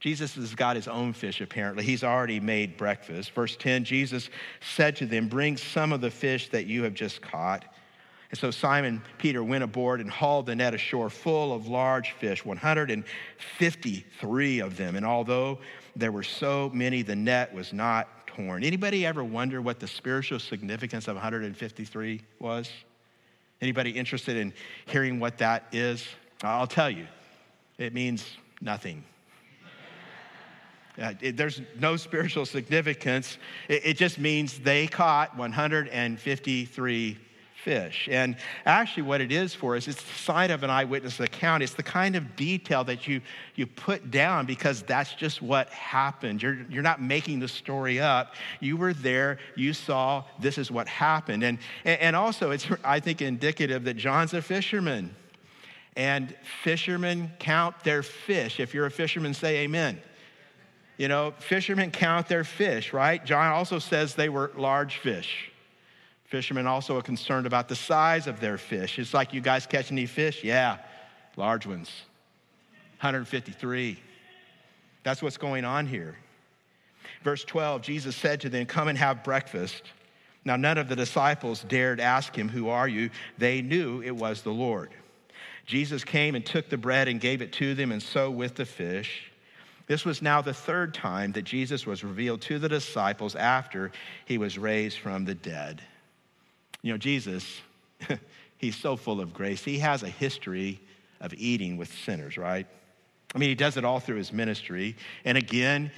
Jesus 0.00 0.34
has 0.34 0.54
got 0.56 0.74
his 0.74 0.88
own 0.88 1.12
fish, 1.12 1.40
apparently. 1.40 1.84
He's 1.84 2.02
already 2.02 2.40
made 2.40 2.76
breakfast. 2.76 3.30
Verse 3.30 3.54
10 3.54 3.84
Jesus 3.84 4.30
said 4.60 4.96
to 4.96 5.06
them, 5.06 5.28
Bring 5.28 5.56
some 5.56 5.92
of 5.92 6.00
the 6.00 6.10
fish 6.10 6.48
that 6.48 6.66
you 6.66 6.82
have 6.82 6.94
just 6.94 7.22
caught. 7.22 7.64
And 8.30 8.38
so 8.38 8.50
Simon 8.50 9.00
Peter 9.18 9.44
went 9.44 9.62
aboard 9.62 10.00
and 10.00 10.10
hauled 10.10 10.46
the 10.46 10.56
net 10.56 10.74
ashore 10.74 11.08
full 11.08 11.54
of 11.54 11.68
large 11.68 12.10
fish, 12.12 12.44
153 12.44 14.58
of 14.58 14.76
them. 14.76 14.96
And 14.96 15.06
although 15.06 15.60
there 15.94 16.10
were 16.10 16.24
so 16.24 16.68
many, 16.74 17.02
the 17.02 17.14
net 17.14 17.54
was 17.54 17.72
not 17.72 18.26
torn. 18.26 18.64
Anybody 18.64 19.06
ever 19.06 19.22
wonder 19.22 19.62
what 19.62 19.78
the 19.78 19.86
spiritual 19.86 20.40
significance 20.40 21.06
of 21.06 21.14
153 21.14 22.22
was? 22.40 22.68
Anybody 23.62 23.92
interested 23.92 24.36
in 24.36 24.52
hearing 24.86 25.20
what 25.20 25.38
that 25.38 25.66
is? 25.70 26.06
I'll 26.42 26.66
tell 26.66 26.90
you. 26.90 27.06
It 27.78 27.94
means 27.94 28.36
nothing. 28.60 29.04
Uh, 31.00 31.14
it, 31.20 31.36
there's 31.36 31.62
no 31.78 31.96
spiritual 31.96 32.44
significance. 32.44 33.38
It, 33.68 33.86
it 33.86 33.96
just 33.96 34.18
means 34.18 34.58
they 34.58 34.88
caught 34.88 35.36
153 35.38 37.18
fish. 37.64 38.08
And 38.10 38.36
actually, 38.66 39.04
what 39.04 39.20
it 39.20 39.30
is 39.30 39.54
for 39.54 39.76
us, 39.76 39.86
it's 39.86 40.02
the 40.02 40.18
sign 40.18 40.50
of 40.50 40.62
an 40.62 40.70
eyewitness 40.70 41.20
account. 41.20 41.62
It's 41.62 41.74
the 41.74 41.82
kind 41.82 42.16
of 42.16 42.34
detail 42.36 42.84
that 42.84 43.06
you, 43.06 43.20
you 43.54 43.66
put 43.66 44.10
down 44.10 44.46
because 44.46 44.82
that's 44.82 45.14
just 45.14 45.42
what 45.42 45.68
happened. 45.68 46.42
You're, 46.42 46.58
you're 46.68 46.82
not 46.82 47.00
making 47.00 47.40
the 47.40 47.48
story 47.48 48.00
up. 48.00 48.34
You 48.60 48.76
were 48.76 48.94
there, 48.94 49.38
you 49.56 49.72
saw, 49.72 50.24
this 50.40 50.58
is 50.58 50.70
what 50.70 50.88
happened. 50.88 51.44
And, 51.44 51.58
and 51.84 52.16
also, 52.16 52.50
it's, 52.50 52.66
I 52.84 53.00
think, 53.00 53.22
indicative 53.22 53.84
that 53.84 53.94
John's 53.94 54.34
a 54.34 54.42
fisherman. 54.42 55.14
And 55.94 56.34
fishermen 56.62 57.30
count 57.38 57.84
their 57.84 58.02
fish. 58.02 58.60
If 58.60 58.74
you're 58.74 58.86
a 58.86 58.90
fisherman, 58.90 59.34
say 59.34 59.58
amen. 59.58 60.00
You 60.96 61.08
know, 61.08 61.32
fishermen 61.38 61.90
count 61.90 62.28
their 62.28 62.44
fish, 62.44 62.92
right? 62.92 63.24
John 63.24 63.52
also 63.52 63.78
says 63.78 64.14
they 64.14 64.28
were 64.28 64.52
large 64.56 64.96
fish. 64.96 65.51
Fishermen 66.32 66.66
also 66.66 66.96
are 66.96 67.02
concerned 67.02 67.46
about 67.46 67.68
the 67.68 67.76
size 67.76 68.26
of 68.26 68.40
their 68.40 68.56
fish. 68.56 68.98
It's 68.98 69.12
like, 69.12 69.34
you 69.34 69.42
guys 69.42 69.66
catch 69.66 69.92
any 69.92 70.06
fish? 70.06 70.42
Yeah, 70.42 70.78
large 71.36 71.66
ones. 71.66 71.90
153. 73.00 74.00
That's 75.02 75.20
what's 75.22 75.36
going 75.36 75.66
on 75.66 75.86
here. 75.86 76.16
Verse 77.22 77.44
12 77.44 77.82
Jesus 77.82 78.16
said 78.16 78.40
to 78.40 78.48
them, 78.48 78.64
Come 78.64 78.88
and 78.88 78.96
have 78.96 79.22
breakfast. 79.22 79.82
Now, 80.42 80.56
none 80.56 80.78
of 80.78 80.88
the 80.88 80.96
disciples 80.96 81.66
dared 81.68 82.00
ask 82.00 82.34
him, 82.34 82.48
Who 82.48 82.70
are 82.70 82.88
you? 82.88 83.10
They 83.36 83.60
knew 83.60 84.00
it 84.00 84.16
was 84.16 84.40
the 84.40 84.54
Lord. 84.54 84.88
Jesus 85.66 86.02
came 86.02 86.34
and 86.34 86.46
took 86.46 86.70
the 86.70 86.78
bread 86.78 87.08
and 87.08 87.20
gave 87.20 87.42
it 87.42 87.52
to 87.52 87.74
them, 87.74 87.92
and 87.92 88.02
so 88.02 88.30
with 88.30 88.54
the 88.54 88.64
fish. 88.64 89.30
This 89.86 90.06
was 90.06 90.22
now 90.22 90.40
the 90.40 90.54
third 90.54 90.94
time 90.94 91.32
that 91.32 91.42
Jesus 91.42 91.86
was 91.86 92.02
revealed 92.02 92.40
to 92.42 92.58
the 92.58 92.70
disciples 92.70 93.36
after 93.36 93.92
he 94.24 94.38
was 94.38 94.56
raised 94.56 94.96
from 94.96 95.26
the 95.26 95.34
dead. 95.34 95.82
You 96.82 96.92
know, 96.92 96.98
Jesus, 96.98 97.60
he's 98.58 98.76
so 98.76 98.96
full 98.96 99.20
of 99.20 99.32
grace. 99.32 99.64
He 99.64 99.78
has 99.78 100.02
a 100.02 100.08
history 100.08 100.80
of 101.20 101.32
eating 101.34 101.76
with 101.76 101.92
sinners, 102.04 102.36
right? 102.36 102.66
I 103.34 103.38
mean, 103.38 103.48
he 103.48 103.54
does 103.54 103.76
it 103.76 103.84
all 103.84 104.00
through 104.00 104.16
his 104.16 104.32
ministry. 104.32 104.96
And 105.24 105.38
again, 105.38 105.90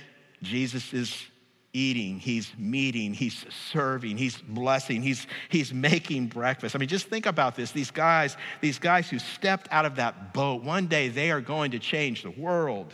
Jesus 0.42 0.92
is 0.92 1.26
eating, 1.72 2.20
he's 2.20 2.52
meeting, 2.56 3.12
he's 3.12 3.44
serving, 3.72 4.16
he's 4.16 4.36
blessing, 4.38 5.02
he's, 5.02 5.26
he's 5.48 5.74
making 5.74 6.28
breakfast. 6.28 6.76
I 6.76 6.78
mean, 6.78 6.88
just 6.88 7.08
think 7.08 7.26
about 7.26 7.56
this. 7.56 7.72
These 7.72 7.90
guys, 7.90 8.36
these 8.60 8.78
guys 8.78 9.10
who 9.10 9.18
stepped 9.18 9.66
out 9.72 9.84
of 9.84 9.96
that 9.96 10.32
boat, 10.32 10.62
one 10.62 10.86
day 10.86 11.08
they 11.08 11.32
are 11.32 11.40
going 11.40 11.72
to 11.72 11.80
change 11.80 12.22
the 12.22 12.30
world. 12.30 12.92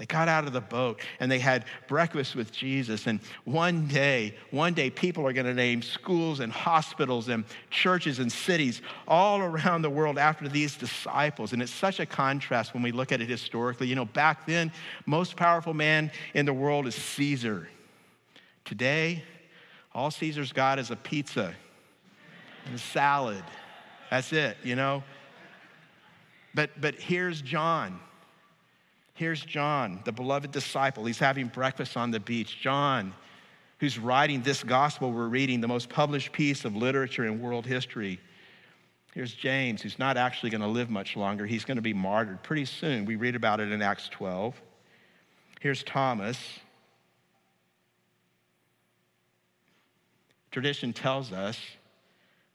They 0.00 0.06
got 0.06 0.28
out 0.28 0.46
of 0.46 0.54
the 0.54 0.62
boat 0.62 0.98
and 1.20 1.30
they 1.30 1.38
had 1.38 1.66
breakfast 1.86 2.34
with 2.34 2.50
Jesus. 2.52 3.06
And 3.06 3.20
one 3.44 3.86
day, 3.86 4.34
one 4.50 4.72
day, 4.72 4.88
people 4.88 5.26
are 5.26 5.34
going 5.34 5.44
to 5.44 5.52
name 5.52 5.82
schools 5.82 6.40
and 6.40 6.50
hospitals 6.50 7.28
and 7.28 7.44
churches 7.68 8.18
and 8.18 8.32
cities 8.32 8.80
all 9.06 9.42
around 9.42 9.82
the 9.82 9.90
world 9.90 10.16
after 10.16 10.48
these 10.48 10.74
disciples. 10.74 11.52
And 11.52 11.60
it's 11.60 11.70
such 11.70 12.00
a 12.00 12.06
contrast 12.06 12.72
when 12.72 12.82
we 12.82 12.92
look 12.92 13.12
at 13.12 13.20
it 13.20 13.28
historically. 13.28 13.88
You 13.88 13.94
know, 13.94 14.06
back 14.06 14.46
then, 14.46 14.72
most 15.04 15.36
powerful 15.36 15.74
man 15.74 16.10
in 16.32 16.46
the 16.46 16.54
world 16.54 16.86
is 16.86 16.94
Caesar. 16.94 17.68
Today, 18.64 19.22
all 19.94 20.10
Caesar's 20.10 20.54
got 20.54 20.78
is 20.78 20.90
a 20.90 20.96
pizza 20.96 21.54
and 22.64 22.74
a 22.74 22.78
salad. 22.78 23.44
That's 24.10 24.32
it, 24.32 24.56
you 24.64 24.76
know? 24.76 25.04
But, 26.54 26.80
but 26.80 26.94
here's 26.94 27.42
John 27.42 28.00
Here's 29.20 29.44
John, 29.44 30.00
the 30.06 30.12
beloved 30.12 30.50
disciple. 30.50 31.04
He's 31.04 31.18
having 31.18 31.48
breakfast 31.48 31.94
on 31.98 32.10
the 32.10 32.18
beach. 32.18 32.58
John, 32.58 33.12
who's 33.78 33.98
writing 33.98 34.40
this 34.40 34.64
gospel 34.64 35.12
we're 35.12 35.28
reading, 35.28 35.60
the 35.60 35.68
most 35.68 35.90
published 35.90 36.32
piece 36.32 36.64
of 36.64 36.74
literature 36.74 37.26
in 37.26 37.38
world 37.38 37.66
history. 37.66 38.18
Here's 39.12 39.34
James, 39.34 39.82
who's 39.82 39.98
not 39.98 40.16
actually 40.16 40.48
going 40.48 40.62
to 40.62 40.66
live 40.66 40.88
much 40.88 41.16
longer. 41.16 41.44
He's 41.44 41.66
going 41.66 41.76
to 41.76 41.82
be 41.82 41.92
martyred 41.92 42.42
pretty 42.42 42.64
soon. 42.64 43.04
We 43.04 43.16
read 43.16 43.36
about 43.36 43.60
it 43.60 43.70
in 43.70 43.82
Acts 43.82 44.08
12. 44.08 44.58
Here's 45.60 45.82
Thomas. 45.82 46.38
Tradition 50.50 50.94
tells 50.94 51.30
us 51.30 51.60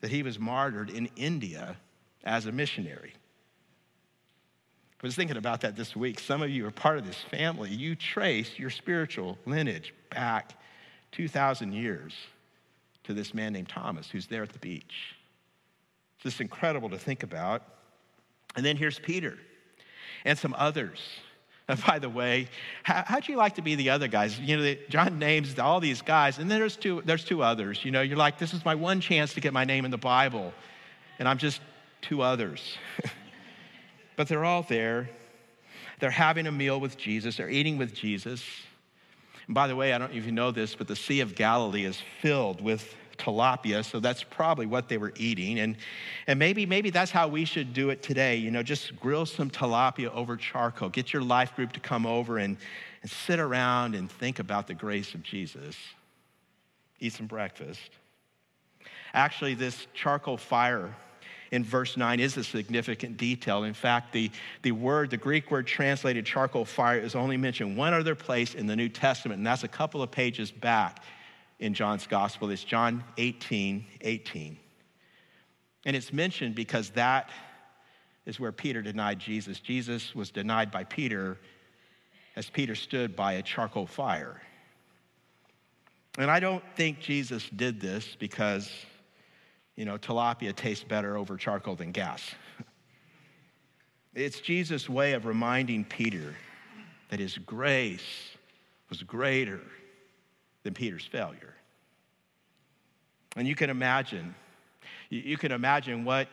that 0.02 0.10
he 0.10 0.24
was 0.24 0.40
martyred 0.40 0.90
in 0.90 1.12
India 1.16 1.78
as 2.24 2.48
a 2.48 2.52
missionary. 2.52 3.14
I 5.02 5.08
was 5.08 5.16
thinking 5.16 5.38
about 5.38 5.62
that 5.62 5.76
this 5.76 5.96
week. 5.96 6.20
Some 6.20 6.42
of 6.42 6.50
you 6.50 6.66
are 6.66 6.72
part 6.72 6.98
of 6.98 7.06
this 7.06 7.22
family. 7.30 7.70
You 7.70 7.96
trace 7.96 8.58
your 8.58 8.70
spiritual 8.70 9.38
lineage 9.46 9.94
back 10.10 10.54
2,000 11.12 11.74
years 11.74 12.14
to 13.04 13.14
this 13.14 13.34
man 13.34 13.54
named 13.54 13.70
Thomas 13.70 14.10
who's 14.10 14.28
there 14.28 14.44
at 14.44 14.52
the 14.52 14.60
beach. 14.60 15.16
It's 16.16 16.24
just 16.24 16.42
incredible 16.42 16.90
to 16.90 16.98
think 16.98 17.24
about. 17.24 17.64
And 18.56 18.66
then 18.66 18.78
here's 18.78 19.00
Peter 19.00 19.38
and 20.24 20.38
some 20.38 20.56
others. 20.58 21.00
And 21.68 21.84
by 21.84 21.98
the 21.98 22.10
way, 22.10 22.48
how, 22.84 23.04
how'd 23.08 23.28
you 23.28 23.38
like 23.38 23.56
to 23.56 23.64
be 23.64 23.74
the 23.74 23.90
other 23.90 24.08
guys? 24.08 24.40
You 24.40 24.56
know, 24.56 24.76
John 24.88 25.18
names 25.18 25.58
all 25.58 25.80
these 25.80 26.04
guys, 26.04 26.38
and 26.38 26.52
then 26.52 26.60
there's 26.60 26.76
two, 26.76 27.02
there's 27.06 27.24
two 27.24 27.42
others. 27.42 27.84
You 27.84 27.90
know, 27.90 28.04
you're 28.04 28.20
like, 28.20 28.38
this 28.38 28.54
is 28.54 28.64
my 28.64 28.76
one 28.76 29.02
chance 29.02 29.34
to 29.34 29.42
get 29.42 29.52
my 29.52 29.66
name 29.66 29.84
in 29.84 29.90
the 29.90 29.98
Bible, 29.98 30.54
and 31.18 31.28
I'm 31.28 31.40
just 31.40 31.62
two 32.04 32.22
others. 32.22 32.78
But 34.16 34.28
they're 34.28 34.46
all 34.46 34.64
there. 34.64 35.10
They're 36.00 36.12
having 36.12 36.48
a 36.48 36.52
meal 36.52 36.80
with 36.80 36.98
Jesus, 36.98 37.38
they're 37.38 37.50
eating 37.50 37.78
with 37.78 37.94
Jesus. 37.94 38.44
And 39.48 39.54
by 39.54 39.68
the 39.68 39.76
way, 39.76 39.94
I 39.94 39.98
don't 39.98 40.12
know 40.12 40.18
if 40.18 40.26
you 40.26 40.32
know 40.32 40.52
this, 40.52 40.76
but 40.76 40.88
the 40.88 40.96
Sea 40.96 41.22
of 41.22 41.36
Galilee 41.36 41.86
is 41.86 42.02
filled 42.22 42.62
with 42.62 42.96
tilapia, 43.18 43.84
so 43.84 44.00
that's 44.00 44.24
probably 44.24 44.66
what 44.66 44.90
they 44.90 44.98
were 44.98 45.14
eating. 45.16 45.60
And, 45.60 45.78
and 46.28 46.38
maybe, 46.40 46.66
maybe 46.66 46.90
that's 46.90 47.12
how 47.12 47.28
we 47.28 47.46
should 47.46 47.74
do 47.74 47.90
it 47.90 48.02
today. 48.02 48.36
You 48.36 48.52
know, 48.52 48.64
just 48.64 49.00
grill 49.00 49.26
some 49.26 49.50
tilapia 49.50 50.14
over 50.14 50.36
charcoal. 50.36 50.90
Get 50.90 51.14
your 51.14 51.22
life 51.22 51.56
group 51.56 51.72
to 51.74 51.80
come 51.80 52.06
over 52.06 52.38
and, 52.38 52.58
and 53.02 53.12
sit 53.12 53.40
around 53.40 53.96
and 53.96 54.12
think 54.12 54.40
about 54.40 54.68
the 54.68 54.74
grace 54.74 55.14
of 55.14 55.24
Jesus. 55.24 55.76
Eat 57.00 57.14
some 57.14 57.28
breakfast. 57.28 57.92
Actually, 59.14 59.54
this 59.54 59.88
charcoal 59.94 60.38
fire 60.38 60.94
in 61.56 61.64
verse 61.64 61.96
9 61.96 62.20
is 62.20 62.36
a 62.36 62.44
significant 62.44 63.16
detail. 63.16 63.64
In 63.64 63.74
fact, 63.74 64.12
the, 64.12 64.30
the 64.62 64.74
word, 64.74 65.10
the 65.10 65.18
Greek 65.18 65.50
word 65.50 65.66
translated 65.66 66.26
charcoal 66.26 66.66
fire, 66.66 67.00
is 67.00 67.16
only 67.16 67.38
mentioned 67.38 67.78
one 67.78 67.94
other 67.94 68.14
place 68.14 68.56
in 68.56 68.68
the 68.68 68.76
New 68.76 68.90
Testament, 68.90 69.38
and 69.38 69.48
that's 69.48 69.64
a 69.64 69.70
couple 69.70 70.02
of 70.02 70.12
pages 70.12 70.52
back 70.52 71.02
in 71.60 71.74
John's 71.74 72.08
gospel. 72.08 72.50
It's 72.50 72.64
John 72.64 73.06
18 73.18 73.86
18. 74.02 74.58
And 75.86 75.96
it's 75.96 76.12
mentioned 76.12 76.56
because 76.56 76.90
that 76.92 77.30
is 78.26 78.38
where 78.38 78.52
Peter 78.52 78.82
denied 78.82 79.20
Jesus. 79.20 79.62
Jesus 79.62 80.14
was 80.14 80.32
denied 80.32 80.72
by 80.72 80.84
Peter 80.84 81.38
as 82.36 82.50
Peter 82.50 82.76
stood 82.76 83.16
by 83.16 83.34
a 83.34 83.42
charcoal 83.42 83.88
fire. 83.88 84.42
And 86.18 86.30
I 86.30 86.42
don't 86.42 86.64
think 86.76 87.00
Jesus 87.00 87.48
did 87.50 87.80
this 87.80 88.18
because 88.20 88.70
you 89.76 89.86
know, 89.86 89.98
tilapia 89.98 90.56
tastes 90.56 90.84
better 90.84 91.18
over 91.18 91.38
charcoal 91.38 91.76
than 91.76 91.92
gas. 91.92 92.36
It's 94.14 94.40
Jesus' 94.40 94.88
way 94.90 95.14
of 95.14 95.26
reminding 95.26 95.86
Peter 95.86 96.36
that 97.10 97.20
his 97.20 97.38
grace 97.38 98.30
was 98.90 99.04
greater 99.04 99.60
than 100.64 100.74
Peter's 100.74 101.06
failure. 101.06 101.54
And 103.36 103.46
you 103.48 103.56
can 103.56 103.70
imagine, 103.70 104.34
you 105.10 105.38
can 105.38 105.52
imagine 105.52 106.06
what 106.06 106.30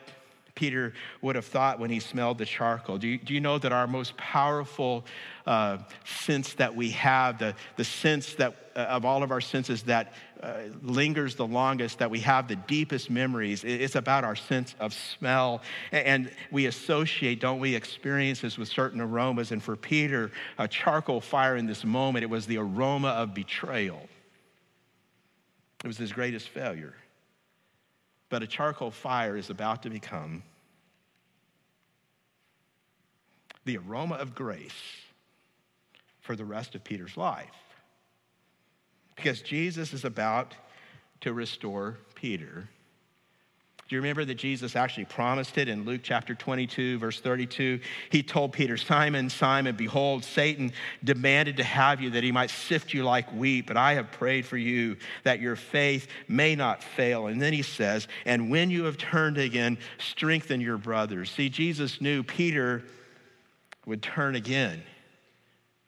Peter 0.55 0.93
would 1.21 1.35
have 1.35 1.45
thought 1.45 1.79
when 1.79 1.89
he 1.89 1.99
smelled 1.99 2.37
the 2.37 2.45
charcoal. 2.45 2.97
Do 2.97 3.07
you, 3.07 3.17
do 3.17 3.33
you 3.33 3.41
know 3.41 3.57
that 3.57 3.71
our 3.71 3.87
most 3.87 4.15
powerful 4.17 5.03
uh, 5.47 5.79
sense 6.05 6.53
that 6.53 6.75
we 6.75 6.91
have, 6.91 7.39
the, 7.39 7.55
the 7.75 7.83
sense 7.83 8.35
that 8.35 8.55
uh, 8.75 8.79
of 8.81 9.05
all 9.05 9.23
of 9.23 9.31
our 9.31 9.41
senses 9.41 9.83
that 9.83 10.13
uh, 10.41 10.63
lingers 10.81 11.35
the 11.35 11.47
longest, 11.47 11.99
that 11.99 12.09
we 12.09 12.19
have 12.19 12.47
the 12.47 12.55
deepest 12.55 13.09
memories, 13.09 13.63
it's 13.63 13.95
about 13.95 14.23
our 14.23 14.35
sense 14.35 14.75
of 14.79 14.93
smell. 14.93 15.61
And 15.91 16.29
we 16.51 16.67
associate, 16.67 17.39
don't 17.39 17.59
we, 17.59 17.75
experiences 17.75 18.57
with 18.57 18.67
certain 18.67 19.01
aromas. 19.01 19.51
And 19.51 19.61
for 19.61 19.75
Peter, 19.75 20.31
a 20.57 20.67
charcoal 20.67 21.21
fire 21.21 21.55
in 21.55 21.65
this 21.65 21.83
moment, 21.83 22.23
it 22.23 22.29
was 22.29 22.45
the 22.45 22.57
aroma 22.57 23.09
of 23.09 23.33
betrayal. 23.33 24.07
It 25.83 25.87
was 25.87 25.97
his 25.97 26.11
greatest 26.11 26.49
failure. 26.49 26.93
But 28.33 28.41
a 28.41 28.47
charcoal 28.47 28.89
fire 28.89 29.37
is 29.37 29.51
about 29.51 29.83
to 29.83 29.91
become 29.91 30.41
the 33.63 33.77
aroma 33.77 34.15
of 34.15 34.33
grace 34.33 34.73
for 36.19 36.35
the 36.35 36.43
rest 36.43 36.73
of 36.73 36.83
Peter's 36.83 37.15
life. 37.15 37.53
Because 39.15 39.43
Jesus 39.43 39.93
is 39.93 40.03
about 40.03 40.55
to 41.21 41.31
restore 41.31 41.99
Peter 42.15 42.67
do 43.93 43.97
you 43.97 44.01
remember 44.01 44.25
that 44.25 44.39
Jesus 44.39 44.75
actually 44.75 45.05
promised 45.05 45.55
it 45.59 45.67
in 45.67 45.85
Luke 45.85 46.01
chapter 46.01 46.33
22, 46.33 46.97
verse 46.97 47.19
32? 47.19 47.79
He 48.09 48.23
told 48.23 48.51
Peter, 48.51 48.75
Simon, 48.75 49.29
Simon, 49.29 49.75
behold, 49.75 50.23
Satan 50.23 50.71
demanded 51.03 51.57
to 51.57 51.63
have 51.63 52.01
you 52.01 52.09
that 52.09 52.23
he 52.23 52.31
might 52.31 52.49
sift 52.49 52.91
you 52.91 53.03
like 53.03 53.31
wheat, 53.31 53.67
but 53.67 53.77
I 53.77 53.93
have 53.93 54.11
prayed 54.11 54.47
for 54.47 54.57
you 54.57 54.97
that 55.25 55.39
your 55.39 55.55
faith 55.55 56.07
may 56.27 56.55
not 56.55 56.81
fail. 56.81 57.27
And 57.27 57.39
then 57.39 57.53
he 57.53 57.61
says, 57.61 58.07
And 58.25 58.49
when 58.49 58.71
you 58.71 58.85
have 58.85 58.97
turned 58.97 59.37
again, 59.37 59.77
strengthen 59.99 60.59
your 60.59 60.79
brothers. 60.79 61.29
See, 61.29 61.49
Jesus 61.49 62.01
knew 62.01 62.23
Peter 62.23 62.81
would 63.85 64.01
turn 64.01 64.33
again, 64.35 64.81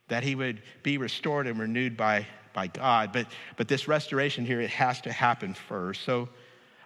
that 0.09 0.21
he 0.21 0.35
would 0.35 0.61
be 0.83 0.99
restored 0.99 1.47
and 1.47 1.59
renewed 1.59 1.97
by, 1.97 2.27
by 2.53 2.67
God. 2.67 3.11
But, 3.11 3.25
but 3.57 3.67
this 3.67 3.87
restoration 3.87 4.45
here, 4.45 4.61
it 4.61 4.69
has 4.69 5.01
to 5.01 5.11
happen 5.11 5.55
first. 5.55 6.03
So, 6.03 6.29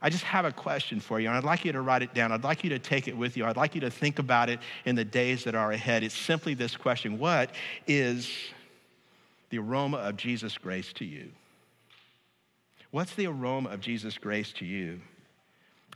I 0.01 0.09
just 0.09 0.23
have 0.23 0.45
a 0.45 0.51
question 0.51 0.99
for 0.99 1.19
you, 1.19 1.27
and 1.27 1.37
I'd 1.37 1.43
like 1.43 1.65
you 1.65 1.71
to 1.73 1.81
write 1.81 2.03
it 2.03 2.13
down. 2.13 2.31
I'd 2.31 2.43
like 2.43 2.63
you 2.63 2.69
to 2.69 2.79
take 2.79 3.07
it 3.07 3.17
with 3.17 3.35
you. 3.35 3.45
I'd 3.45 3.57
like 3.57 3.75
you 3.75 3.81
to 3.81 3.91
think 3.91 4.19
about 4.19 4.49
it 4.49 4.59
in 4.85 4.95
the 4.95 5.03
days 5.03 5.43
that 5.43 5.55
are 5.55 5.71
ahead. 5.71 6.03
It's 6.03 6.17
simply 6.17 6.53
this 6.53 6.77
question 6.77 7.19
What 7.19 7.51
is 7.87 8.29
the 9.49 9.59
aroma 9.59 9.97
of 9.97 10.15
Jesus' 10.15 10.57
grace 10.57 10.93
to 10.93 11.05
you? 11.05 11.31
What's 12.91 13.13
the 13.15 13.27
aroma 13.27 13.69
of 13.69 13.81
Jesus' 13.81 14.17
grace 14.17 14.53
to 14.53 14.65
you? 14.65 15.01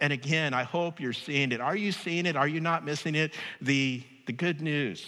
And 0.02 0.12
again, 0.12 0.54
I 0.54 0.64
hope 0.64 1.00
you're 1.00 1.14
seeing 1.14 1.52
it. 1.52 1.62
Are 1.62 1.76
you 1.76 1.92
seeing 1.92 2.26
it? 2.26 2.36
Are 2.36 2.48
you 2.48 2.60
not 2.60 2.84
missing 2.84 3.16
it? 3.16 3.34
The, 3.62 4.04
the 4.26 4.34
good 4.34 4.62
news 4.62 5.06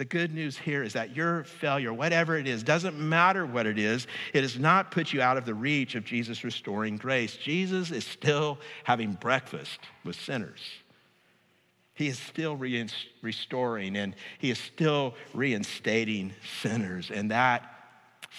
the 0.00 0.06
good 0.06 0.32
news 0.32 0.56
here 0.56 0.82
is 0.82 0.94
that 0.94 1.14
your 1.14 1.44
failure, 1.44 1.92
whatever 1.92 2.38
it 2.38 2.46
is, 2.46 2.62
doesn't 2.62 2.98
matter 2.98 3.44
what 3.44 3.66
it 3.66 3.78
is, 3.78 4.06
it 4.32 4.40
has 4.40 4.58
not 4.58 4.90
put 4.90 5.12
you 5.12 5.20
out 5.20 5.36
of 5.36 5.44
the 5.44 5.52
reach 5.52 5.94
of 5.94 6.06
Jesus' 6.06 6.42
restoring 6.42 6.96
grace. 6.96 7.36
Jesus 7.36 7.90
is 7.90 8.06
still 8.06 8.58
having 8.84 9.12
breakfast 9.12 9.78
with 10.02 10.16
sinners. 10.16 10.58
He 11.92 12.08
is 12.08 12.18
still 12.18 12.56
re- 12.56 12.88
restoring 13.20 13.94
and 13.98 14.16
he 14.38 14.50
is 14.50 14.58
still 14.58 15.16
reinstating 15.34 16.32
sinners. 16.62 17.10
And 17.10 17.30
that, 17.30 17.70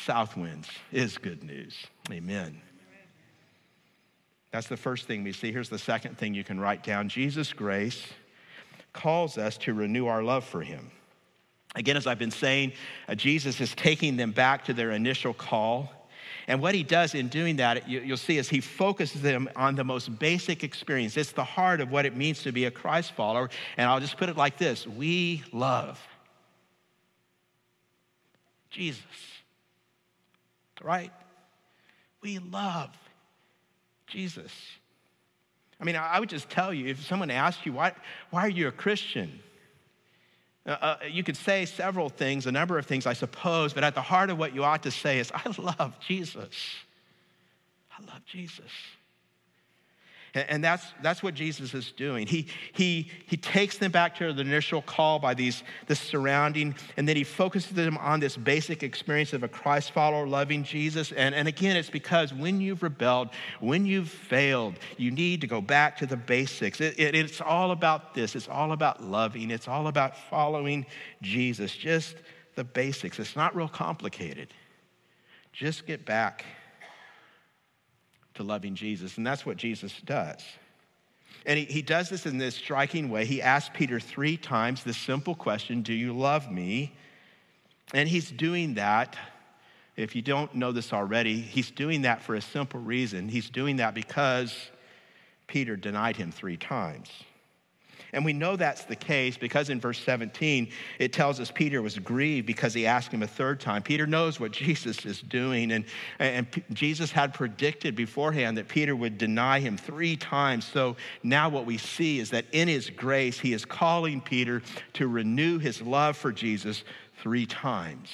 South 0.04 0.36
Winds, 0.36 0.68
is 0.92 1.20
good 1.20 1.44
news. 1.44 1.78
Amen. 2.12 2.60
That's 4.50 4.68
the 4.68 4.78
first 4.78 5.06
thing 5.06 5.24
we 5.24 5.32
see. 5.32 5.52
Here's 5.52 5.70
the 5.70 5.78
second 5.78 6.18
thing 6.18 6.34
you 6.34 6.44
can 6.44 6.60
write 6.60 6.84
down 6.84 7.08
Jesus' 7.08 7.54
grace 7.54 8.04
calls 8.94 9.38
us 9.38 9.60
to 9.60 9.76
renew 9.76 10.08
our 10.08 10.24
love 10.24 10.44
for 10.44 10.64
him. 10.64 10.90
Again, 11.76 11.96
as 11.96 12.06
I've 12.06 12.20
been 12.20 12.32
saying, 12.32 12.74
uh, 13.08 13.16
Jesus 13.16 13.62
is 13.62 13.74
taking 13.76 14.18
them 14.18 14.32
back 14.32 14.66
to 14.66 14.74
their 14.74 14.92
initial 14.92 15.34
call. 15.34 15.90
And 16.48 16.62
what 16.62 16.76
he 16.76 16.84
does 16.84 17.16
in 17.16 17.30
doing 17.30 17.58
that, 17.58 17.88
you, 17.88 18.02
will 18.10 18.18
see, 18.18 18.38
is 18.38 18.50
he 18.50 18.60
focuses 18.60 19.22
them 19.22 19.50
on 19.56 19.76
the 19.76 19.84
most 19.84 20.20
basic 20.20 20.64
experience. 20.64 21.16
It's 21.16 21.32
the 21.32 21.44
heart 21.44 21.80
of 21.80 21.92
what 21.92 22.06
it 22.06 22.16
means 22.16 22.44
to 22.44 22.52
be 22.52 22.66
a 22.66 22.72
Christ 22.72 23.14
follower. 23.14 23.50
And 23.78 23.90
I'll 23.90 24.00
just 24.00 24.18
put 24.18 24.28
it 24.28 24.36
like 24.36 24.58
this 24.58 24.86
We 24.86 25.44
love 25.54 26.00
Jesus, 28.70 29.04
right? 30.82 31.12
We 32.22 32.40
love 32.40 32.90
Jesus. 34.08 34.52
I 35.80 35.84
mean, 35.84 35.96
I 35.96 36.20
would 36.20 36.30
just 36.30 36.50
tell 36.50 36.74
you 36.74 36.88
if 36.88 37.06
someone 37.06 37.32
asked 37.32 37.66
you, 37.66 37.74
why, 37.74 37.94
why 38.30 38.42
are 38.42 38.50
you 38.50 38.68
a 38.68 38.72
Christian? 38.72 39.40
Uh, 40.66 40.70
uh, 40.70 40.98
you 41.10 41.24
could 41.24 41.38
say 41.38 41.66
several 41.66 42.10
things, 42.10 42.46
a 42.46 42.52
number 42.52 42.78
of 42.78 42.86
things, 42.86 43.08
I 43.08 43.14
suppose, 43.14 43.74
but 43.74 43.84
at 43.84 43.96
the 43.96 44.02
heart 44.02 44.30
of 44.30 44.38
what 44.38 44.54
you 44.54 44.64
ought 44.64 44.84
to 44.84 44.92
say 44.92 45.20
is, 45.20 45.32
I 45.34 45.42
love 45.58 45.96
Jesus. 46.08 46.56
I 47.98 48.04
love 48.04 48.24
Jesus. 48.26 48.72
And 50.34 50.64
that's, 50.64 50.86
that's 51.02 51.22
what 51.22 51.34
Jesus 51.34 51.74
is 51.74 51.92
doing. 51.92 52.26
He, 52.26 52.48
he, 52.72 53.12
he 53.26 53.36
takes 53.36 53.78
them 53.78 53.92
back 53.92 54.16
to 54.18 54.32
the 54.32 54.42
initial 54.42 54.82
call 54.82 55.20
by 55.20 55.34
these, 55.34 55.62
this 55.88 56.00
surrounding, 56.00 56.74
and 56.96 57.06
then 57.08 57.18
he 57.18 57.26
focuses 57.26 57.72
them 57.72 57.98
on 57.98 58.22
this 58.22 58.38
basic 58.38 58.82
experience 58.82 59.34
of 59.34 59.44
a 59.44 59.50
Christ 59.50 59.92
follower 59.92 60.26
loving 60.26 60.64
Jesus. 60.64 61.12
And, 61.12 61.36
and 61.36 61.50
again, 61.50 61.76
it's 61.76 61.90
because 61.90 62.34
when 62.34 62.62
you've 62.62 62.82
rebelled, 62.82 63.30
when 63.60 63.86
you've 63.86 64.10
failed, 64.10 64.76
you 64.96 65.12
need 65.12 65.42
to 65.42 65.48
go 65.48 65.60
back 65.60 65.98
to 65.98 66.06
the 66.06 66.18
basics. 66.18 66.80
It, 66.80 66.98
it, 66.98 67.14
it's 67.14 67.42
all 67.42 67.72
about 67.72 68.14
this. 68.14 68.34
It's 68.34 68.48
all 68.48 68.72
about 68.72 69.04
loving. 69.04 69.52
It's 69.52 69.68
all 69.68 69.88
about 69.88 70.16
following 70.30 70.86
Jesus. 71.22 71.76
Just 71.76 72.16
the 72.56 72.64
basics. 72.64 73.20
It's 73.20 73.36
not 73.36 73.54
real 73.54 73.68
complicated. 73.68 74.54
Just 75.52 75.86
get 75.86 76.06
back 76.06 76.46
to 78.36 78.44
loving 78.44 78.76
Jesus. 78.76 79.18
And 79.18 79.26
that's 79.26 79.46
what 79.46 79.58
Jesus 79.58 79.94
does. 80.06 80.44
And 81.46 81.58
he, 81.58 81.66
he 81.66 81.82
does 81.82 82.10
this 82.10 82.26
in 82.26 82.38
this 82.38 82.56
striking 82.56 83.10
way. 83.10 83.26
He 83.26 83.42
asks 83.42 83.72
Peter 83.74 84.00
three 84.00 84.38
times 84.38 84.84
the 84.84 84.94
simple 84.94 85.36
question 85.36 85.82
Do 85.82 85.94
you 85.94 86.14
love 86.14 86.52
me? 86.52 86.96
And 87.94 88.08
he's 88.08 88.32
doing 88.32 88.76
that. 88.76 89.18
If 89.98 90.16
you 90.16 90.22
don't 90.22 90.56
know 90.56 90.72
this 90.72 90.94
already, 90.94 91.42
he's 91.42 91.70
doing 91.70 92.04
that 92.04 92.22
for 92.22 92.36
a 92.36 92.42
simple 92.42 92.80
reason. 92.80 93.28
He's 93.28 93.50
doing 93.50 93.78
that 93.78 93.94
because 93.94 94.56
Peter 95.48 95.76
denied 95.76 96.16
him 96.16 96.32
three 96.32 96.56
times. 96.56 97.10
And 98.14 98.26
we 98.26 98.34
know 98.34 98.56
that's 98.56 98.84
the 98.84 98.96
case 98.96 99.38
because 99.38 99.70
in 99.70 99.80
verse 99.80 100.00
17, 100.00 100.70
it 101.00 101.14
tells 101.14 101.40
us 101.40 101.50
Peter 101.50 101.82
was 101.82 101.98
grieved 101.98 102.46
because 102.46 102.74
he 102.74 102.86
asked 102.86 103.12
him 103.12 103.24
a 103.24 103.28
third 103.28 103.60
time. 103.60 103.82
Peter 103.82 104.06
knows 104.06 104.40
what 104.40 104.52
Jesus 104.62 105.06
is 105.06 105.22
doing, 105.22 105.72
and, 105.72 105.86
and 106.20 106.48
Jesus 106.74 107.12
had 107.12 107.34
predicted 107.34 107.96
beforehand 107.96 108.58
that 108.58 108.68
Peter 108.68 108.96
would 108.96 109.18
deny 109.18 109.60
him 109.60 109.78
three 109.78 110.18
times. 110.18 110.66
So 110.66 110.98
now 111.24 111.50
what 111.50 111.66
we 111.66 111.78
see 111.78 112.20
is 112.20 112.32
that 112.32 112.46
in 112.52 112.68
his 112.68 112.90
grace, 112.90 113.40
he 113.40 113.54
is 113.54 113.64
calling 113.66 114.22
Peter 114.22 114.62
to 114.94 115.08
renew 115.08 115.60
his 115.60 115.82
love 115.82 116.18
for 116.18 116.32
Jesus 116.32 116.84
three 117.22 117.46
times. 117.46 118.10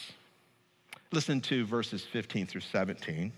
Listen 1.11 1.41
to 1.41 1.65
verses 1.65 2.03
15 2.03 2.47
through 2.47 2.61
17. 2.61 3.31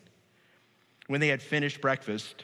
When 1.07 1.21
they 1.21 1.27
had 1.27 1.41
finished 1.41 1.81
breakfast, 1.81 2.43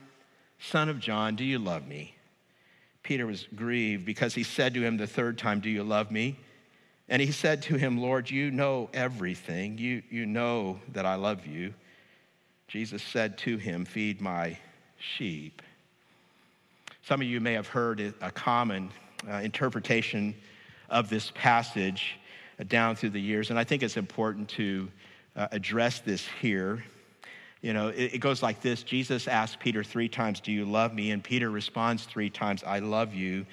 Son 0.61 0.89
of 0.89 0.99
John, 0.99 1.35
do 1.35 1.43
you 1.43 1.57
love 1.57 1.87
me? 1.87 2.15
Peter 3.03 3.25
was 3.25 3.47
grieved 3.55 4.05
because 4.05 4.35
he 4.35 4.43
said 4.43 4.75
to 4.75 4.81
him 4.81 4.97
the 4.97 5.07
third 5.07 5.37
time, 5.37 5.59
Do 5.59 5.69
you 5.69 5.83
love 5.83 6.11
me? 6.11 6.37
And 7.09 7.21
he 7.21 7.31
said 7.31 7.63
to 7.63 7.75
him, 7.75 7.99
Lord, 7.99 8.29
you 8.29 8.51
know 8.51 8.89
everything. 8.93 9.77
You, 9.79 10.03
you 10.09 10.25
know 10.25 10.79
that 10.93 11.05
I 11.05 11.15
love 11.15 11.45
you. 11.47 11.73
Jesus 12.67 13.01
said 13.01 13.37
to 13.39 13.57
him, 13.57 13.85
Feed 13.85 14.21
my 14.21 14.57
sheep. 14.97 15.61
Some 17.03 17.21
of 17.21 17.27
you 17.27 17.41
may 17.41 17.53
have 17.53 17.67
heard 17.67 18.13
a 18.21 18.31
common 18.31 18.91
uh, 19.27 19.37
interpretation 19.37 20.35
of 20.89 21.09
this 21.09 21.31
passage 21.33 22.17
uh, 22.59 22.63
down 22.63 22.95
through 22.95 23.09
the 23.09 23.19
years, 23.19 23.49
and 23.49 23.57
I 23.57 23.63
think 23.63 23.81
it's 23.81 23.97
important 23.97 24.47
to 24.49 24.89
uh, 25.35 25.47
address 25.51 25.99
this 26.01 26.25
here. 26.39 26.83
You 27.61 27.73
know, 27.73 27.89
it, 27.89 28.15
it 28.15 28.17
goes 28.19 28.41
like 28.41 28.61
this 28.61 28.83
Jesus 28.83 29.27
asks 29.27 29.57
Peter 29.59 29.83
three 29.83 30.09
times, 30.09 30.39
Do 30.39 30.51
you 30.51 30.65
love 30.65 30.93
me? 30.93 31.11
And 31.11 31.23
Peter 31.23 31.49
responds 31.49 32.05
three 32.05 32.29
times, 32.29 32.63
I 32.63 32.79
love 32.79 33.13
you. 33.13 33.45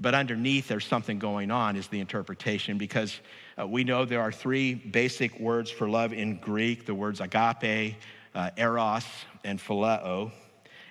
But 0.00 0.14
underneath, 0.14 0.68
there's 0.68 0.86
something 0.86 1.18
going 1.18 1.50
on, 1.50 1.74
is 1.74 1.88
the 1.88 1.98
interpretation, 1.98 2.78
because 2.78 3.18
uh, 3.60 3.66
we 3.66 3.82
know 3.82 4.04
there 4.04 4.20
are 4.20 4.30
three 4.30 4.74
basic 4.74 5.40
words 5.40 5.70
for 5.70 5.88
love 5.88 6.12
in 6.12 6.36
Greek 6.36 6.86
the 6.86 6.94
words 6.94 7.20
agape, 7.20 7.96
uh, 8.34 8.50
eros, 8.56 9.04
and 9.42 9.58
phileo. 9.58 10.30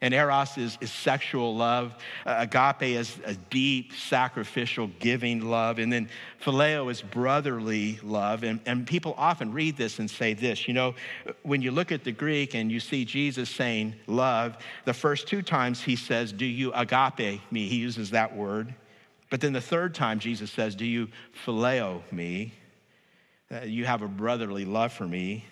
And 0.01 0.13
eros 0.13 0.57
is, 0.57 0.77
is 0.81 0.91
sexual 0.91 1.55
love. 1.55 1.95
Uh, 2.25 2.35
agape 2.39 2.95
is 2.95 3.17
a 3.25 3.33
deep, 3.33 3.93
sacrificial, 3.93 4.89
giving 4.99 5.49
love. 5.49 5.79
And 5.79 5.91
then 5.91 6.09
phileo 6.41 6.91
is 6.91 7.01
brotherly 7.01 7.99
love. 8.03 8.43
And, 8.43 8.59
and 8.65 8.85
people 8.85 9.15
often 9.17 9.51
read 9.51 9.77
this 9.77 9.99
and 9.99 10.09
say 10.09 10.33
this 10.33 10.67
you 10.67 10.73
know, 10.73 10.95
when 11.43 11.61
you 11.61 11.71
look 11.71 11.91
at 11.91 12.03
the 12.03 12.11
Greek 12.11 12.53
and 12.53 12.71
you 12.71 12.79
see 12.79 13.05
Jesus 13.05 13.49
saying 13.49 13.95
love, 14.07 14.57
the 14.85 14.93
first 14.93 15.27
two 15.27 15.41
times 15.41 15.81
he 15.81 15.95
says, 15.95 16.31
Do 16.31 16.45
you 16.45 16.71
agape 16.73 17.41
me? 17.51 17.67
He 17.67 17.77
uses 17.77 18.11
that 18.11 18.35
word. 18.35 18.73
But 19.29 19.41
then 19.41 19.53
the 19.53 19.61
third 19.61 19.93
time 19.93 20.19
Jesus 20.19 20.51
says, 20.51 20.75
Do 20.75 20.85
you 20.85 21.09
phileo 21.45 22.01
me? 22.11 22.53
Uh, 23.49 23.61
you 23.61 23.85
have 23.85 24.01
a 24.01 24.07
brotherly 24.07 24.65
love 24.65 24.91
for 24.91 25.07
me. 25.07 25.45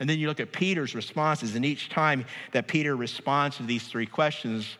And 0.00 0.08
then 0.08 0.18
you 0.18 0.26
look 0.26 0.40
at 0.40 0.52
Peter's 0.52 0.94
responses, 0.94 1.54
and 1.54 1.64
each 1.64 1.88
time 1.88 2.24
that 2.52 2.66
Peter 2.66 2.96
responds 2.96 3.58
to 3.58 3.62
these 3.62 3.86
three 3.86 4.06
questions, 4.06 4.76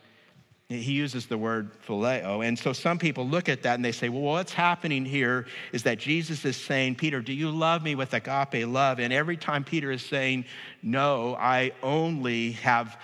he 0.68 0.92
uses 0.92 1.26
the 1.26 1.38
word 1.38 1.70
phileo. 1.86 2.44
And 2.44 2.58
so 2.58 2.72
some 2.72 2.98
people 2.98 3.28
look 3.28 3.48
at 3.48 3.62
that 3.62 3.74
and 3.74 3.84
they 3.84 3.92
say, 3.92 4.08
well, 4.08 4.22
what's 4.22 4.52
happening 4.52 5.04
here 5.04 5.46
is 5.72 5.82
that 5.84 5.98
Jesus 5.98 6.44
is 6.44 6.56
saying, 6.56 6.96
Peter, 6.96 7.20
do 7.20 7.32
you 7.32 7.50
love 7.50 7.82
me 7.82 7.94
with 7.94 8.14
agape 8.14 8.66
love? 8.66 8.98
And 8.98 9.12
every 9.12 9.36
time 9.36 9.62
Peter 9.62 9.92
is 9.92 10.02
saying, 10.02 10.46
no, 10.82 11.36
I 11.38 11.72
only 11.82 12.52
have 12.52 12.98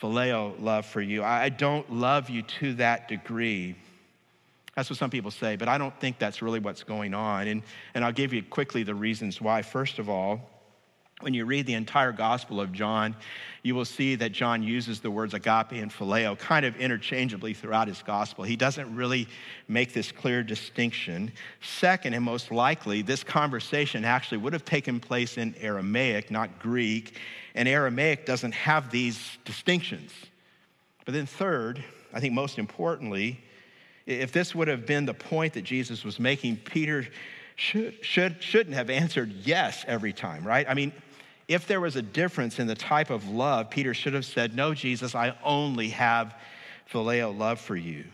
phileo 0.00 0.60
love 0.60 0.86
for 0.86 1.00
you. 1.00 1.22
I 1.22 1.50
don't 1.50 1.92
love 1.92 2.30
you 2.30 2.42
to 2.42 2.74
that 2.74 3.08
degree. 3.08 3.76
That's 4.74 4.88
what 4.88 4.98
some 4.98 5.10
people 5.10 5.30
say, 5.30 5.56
but 5.56 5.68
I 5.68 5.76
don't 5.76 5.96
think 6.00 6.18
that's 6.18 6.40
really 6.40 6.60
what's 6.60 6.82
going 6.82 7.12
on. 7.12 7.46
And, 7.46 7.62
and 7.94 8.04
I'll 8.04 8.10
give 8.12 8.32
you 8.32 8.42
quickly 8.42 8.84
the 8.84 8.94
reasons 8.94 9.38
why. 9.38 9.60
First 9.60 9.98
of 9.98 10.08
all, 10.08 10.48
when 11.22 11.34
you 11.34 11.44
read 11.44 11.66
the 11.66 11.74
entire 11.74 12.12
Gospel 12.12 12.60
of 12.60 12.72
John, 12.72 13.16
you 13.62 13.74
will 13.74 13.84
see 13.84 14.16
that 14.16 14.32
John 14.32 14.62
uses 14.62 15.00
the 15.00 15.10
words 15.10 15.34
agape 15.34 15.72
and 15.72 15.90
phileo 15.90 16.36
kind 16.36 16.66
of 16.66 16.76
interchangeably 16.76 17.54
throughout 17.54 17.88
his 17.88 18.02
Gospel. 18.02 18.44
He 18.44 18.56
doesn't 18.56 18.94
really 18.94 19.28
make 19.68 19.92
this 19.92 20.10
clear 20.10 20.42
distinction. 20.42 21.30
Second, 21.60 22.14
and 22.14 22.24
most 22.24 22.50
likely, 22.50 23.02
this 23.02 23.22
conversation 23.22 24.04
actually 24.04 24.38
would 24.38 24.52
have 24.52 24.64
taken 24.64 24.98
place 24.98 25.38
in 25.38 25.54
Aramaic, 25.60 26.30
not 26.30 26.58
Greek, 26.58 27.16
and 27.54 27.68
Aramaic 27.68 28.26
doesn't 28.26 28.52
have 28.52 28.90
these 28.90 29.38
distinctions. 29.44 30.12
But 31.04 31.14
then, 31.14 31.26
third, 31.26 31.84
I 32.12 32.20
think 32.20 32.34
most 32.34 32.58
importantly, 32.58 33.40
if 34.06 34.32
this 34.32 34.54
would 34.54 34.68
have 34.68 34.86
been 34.86 35.06
the 35.06 35.14
point 35.14 35.52
that 35.54 35.62
Jesus 35.62 36.04
was 36.04 36.18
making, 36.18 36.56
Peter 36.56 37.06
should, 37.56 38.04
should, 38.04 38.42
shouldn't 38.42 38.74
have 38.74 38.90
answered 38.90 39.32
yes 39.44 39.84
every 39.86 40.12
time, 40.12 40.44
right? 40.44 40.66
I 40.68 40.74
mean, 40.74 40.92
if 41.48 41.66
there 41.66 41.80
was 41.80 41.96
a 41.96 42.02
difference 42.02 42.58
in 42.58 42.66
the 42.66 42.74
type 42.74 43.10
of 43.10 43.28
love, 43.28 43.70
Peter 43.70 43.94
should 43.94 44.14
have 44.14 44.24
said, 44.24 44.54
No, 44.54 44.74
Jesus, 44.74 45.14
I 45.14 45.36
only 45.42 45.88
have 45.90 46.34
phileo 46.90 47.36
love 47.36 47.60
for 47.60 47.76
you. 47.76 48.04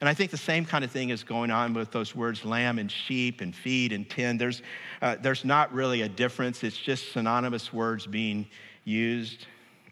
And 0.00 0.08
I 0.08 0.14
think 0.14 0.30
the 0.30 0.36
same 0.36 0.64
kind 0.64 0.84
of 0.84 0.90
thing 0.90 1.10
is 1.10 1.24
going 1.24 1.50
on 1.50 1.74
with 1.74 1.90
those 1.90 2.14
words 2.14 2.44
lamb 2.44 2.78
and 2.78 2.90
sheep 2.90 3.40
and 3.40 3.54
feed 3.54 3.92
and 3.92 4.08
tend. 4.08 4.40
There's, 4.40 4.62
uh, 5.02 5.16
there's 5.20 5.44
not 5.44 5.72
really 5.72 6.02
a 6.02 6.08
difference, 6.08 6.62
it's 6.62 6.76
just 6.76 7.12
synonymous 7.12 7.72
words 7.72 8.06
being 8.06 8.46
used. 8.84 9.46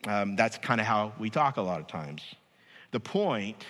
Um, 0.06 0.36
that's 0.36 0.58
kind 0.58 0.80
of 0.80 0.86
how 0.86 1.12
we 1.18 1.28
talk 1.28 1.56
a 1.56 1.62
lot 1.62 1.80
of 1.80 1.88
times. 1.88 2.22
The 2.92 3.00
point, 3.00 3.64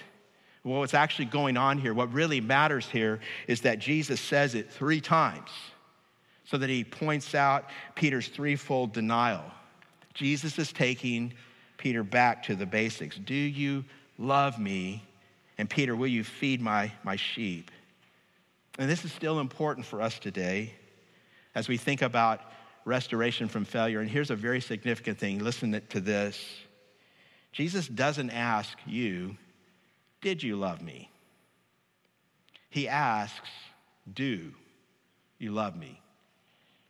well, 0.62 0.80
what's 0.80 0.92
actually 0.92 1.26
going 1.26 1.56
on 1.56 1.78
here, 1.78 1.94
what 1.94 2.12
really 2.12 2.42
matters 2.42 2.86
here, 2.86 3.20
is 3.46 3.62
that 3.62 3.78
Jesus 3.78 4.20
says 4.20 4.54
it 4.54 4.70
three 4.70 5.00
times 5.00 5.50
so 6.46 6.56
that 6.58 6.70
he 6.70 6.84
points 6.84 7.34
out 7.34 7.66
Peter's 7.94 8.28
threefold 8.28 8.92
denial. 8.92 9.44
Jesus 10.14 10.58
is 10.58 10.72
taking 10.72 11.34
Peter 11.76 12.02
back 12.02 12.44
to 12.44 12.54
the 12.54 12.66
basics. 12.66 13.16
Do 13.16 13.34
you 13.34 13.84
love 14.18 14.58
me? 14.58 15.04
And 15.58 15.68
Peter, 15.68 15.94
will 15.96 16.06
you 16.06 16.24
feed 16.24 16.60
my, 16.60 16.92
my 17.02 17.16
sheep? 17.16 17.70
And 18.78 18.88
this 18.88 19.04
is 19.04 19.12
still 19.12 19.40
important 19.40 19.86
for 19.86 20.00
us 20.00 20.18
today 20.18 20.74
as 21.54 21.68
we 21.68 21.76
think 21.76 22.02
about 22.02 22.40
restoration 22.84 23.48
from 23.48 23.64
failure. 23.64 24.00
And 24.00 24.08
here's 24.08 24.30
a 24.30 24.36
very 24.36 24.60
significant 24.60 25.18
thing 25.18 25.40
listen 25.40 25.80
to 25.90 26.00
this 26.00 26.42
Jesus 27.52 27.88
doesn't 27.88 28.30
ask 28.30 28.78
you, 28.86 29.36
Did 30.20 30.42
you 30.42 30.56
love 30.56 30.82
me? 30.82 31.10
He 32.68 32.88
asks, 32.88 33.48
Do 34.12 34.52
you 35.38 35.52
love 35.52 35.76
me? 35.76 36.00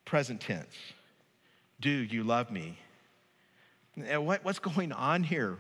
Present 0.07 0.41
tense. 0.41 0.75
Do 1.81 1.91
you 1.91 2.25
love 2.25 2.51
me? 2.51 2.79
What, 3.97 4.43
what's 4.45 4.59
going 4.59 4.93
on 4.93 5.23
here? 5.23 5.59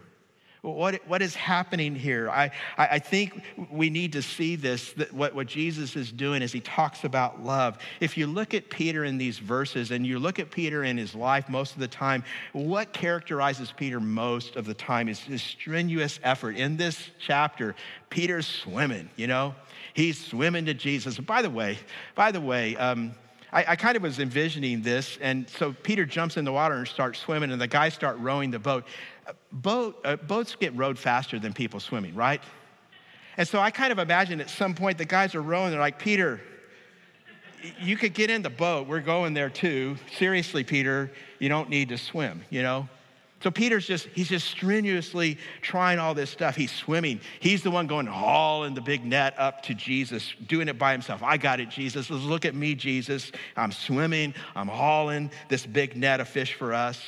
What, 0.63 1.07
what 1.07 1.23
is 1.23 1.35
happening 1.35 1.95
here? 1.95 2.29
I, 2.29 2.51
I 2.77 2.99
think 2.99 3.41
we 3.71 3.89
need 3.89 4.15
to 4.15 4.23
see 4.23 4.57
this, 4.57 4.93
that 4.95 5.13
what, 5.13 5.33
what 5.35 5.47
Jesus 5.47 5.95
is 5.95 6.11
doing 6.11 6.43
as 6.43 6.53
he 6.53 6.61
talks 6.61 7.05
about 7.05 7.45
love. 7.45 7.79
If 8.01 8.17
you 8.17 8.27
look 8.27 8.53
at 8.53 8.69
Peter 8.69 9.05
in 9.05 9.17
these 9.17 9.39
verses 9.39 9.93
and 9.93 10.05
you 10.05 10.19
look 10.19 10.41
at 10.41 10.51
Peter 10.51 10.83
in 10.83 10.97
his 10.97 11.15
life 11.15 11.49
most 11.49 11.75
of 11.75 11.81
the 11.81 11.89
time, 11.89 12.25
what 12.53 12.93
characterizes 12.93 13.73
Peter 13.77 14.01
most 14.01 14.57
of 14.57 14.65
the 14.65 14.75
time 14.75 15.09
is 15.09 15.21
his 15.21 15.43
strenuous 15.43 16.19
effort. 16.25 16.57
In 16.57 16.77
this 16.77 17.11
chapter, 17.19 17.77
Peter's 18.11 18.47
swimming, 18.47 19.09
you 19.15 19.29
know? 19.29 19.55
He's 19.95 20.23
swimming 20.23 20.67
to 20.67 20.75
Jesus. 20.75 21.17
By 21.17 21.43
the 21.43 21.51
way, 21.51 21.79
by 22.17 22.33
the 22.33 22.41
way, 22.41 22.77
um, 22.77 23.15
I, 23.57 23.65
I, 23.69 23.77
kind 23.77 23.97
of 23.97 24.03
was 24.03 24.19
envisioning 24.19 24.83
this, 24.83 25.17
and 25.23 25.49
so 25.49 25.73
Peter 25.83 26.05
jumps 26.05 26.37
in 26.37 26.45
the 26.45 26.53
water 26.53 26.75
and 26.75 26.87
starts 26.87 27.19
swimming, 27.19 27.51
and 27.51 27.59
the 27.59 27.67
guys 27.67 27.95
start 27.95 28.19
rowing 28.19 28.51
the 28.51 28.59
boat. 28.59 28.85
Boat, 29.51 29.99
uh, 30.05 30.17
boats 30.17 30.55
get 30.55 30.77
rowed 30.77 30.99
faster 30.99 31.39
than 31.39 31.55
people 31.55 31.81
swimming, 31.81 32.15
right? 32.15 32.43
And 33.39 33.49
so 33.49 33.59
I 33.59 33.71
kind 33.71 33.93
of 33.93 33.99
imagine 33.99 34.43
at 34.43 34.51
some 34.51 34.75
point 34.75 34.99
the 34.99 35.07
guys 35.07 35.35
are 35.35 35.41
rowing, 35.41 35.71
they're 35.71 35.81
like, 35.81 35.99
Peter, 35.99 36.39
you 37.81 37.97
could 37.97 38.13
get 38.13 38.29
in 38.29 38.43
the 38.43 38.51
boat. 38.51 38.89
We're 38.89 39.01
going 39.01 39.33
there 39.33 39.49
too. 39.49 39.97
Seriously, 40.19 40.63
Peter, 40.63 41.11
you 41.39 41.49
don't 41.49 41.71
need 41.71 41.89
to 41.89 41.97
swim, 41.97 42.45
you 42.51 42.63
know? 42.63 42.91
So 43.43 43.51
Peter's 43.51 43.87
just, 43.87 44.07
he's 44.15 44.29
just 44.29 44.49
strenuously 44.49 45.37
trying 45.61 45.99
all 45.99 46.15
this 46.15 46.31
stuff. 46.31 46.57
He's 46.57 46.73
swimming. 46.73 47.21
He's 47.39 47.63
the 47.63 47.71
one 47.71 47.87
going 47.87 48.07
hauling 48.07 48.75
the 48.75 48.81
big 48.81 49.05
net 49.05 49.35
up 49.39 49.63
to 49.65 49.75
Jesus, 49.75 50.35
doing 50.47 50.69
it 50.69 50.79
by 50.79 50.93
himself. 50.93 51.23
I 51.23 51.37
got 51.37 51.61
it, 51.61 51.69
Jesus. 51.69 52.09
Look 52.09 52.47
at 52.47 52.55
me, 52.55 52.75
Jesus. 52.75 53.31
I'm 53.57 53.73
swimming. 53.73 54.35
I'm 54.55 54.69
hauling 54.69 55.31
this 55.49 55.67
big 55.67 55.97
net 55.97 56.21
of 56.21 56.29
fish 56.29 56.55
for 56.55 56.73
us. 56.73 57.03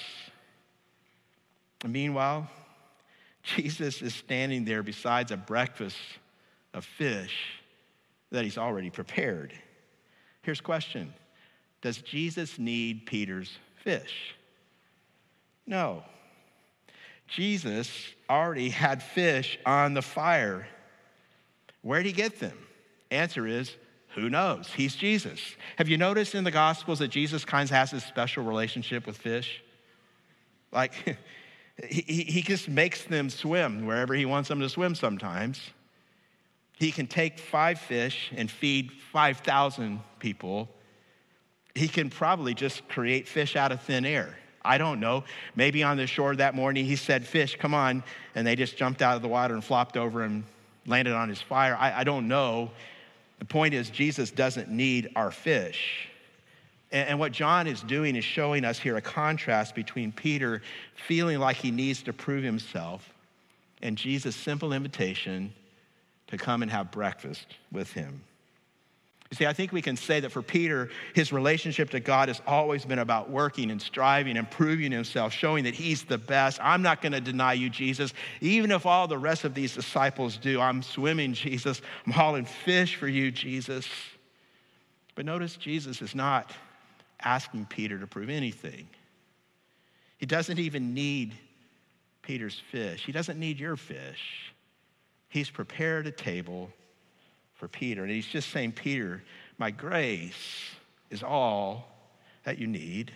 And 1.83 1.93
meanwhile, 1.93 2.49
Jesus 3.43 4.03
is 4.03 4.15
standing 4.15 4.67
there 4.67 4.83
besides 4.83 5.33
a 5.33 5.37
breakfast 5.37 5.97
of 6.75 6.85
fish 6.85 7.35
that 8.31 8.45
he's 8.45 8.59
already 8.59 8.91
prepared. 8.91 9.55
Here's 10.43 10.61
question 10.61 11.15
Does 11.81 11.97
Jesus 11.99 12.59
need 12.59 13.07
Peter's 13.07 13.57
fish? 13.83 14.35
No. 15.67 16.03
Jesus 17.29 17.91
already 18.29 18.71
had 18.71 19.03
fish 19.03 19.59
on 19.65 19.95
the 19.95 20.03
fire. 20.03 20.67
Where'd 21.83 22.07
he 22.07 22.13
get 22.13 22.41
them? 22.41 22.57
Answer 23.11 23.47
is, 23.47 23.75
who 24.15 24.29
knows? 24.29 24.69
He's 24.75 24.97
Jesus. 24.97 25.41
Have 25.77 25.89
you 25.89 25.97
noticed 25.97 26.35
in 26.35 26.45
the 26.45 26.51
Gospels 26.51 26.99
that 26.99 27.09
Jesus 27.09 27.45
kind 27.45 27.65
of 27.65 27.71
has 27.71 27.91
this 27.91 28.05
special 28.05 28.45
relationship 28.45 29.07
with 29.07 29.17
fish? 29.17 29.63
Like, 30.73 31.19
he, 31.89 32.03
he 32.03 32.43
just 32.43 32.69
makes 32.69 33.05
them 33.05 33.31
swim 33.31 33.87
wherever 33.87 34.15
he 34.15 34.25
wants 34.25 34.49
them 34.49 34.61
to 34.61 34.69
swim 34.69 34.95
sometimes. 34.95 35.61
He 36.79 36.91
can 36.93 37.07
take 37.07 37.39
five 37.39 37.79
fish 37.79 38.31
and 38.35 38.51
feed 38.51 38.93
5,000 39.13 40.01
people. 40.19 40.69
He 41.75 41.89
can 41.89 42.09
probably 42.09 42.55
just 42.55 42.89
create 42.89 43.29
fish 43.29 43.57
out 43.57 43.73
of 43.73 43.83
thin 43.83 44.05
air. 44.05 44.37
I 44.65 44.79
don't 44.79 45.01
know. 45.01 45.25
Maybe 45.57 45.83
on 45.83 45.97
the 45.97 46.07
shore 46.07 46.35
that 46.37 46.55
morning 46.55 46.85
he 46.85 46.97
said, 46.97 47.27
Fish, 47.27 47.57
come 47.59 47.75
on. 47.75 48.03
And 48.35 48.47
they 48.47 48.57
just 48.57 48.77
jumped 48.77 49.03
out 49.03 49.17
of 49.17 49.23
the 49.23 49.29
water 49.29 49.55
and 49.55 49.65
flopped 49.65 49.97
over 49.97 50.23
and 50.23 50.45
landed 50.87 51.15
on 51.15 51.29
his 51.29 51.41
fire. 51.41 51.77
I, 51.79 52.01
I 52.01 52.05
don't 52.05 52.29
know. 52.29 52.71
The 53.39 53.45
point 53.45 53.75
is, 53.75 53.91
Jesus 53.91 54.31
doesn't 54.31 54.69
need 54.69 55.11
our 55.15 55.31
fish. 55.31 56.09
And, 56.91 57.11
and 57.11 57.19
what 57.19 57.33
John 57.33 57.67
is 57.67 57.83
doing 57.83 58.17
is 58.17 58.25
showing 58.25 58.65
us 58.65 58.79
here 58.79 58.97
a 58.97 59.01
contrast 59.03 59.75
between 59.75 60.13
Peter 60.13 60.63
feeling 61.07 61.39
like 61.39 61.57
he 61.57 61.71
needs 61.71 62.03
to 62.05 62.13
prove 62.13 62.43
himself 62.43 63.13
and 63.83 63.97
Jesus' 63.97 64.37
simple 64.37 64.73
invitation 64.73 65.53
to 66.29 66.37
come 66.37 66.63
and 66.63 66.71
have 66.71 66.91
breakfast 66.91 67.47
with 67.73 67.93
him. 67.93 68.21
You 69.31 69.37
see, 69.37 69.47
I 69.47 69.53
think 69.53 69.73
we 69.73 69.83
can 69.83 69.97
say 69.97 70.21
that 70.21 70.33
for 70.33 70.41
Peter, 70.41 70.89
his 71.15 71.33
relationship 71.33 71.91
to 71.91 72.01
God 72.01 72.29
has 72.29 72.41
always 72.47 72.87
been 72.87 72.99
about 72.99 73.29
working 73.29 73.71
and 73.71 73.81
striving 73.81 74.39
and 74.39 74.51
proving 74.51 74.91
himself, 74.91 75.35
showing 75.35 75.65
that 75.65 75.75
he's 75.75 76.05
the 76.05 76.17
best. 76.17 76.59
I'm 76.63 76.81
not 76.81 77.03
going 77.03 77.13
to 77.13 77.21
deny 77.21 77.53
you, 77.53 77.69
Jesus. 77.69 78.15
Even 78.41 78.71
if 78.71 78.87
all 78.87 79.07
the 79.07 79.19
rest 79.19 79.45
of 79.45 79.53
these 79.53 79.75
disciples 79.75 80.39
do, 80.39 80.61
I'm 80.61 80.83
swimming, 80.83 81.35
Jesus. 81.35 81.83
I'm 82.07 82.13
hauling 82.13 82.47
fish 82.47 82.97
for 82.97 83.07
you, 83.07 83.31
Jesus. 83.31 83.87
But 85.15 85.27
notice 85.27 85.57
Jesus 85.57 86.01
is 86.01 86.15
not 86.15 86.51
asking 87.21 87.67
Peter 87.67 87.99
to 87.99 88.07
prove 88.07 88.31
anything. 88.31 88.89
He 90.17 90.25
doesn't 90.25 90.59
even 90.59 90.95
need 90.95 91.35
Peter's 92.23 92.61
fish, 92.71 93.05
he 93.05 93.13
doesn't 93.13 93.39
need 93.39 93.59
your 93.61 93.77
fish. 93.77 94.53
He's 95.31 95.51
prepared 95.51 96.07
a 96.07 96.11
table 96.11 96.71
for 97.59 97.69
Peter. 97.69 98.03
And 98.03 98.11
he's 98.11 98.27
just 98.27 98.51
saying, 98.51 98.73
Peter, 98.73 99.23
my 99.59 99.71
grace 99.71 100.71
is 101.11 101.23
all 101.23 101.89
that 102.45 102.59
you 102.59 102.67
need. 102.67 103.13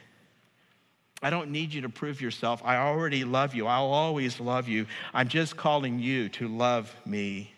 I 1.22 1.30
don't 1.30 1.50
need 1.50 1.72
you 1.72 1.82
to 1.82 1.88
prove 1.88 2.20
yourself. 2.20 2.60
I 2.64 2.76
already 2.76 3.24
love 3.24 3.54
you. 3.54 3.68
I'll 3.68 3.92
always 3.92 4.40
love 4.40 4.68
you. 4.68 4.86
I'm 5.14 5.28
just 5.28 5.56
calling 5.56 6.00
you 6.00 6.28
to 6.30 6.48
love 6.48 6.94
me. 7.06 7.52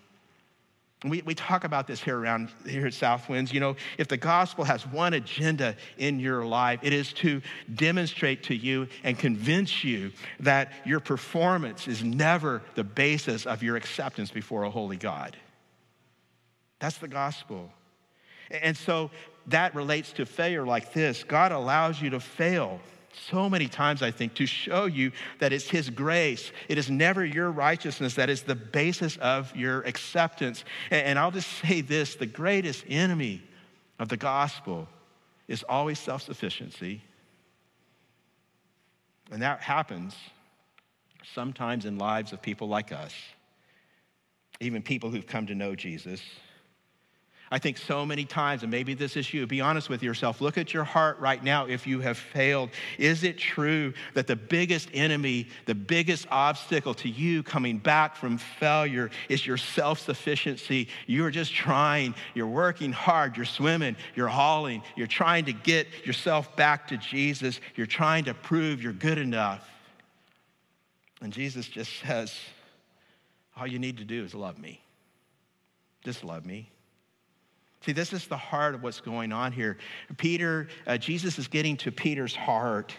we, 1.02 1.22
we 1.22 1.34
talk 1.34 1.64
about 1.64 1.86
this 1.86 2.02
here 2.02 2.18
around 2.18 2.50
here 2.66 2.86
at 2.86 2.92
Southwinds. 2.92 3.54
You 3.54 3.60
know, 3.60 3.76
if 3.96 4.08
the 4.08 4.18
gospel 4.18 4.64
has 4.64 4.86
one 4.86 5.14
agenda 5.14 5.76
in 5.96 6.20
your 6.20 6.44
life, 6.44 6.80
it 6.82 6.92
is 6.92 7.14
to 7.14 7.40
demonstrate 7.74 8.42
to 8.44 8.54
you 8.54 8.86
and 9.02 9.18
convince 9.18 9.82
you 9.82 10.12
that 10.40 10.70
your 10.84 11.00
performance 11.00 11.88
is 11.88 12.04
never 12.04 12.60
the 12.74 12.84
basis 12.84 13.46
of 13.46 13.62
your 13.62 13.76
acceptance 13.76 14.30
before 14.30 14.64
a 14.64 14.70
holy 14.70 14.98
God. 14.98 15.38
That's 16.80 16.98
the 16.98 17.08
gospel. 17.08 17.70
And 18.50 18.76
so 18.76 19.10
that 19.46 19.74
relates 19.74 20.12
to 20.12 20.26
failure 20.26 20.64
like 20.64 20.92
this 20.92 21.24
God 21.24 21.52
allows 21.52 22.00
you 22.00 22.10
to 22.10 22.20
fail 22.20 22.80
so 23.30 23.48
many 23.48 23.68
times, 23.68 24.02
I 24.02 24.10
think, 24.10 24.34
to 24.34 24.46
show 24.46 24.86
you 24.86 25.12
that 25.38 25.52
it's 25.52 25.68
His 25.68 25.90
grace. 25.90 26.50
It 26.68 26.78
is 26.78 26.90
never 26.90 27.24
your 27.24 27.50
righteousness 27.50 28.14
that 28.14 28.28
is 28.28 28.42
the 28.42 28.54
basis 28.54 29.16
of 29.18 29.54
your 29.54 29.82
acceptance. 29.82 30.64
And 30.90 31.18
I'll 31.18 31.30
just 31.30 31.50
say 31.62 31.80
this 31.80 32.16
the 32.16 32.26
greatest 32.26 32.84
enemy 32.88 33.42
of 33.98 34.08
the 34.08 34.16
gospel 34.16 34.88
is 35.48 35.62
always 35.68 35.98
self 35.98 36.22
sufficiency. 36.22 37.02
And 39.30 39.42
that 39.42 39.60
happens 39.60 40.14
sometimes 41.34 41.86
in 41.86 41.98
lives 41.98 42.32
of 42.32 42.42
people 42.42 42.68
like 42.68 42.92
us, 42.92 43.14
even 44.60 44.82
people 44.82 45.10
who've 45.10 45.26
come 45.26 45.46
to 45.46 45.54
know 45.54 45.74
Jesus. 45.74 46.20
I 47.54 47.58
think 47.60 47.78
so 47.78 48.04
many 48.04 48.24
times, 48.24 48.62
and 48.62 48.70
maybe 48.72 48.94
this 48.94 49.16
is 49.16 49.32
you, 49.32 49.46
be 49.46 49.60
honest 49.60 49.88
with 49.88 50.02
yourself. 50.02 50.40
Look 50.40 50.58
at 50.58 50.74
your 50.74 50.82
heart 50.82 51.20
right 51.20 51.40
now 51.40 51.66
if 51.66 51.86
you 51.86 52.00
have 52.00 52.18
failed. 52.18 52.70
Is 52.98 53.22
it 53.22 53.38
true 53.38 53.94
that 54.14 54.26
the 54.26 54.34
biggest 54.34 54.88
enemy, 54.92 55.46
the 55.66 55.74
biggest 55.76 56.26
obstacle 56.32 56.94
to 56.94 57.08
you 57.08 57.44
coming 57.44 57.78
back 57.78 58.16
from 58.16 58.38
failure 58.38 59.08
is 59.28 59.46
your 59.46 59.56
self 59.56 60.00
sufficiency? 60.00 60.88
You're 61.06 61.30
just 61.30 61.54
trying, 61.54 62.16
you're 62.34 62.48
working 62.48 62.90
hard, 62.90 63.36
you're 63.36 63.46
swimming, 63.46 63.94
you're 64.16 64.26
hauling, 64.26 64.82
you're 64.96 65.06
trying 65.06 65.44
to 65.44 65.52
get 65.52 65.86
yourself 66.04 66.56
back 66.56 66.88
to 66.88 66.96
Jesus, 66.96 67.60
you're 67.76 67.86
trying 67.86 68.24
to 68.24 68.34
prove 68.34 68.82
you're 68.82 68.92
good 68.92 69.18
enough. 69.18 69.64
And 71.20 71.32
Jesus 71.32 71.68
just 71.68 71.92
says, 72.00 72.36
All 73.56 73.68
you 73.68 73.78
need 73.78 73.98
to 73.98 74.04
do 74.04 74.24
is 74.24 74.34
love 74.34 74.58
me. 74.58 74.82
Just 76.02 76.24
love 76.24 76.44
me. 76.44 76.73
See, 77.84 77.92
this 77.92 78.14
is 78.14 78.26
the 78.26 78.36
heart 78.36 78.74
of 78.74 78.82
what's 78.82 79.00
going 79.00 79.30
on 79.30 79.52
here. 79.52 79.76
Peter, 80.16 80.68
uh, 80.86 80.96
Jesus 80.96 81.38
is 81.38 81.48
getting 81.48 81.76
to 81.78 81.92
Peter's 81.92 82.34
heart, 82.34 82.94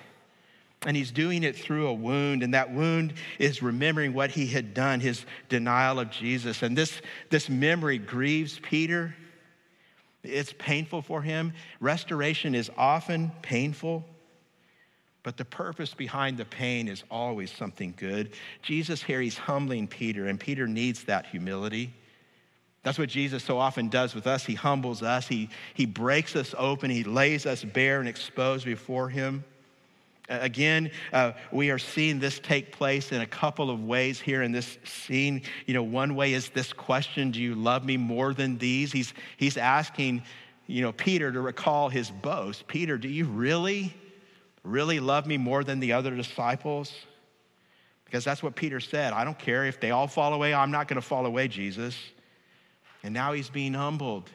and 0.86 0.96
he's 0.96 1.12
doing 1.12 1.44
it 1.44 1.56
through 1.56 1.88
a 1.88 1.94
wound, 1.94 2.44
and 2.44 2.54
that 2.54 2.72
wound 2.72 3.14
is 3.40 3.64
remembering 3.64 4.14
what 4.14 4.30
he 4.30 4.46
had 4.46 4.76
done, 4.76 5.00
his 5.00 5.26
denial 5.50 6.00
of 6.00 6.12
Jesus. 6.12 6.62
And 6.62 6.78
this, 6.78 7.02
this 7.32 7.50
memory 7.50 7.98
grieves 7.98 8.60
Peter. 8.60 9.16
It's 10.24 10.54
painful 10.60 11.02
for 11.02 11.22
him. 11.24 11.54
Restoration 11.80 12.54
is 12.54 12.70
often 12.78 13.32
painful. 13.42 14.06
But 15.24 15.38
the 15.38 15.46
purpose 15.46 15.96
behind 15.96 16.38
the 16.38 16.46
pain 16.46 16.88
is 16.88 17.04
always 17.10 17.52
something 17.52 17.96
good. 17.98 18.34
Jesus 18.62 19.02
here, 19.02 19.20
he's 19.20 19.40
humbling 19.40 19.88
Peter, 19.88 20.28
and 20.28 20.40
Peter 20.40 20.68
needs 20.68 21.06
that 21.06 21.26
humility. 21.26 21.92
That's 22.86 23.00
what 23.00 23.10
Jesus 23.10 23.44
so 23.44 23.58
often 23.58 23.90
does 23.90 24.14
with 24.14 24.28
us. 24.28 24.46
He 24.46 24.54
humbles 24.54 25.02
us, 25.02 25.28
he, 25.28 25.50
he 25.74 25.88
breaks 25.88 26.36
us 26.36 26.54
open, 26.56 26.92
he 26.92 27.04
lays 27.04 27.48
us 27.48 27.64
bare 27.64 28.00
and 28.00 28.08
exposed 28.08 28.64
before 28.64 29.10
him. 29.10 29.44
Again, 30.30 30.92
uh, 31.12 31.32
we 31.52 31.72
are 31.72 31.80
seeing 31.80 32.20
this 32.20 32.38
take 32.38 32.72
place 32.72 33.12
in 33.12 33.22
a 33.22 33.26
couple 33.26 33.72
of 33.72 33.84
ways 33.84 34.20
here 34.20 34.44
in 34.44 34.52
this 34.52 34.78
scene. 34.84 35.42
You 35.66 35.74
know, 35.74 35.82
one 35.82 36.16
way 36.16 36.34
is 36.34 36.50
this 36.50 36.74
question 36.74 37.32
Do 37.32 37.42
you 37.42 37.56
love 37.56 37.84
me 37.84 37.98
more 37.98 38.36
than 38.36 38.60
these? 38.60 38.92
He's, 38.92 39.16
he's 39.38 39.58
asking, 39.58 40.22
you 40.68 40.84
know, 40.84 40.92
Peter 40.92 41.32
to 41.32 41.42
recall 41.42 41.90
his 41.90 42.12
boast. 42.12 42.68
Peter, 42.68 43.00
do 43.00 43.08
you 43.10 43.26
really, 43.26 43.96
really 44.64 45.00
love 45.00 45.26
me 45.26 45.38
more 45.38 45.64
than 45.64 45.80
the 45.80 45.94
other 45.94 46.16
disciples? 46.16 46.94
Because 48.06 48.24
that's 48.24 48.44
what 48.44 48.56
Peter 48.56 48.80
said. 48.80 49.12
I 49.12 49.24
don't 49.24 49.40
care 49.40 49.66
if 49.66 49.80
they 49.80 49.90
all 49.90 50.08
fall 50.08 50.36
away, 50.36 50.54
I'm 50.54 50.70
not 50.70 50.88
going 50.88 51.02
to 51.02 51.08
fall 51.08 51.26
away, 51.26 51.48
Jesus. 51.48 51.98
And 53.06 53.14
now 53.14 53.34
he's 53.34 53.52
being 53.52 53.76
humbled. 53.76 54.32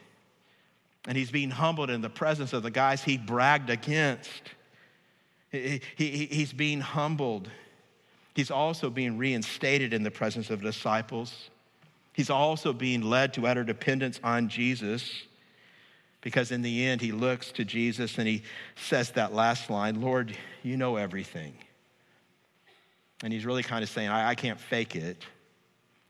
And 1.09 1.19
he's 1.19 1.33
being 1.33 1.51
humbled 1.51 1.91
in 1.91 2.03
the 2.03 2.09
presence 2.09 2.53
of 2.53 2.63
the 2.63 2.71
guys 2.71 3.03
he 3.03 3.19
bragged 3.19 3.69
against. 3.69 4.43
He, 5.51 5.81
he, 5.97 6.27
he's 6.27 6.53
being 6.53 6.81
humbled. 6.81 7.51
He's 8.37 8.53
also 8.53 8.89
being 8.89 9.19
reinstated 9.19 9.93
in 9.93 10.05
the 10.05 10.11
presence 10.13 10.51
of 10.51 10.63
disciples. 10.63 11.51
He's 12.13 12.31
also 12.31 12.73
being 12.73 13.03
led 13.03 13.35
to 13.35 13.49
utter 13.49 13.65
dependence 13.65 14.21
on 14.23 14.49
Jesus 14.49 15.11
because 16.21 16.53
in 16.53 16.63
the 16.63 16.87
end 16.87 17.01
he 17.01 17.11
looks 17.11 17.51
to 17.53 17.65
Jesus 17.65 18.19
and 18.19 18.29
he 18.29 18.45
says 18.77 19.11
that 19.13 19.33
last 19.35 19.69
line 19.69 20.01
Lord, 20.01 20.37
you 20.63 20.77
know 20.77 20.95
everything. 20.95 21.55
And 23.25 23.33
he's 23.33 23.45
really 23.45 23.65
kind 23.65 23.83
of 23.83 23.91
saying, 23.91 24.11
I, 24.11 24.29
I 24.29 24.35
can't 24.37 24.61
fake 24.61 24.95
it. 24.95 25.25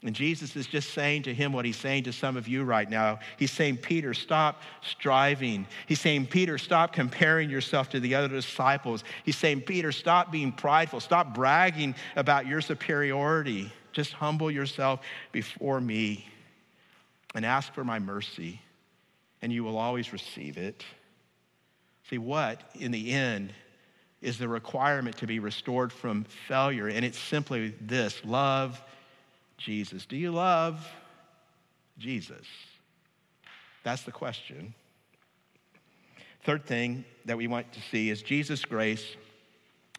And 0.03 0.15
Jesus 0.15 0.57
is 0.57 0.67
just 0.67 0.95
saying 0.95 1.25
to 1.25 1.35
him 1.35 1.53
what 1.53 1.67
he's 1.67 1.77
saying 1.77 2.05
to 2.05 2.13
some 2.13 2.39
of 2.39 2.49
you 2.49 2.65
right 2.65 2.89
now. 2.89 3.19
He's 3.37 3.51
saying, 3.51 3.79
Peter, 3.79 4.15
stop 4.15 4.63
striving. 4.81 5.67
He's 5.87 6.01
saying, 6.01 6.29
Peter, 6.29 6.57
stop 6.57 6.95
comparing 6.95 7.51
yourself 7.51 7.91
to 7.91 8.01
the 8.01 8.15
other 8.15 8.29
disciples. 8.29 9.05
He's 9.25 9.37
saying, 9.37 9.63
Peter, 9.63 9.93
stop 9.93 10.33
being 10.33 10.53
prideful. 10.53 11.01
Stop 11.01 11.35
bragging 11.35 11.95
about 12.17 12.47
your 12.47 12.63
superiority. 12.63 13.71
Just 13.93 14.15
humble 14.15 14.51
yourself 14.51 15.01
before 15.33 15.81
me 15.83 16.27
and 17.35 17.45
ask 17.45 17.75
for 17.75 17.85
my 17.85 17.99
mercy, 17.99 18.61
and 19.43 19.53
you 19.53 19.65
will 19.65 19.77
always 19.77 20.15
receive 20.15 20.57
it. 20.57 20.83
See, 22.09 22.19
what 22.19 22.63
in 22.75 22.91
the 22.91 23.13
end 23.13 23.53
is 24.23 24.39
the 24.39 24.49
requirement 24.49 25.19
to 25.19 25.27
be 25.27 25.41
restored 25.41 25.93
from 25.93 26.25
failure? 26.49 26.89
And 26.89 27.05
it's 27.05 27.19
simply 27.19 27.75
this 27.83 28.25
love 28.25 28.81
Jesus. 29.61 30.07
Do 30.07 30.17
you 30.17 30.33
love 30.33 30.89
Jesus? 31.99 32.47
That's 33.85 34.03
the 34.03 34.13
question. 34.13 34.75
Third 36.45 36.65
thing 36.65 37.05
that 37.27 37.37
we 37.37 37.47
want 37.47 37.73
to 37.75 37.81
see 37.81 38.09
is 38.11 38.23
Jesus' 38.23 38.65
grace 38.65 39.05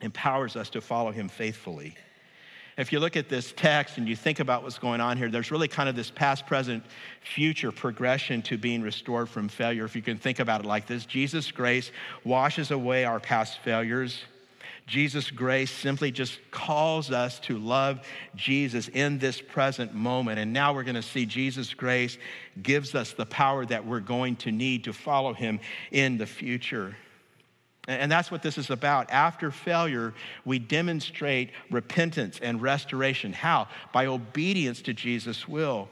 empowers 0.01 0.55
us 0.55 0.71
to 0.71 0.81
follow 0.81 1.11
him 1.11 1.29
faithfully. 1.29 1.95
If 2.77 2.91
you 2.91 2.99
look 2.99 3.15
at 3.15 3.29
this 3.29 3.53
text 3.55 3.97
and 3.97 4.07
you 4.09 4.15
think 4.15 4.39
about 4.39 4.63
what's 4.63 4.79
going 4.79 5.01
on 5.01 5.17
here, 5.17 5.29
there's 5.29 5.51
really 5.51 5.67
kind 5.67 5.87
of 5.87 5.95
this 5.95 6.09
past, 6.09 6.47
present, 6.47 6.83
future 7.21 7.71
progression 7.71 8.41
to 8.43 8.57
being 8.57 8.81
restored 8.81 9.29
from 9.29 9.47
failure. 9.47 9.85
If 9.85 9.95
you 9.95 10.01
can 10.01 10.17
think 10.17 10.39
about 10.39 10.61
it 10.61 10.65
like 10.65 10.87
this 10.87 11.05
Jesus' 11.05 11.51
grace 11.51 11.91
washes 12.23 12.71
away 12.71 13.05
our 13.05 13.19
past 13.19 13.59
failures 13.59 14.23
Jesus' 14.87 15.31
grace 15.31 15.71
simply 15.71 16.11
just 16.11 16.39
calls 16.51 17.11
us 17.11 17.39
to 17.41 17.57
love 17.57 18.05
Jesus 18.35 18.87
in 18.89 19.19
this 19.19 19.39
present 19.39 19.93
moment. 19.93 20.39
And 20.39 20.51
now 20.51 20.73
we're 20.73 20.83
going 20.83 20.95
to 20.95 21.01
see 21.01 21.25
Jesus' 21.25 21.73
grace 21.73 22.17
gives 22.61 22.93
us 22.93 23.13
the 23.13 23.25
power 23.25 23.65
that 23.65 23.85
we're 23.85 23.99
going 23.99 24.35
to 24.37 24.51
need 24.51 24.83
to 24.85 24.93
follow 24.93 25.33
him 25.33 25.59
in 25.91 26.17
the 26.17 26.25
future. 26.25 26.95
And 27.87 28.11
that's 28.11 28.29
what 28.29 28.43
this 28.43 28.57
is 28.57 28.69
about. 28.69 29.09
After 29.09 29.49
failure, 29.49 30.13
we 30.45 30.59
demonstrate 30.59 31.51
repentance 31.71 32.39
and 32.41 32.61
restoration. 32.61 33.33
How? 33.33 33.69
By 33.91 34.05
obedience 34.05 34.81
to 34.83 34.93
Jesus' 34.93 35.47
will. 35.47 35.89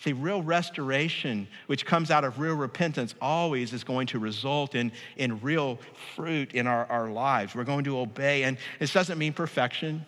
See, 0.00 0.14
real 0.14 0.42
restoration, 0.42 1.46
which 1.66 1.84
comes 1.84 2.10
out 2.10 2.24
of 2.24 2.38
real 2.38 2.54
repentance, 2.54 3.14
always 3.20 3.74
is 3.74 3.84
going 3.84 4.06
to 4.08 4.18
result 4.18 4.74
in, 4.74 4.92
in 5.18 5.38
real 5.40 5.78
fruit 6.16 6.54
in 6.54 6.66
our, 6.66 6.86
our 6.86 7.10
lives. 7.10 7.54
We're 7.54 7.64
going 7.64 7.84
to 7.84 7.98
obey. 7.98 8.44
And 8.44 8.56
this 8.78 8.94
doesn't 8.94 9.18
mean 9.18 9.34
perfection. 9.34 10.06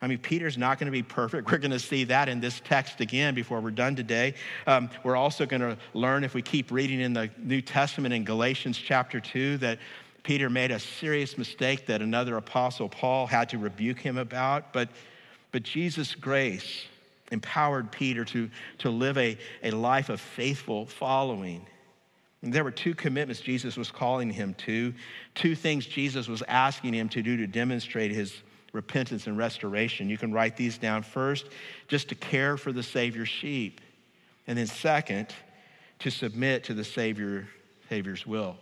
I 0.00 0.06
mean, 0.06 0.18
Peter's 0.18 0.56
not 0.56 0.78
going 0.78 0.86
to 0.86 0.92
be 0.92 1.02
perfect. 1.02 1.48
We're 1.50 1.58
going 1.58 1.72
to 1.72 1.80
see 1.80 2.04
that 2.04 2.28
in 2.28 2.40
this 2.40 2.60
text 2.64 3.00
again 3.00 3.34
before 3.34 3.60
we're 3.60 3.72
done 3.72 3.96
today. 3.96 4.34
Um, 4.68 4.88
we're 5.02 5.16
also 5.16 5.46
going 5.46 5.62
to 5.62 5.76
learn, 5.94 6.22
if 6.22 6.34
we 6.34 6.42
keep 6.42 6.70
reading 6.70 7.00
in 7.00 7.12
the 7.12 7.28
New 7.38 7.60
Testament 7.60 8.14
in 8.14 8.24
Galatians 8.24 8.78
chapter 8.78 9.18
2, 9.18 9.58
that 9.58 9.78
Peter 10.22 10.48
made 10.48 10.70
a 10.70 10.78
serious 10.78 11.36
mistake 11.36 11.86
that 11.86 12.02
another 12.02 12.36
apostle, 12.36 12.88
Paul, 12.88 13.26
had 13.26 13.48
to 13.48 13.58
rebuke 13.58 13.98
him 13.98 14.18
about. 14.18 14.72
But, 14.72 14.88
but 15.50 15.64
Jesus' 15.64 16.14
grace, 16.14 16.84
empowered 17.32 17.90
Peter 17.90 18.24
to, 18.26 18.48
to 18.78 18.90
live 18.90 19.18
a, 19.18 19.36
a 19.62 19.72
life 19.72 20.08
of 20.08 20.20
faithful 20.20 20.86
following. 20.86 21.66
And 22.42 22.52
there 22.52 22.64
were 22.64 22.70
two 22.70 22.94
commitments 22.94 23.40
Jesus 23.40 23.76
was 23.76 23.90
calling 23.90 24.30
him 24.30 24.54
to, 24.54 24.92
two 25.34 25.54
things 25.54 25.86
Jesus 25.86 26.28
was 26.28 26.42
asking 26.46 26.94
him 26.94 27.08
to 27.10 27.22
do 27.22 27.36
to 27.38 27.46
demonstrate 27.46 28.10
his 28.10 28.42
repentance 28.72 29.26
and 29.26 29.36
restoration. 29.36 30.08
You 30.08 30.18
can 30.18 30.32
write 30.32 30.56
these 30.56 30.78
down. 30.78 31.02
First, 31.02 31.46
just 31.88 32.08
to 32.08 32.14
care 32.14 32.56
for 32.56 32.72
the 32.72 32.82
Savior's 32.82 33.28
sheep. 33.28 33.80
And 34.46 34.58
then, 34.58 34.66
second, 34.66 35.28
to 36.00 36.10
submit 36.10 36.64
to 36.64 36.74
the 36.74 36.84
Savior, 36.84 37.48
Savior's 37.88 38.26
will. 38.26 38.56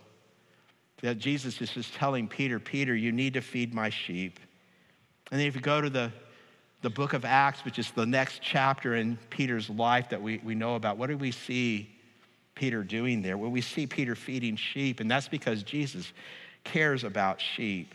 That 1.01 1.17
Jesus 1.17 1.59
is 1.59 1.71
just 1.71 1.93
telling 1.95 2.27
Peter, 2.27 2.59
Peter, 2.59 2.95
you 2.95 3.11
need 3.11 3.33
to 3.33 3.41
feed 3.41 3.73
my 3.73 3.89
sheep. 3.89 4.39
And 5.31 5.39
then 5.39 5.47
if 5.47 5.55
you 5.55 5.61
go 5.61 5.81
to 5.81 5.89
the 5.89 6.11
the 6.81 6.89
book 6.89 7.13
of 7.13 7.25
Acts, 7.25 7.63
which 7.63 7.77
is 7.77 7.91
the 7.91 8.05
next 8.05 8.41
chapter 8.41 8.95
in 8.95 9.17
Peter's 9.29 9.69
life 9.69 10.09
that 10.09 10.21
we, 10.21 10.39
we 10.43 10.55
know 10.55 10.75
about, 10.75 10.97
what 10.97 11.07
do 11.07 11.17
we 11.17 11.31
see 11.31 11.89
Peter 12.55 12.83
doing 12.83 13.21
there? 13.21 13.37
Well, 13.37 13.51
we 13.51 13.61
see 13.61 13.85
Peter 13.85 14.15
feeding 14.15 14.55
sheep, 14.55 14.99
and 14.99 15.09
that's 15.09 15.27
because 15.27 15.63
Jesus 15.63 16.11
cares 16.63 17.03
about 17.03 17.39
sheep. 17.39 17.93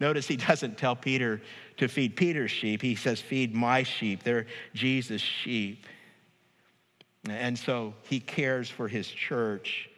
Notice 0.00 0.26
he 0.26 0.36
doesn't 0.48 0.78
tell 0.78 0.96
Peter 0.96 1.42
to 1.76 1.88
feed 1.88 2.16
Peter's 2.16 2.50
sheep. 2.50 2.80
He 2.80 2.94
says, 2.94 3.20
Feed 3.20 3.54
my 3.54 3.82
sheep. 3.82 4.22
They're 4.22 4.46
Jesus' 4.74 5.22
sheep. 5.22 5.86
And 7.28 7.56
so 7.56 7.94
he 8.08 8.18
cares 8.18 8.68
for 8.68 8.88
his 8.88 9.06
church. 9.06 9.88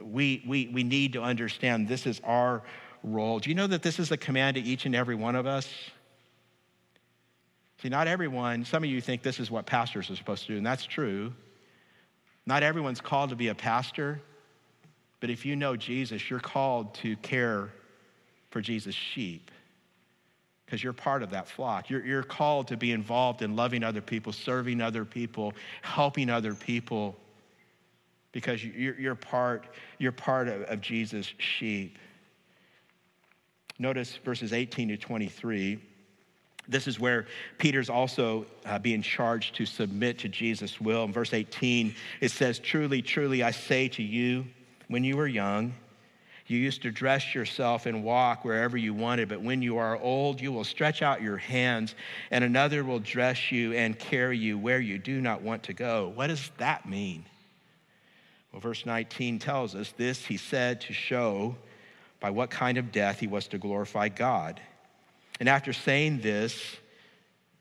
We, 0.00 0.42
we, 0.46 0.70
we 0.72 0.82
need 0.82 1.12
to 1.12 1.22
understand 1.22 1.88
this 1.88 2.06
is 2.06 2.20
our 2.24 2.62
role. 3.02 3.38
Do 3.38 3.50
you 3.50 3.54
know 3.54 3.66
that 3.66 3.82
this 3.82 3.98
is 3.98 4.10
a 4.12 4.16
command 4.16 4.54
to 4.54 4.62
each 4.62 4.86
and 4.86 4.94
every 4.94 5.14
one 5.14 5.36
of 5.36 5.46
us? 5.46 5.68
See, 7.84 7.90
not 7.90 8.08
everyone, 8.08 8.64
some 8.64 8.82
of 8.82 8.88
you 8.88 9.02
think 9.02 9.20
this 9.20 9.38
is 9.38 9.50
what 9.50 9.66
pastors 9.66 10.08
are 10.08 10.16
supposed 10.16 10.46
to 10.46 10.52
do, 10.52 10.56
and 10.56 10.64
that's 10.64 10.86
true. 10.86 11.34
Not 12.46 12.62
everyone's 12.62 13.02
called 13.02 13.28
to 13.28 13.36
be 13.36 13.48
a 13.48 13.54
pastor, 13.54 14.22
but 15.20 15.28
if 15.28 15.44
you 15.44 15.54
know 15.54 15.76
Jesus, 15.76 16.30
you're 16.30 16.40
called 16.40 16.94
to 16.94 17.14
care 17.16 17.68
for 18.48 18.62
Jesus' 18.62 18.94
sheep 18.94 19.50
because 20.64 20.82
you're 20.82 20.94
part 20.94 21.22
of 21.22 21.28
that 21.32 21.46
flock. 21.46 21.90
You're, 21.90 22.02
you're 22.06 22.22
called 22.22 22.68
to 22.68 22.78
be 22.78 22.90
involved 22.90 23.42
in 23.42 23.54
loving 23.54 23.84
other 23.84 24.00
people, 24.00 24.32
serving 24.32 24.80
other 24.80 25.04
people, 25.04 25.52
helping 25.82 26.30
other 26.30 26.54
people 26.54 27.14
because 28.32 28.64
you're, 28.64 28.98
you're 28.98 29.14
part, 29.14 29.66
you're 29.98 30.10
part 30.10 30.48
of, 30.48 30.62
of 30.62 30.80
Jesus' 30.80 31.34
sheep. 31.36 31.98
Notice 33.78 34.16
verses 34.24 34.54
18 34.54 34.88
to 34.88 34.96
23. 34.96 35.78
This 36.66 36.88
is 36.88 36.98
where 36.98 37.26
Peter's 37.58 37.90
also 37.90 38.46
uh, 38.64 38.78
being 38.78 39.02
charged 39.02 39.54
to 39.56 39.66
submit 39.66 40.18
to 40.20 40.28
Jesus' 40.28 40.80
will. 40.80 41.04
In 41.04 41.12
verse 41.12 41.34
18, 41.34 41.94
it 42.20 42.30
says, 42.30 42.58
Truly, 42.58 43.02
truly, 43.02 43.42
I 43.42 43.50
say 43.50 43.88
to 43.88 44.02
you, 44.02 44.46
when 44.88 45.04
you 45.04 45.16
were 45.16 45.26
young, 45.26 45.74
you 46.46 46.58
used 46.58 46.82
to 46.82 46.90
dress 46.90 47.34
yourself 47.34 47.86
and 47.86 48.04
walk 48.04 48.44
wherever 48.44 48.76
you 48.76 48.92
wanted, 48.92 49.28
but 49.28 49.40
when 49.40 49.62
you 49.62 49.78
are 49.78 49.98
old, 49.98 50.40
you 50.40 50.52
will 50.52 50.64
stretch 50.64 51.00
out 51.00 51.22
your 51.22 51.38
hands, 51.38 51.94
and 52.30 52.44
another 52.44 52.84
will 52.84 52.98
dress 52.98 53.50
you 53.50 53.72
and 53.72 53.98
carry 53.98 54.36
you 54.36 54.58
where 54.58 54.80
you 54.80 54.98
do 54.98 55.20
not 55.20 55.40
want 55.40 55.62
to 55.64 55.72
go. 55.72 56.12
What 56.14 56.26
does 56.26 56.50
that 56.58 56.86
mean? 56.86 57.24
Well, 58.52 58.60
verse 58.60 58.84
19 58.84 59.38
tells 59.38 59.74
us 59.74 59.92
this 59.96 60.24
he 60.24 60.36
said 60.36 60.82
to 60.82 60.92
show 60.92 61.56
by 62.20 62.30
what 62.30 62.50
kind 62.50 62.78
of 62.78 62.92
death 62.92 63.20
he 63.20 63.26
was 63.26 63.48
to 63.48 63.58
glorify 63.58 64.08
God. 64.08 64.60
And 65.40 65.48
after 65.48 65.72
saying 65.72 66.20
this, 66.20 66.76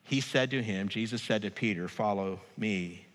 he 0.03 0.21
said 0.21 0.51
to 0.51 0.61
him, 0.61 0.89
Jesus 0.89 1.21
said 1.21 1.41
to 1.43 1.51
Peter, 1.51 1.87
Follow 1.87 2.39
me. 2.57 3.05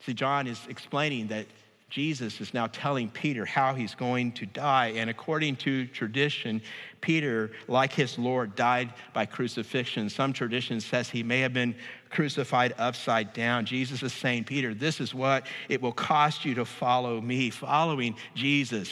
See, 0.00 0.14
John 0.14 0.46
is 0.46 0.60
explaining 0.68 1.28
that 1.28 1.46
Jesus 1.90 2.40
is 2.40 2.54
now 2.54 2.68
telling 2.68 3.10
Peter 3.10 3.44
how 3.44 3.74
he's 3.74 3.96
going 3.96 4.30
to 4.32 4.46
die. 4.46 4.92
And 4.96 5.10
according 5.10 5.56
to 5.56 5.86
tradition, 5.88 6.62
Peter, 7.00 7.50
like 7.66 7.92
his 7.92 8.16
Lord, 8.16 8.54
died 8.54 8.94
by 9.12 9.26
crucifixion. 9.26 10.08
Some 10.08 10.32
tradition 10.32 10.80
says 10.80 11.10
he 11.10 11.24
may 11.24 11.40
have 11.40 11.52
been 11.52 11.74
crucified 12.08 12.74
upside 12.78 13.32
down. 13.32 13.66
Jesus 13.66 14.04
is 14.04 14.12
saying, 14.12 14.44
Peter, 14.44 14.72
this 14.72 15.00
is 15.00 15.12
what 15.12 15.46
it 15.68 15.82
will 15.82 15.92
cost 15.92 16.44
you 16.44 16.54
to 16.54 16.64
follow 16.64 17.20
me. 17.20 17.50
Following 17.50 18.14
Jesus, 18.36 18.88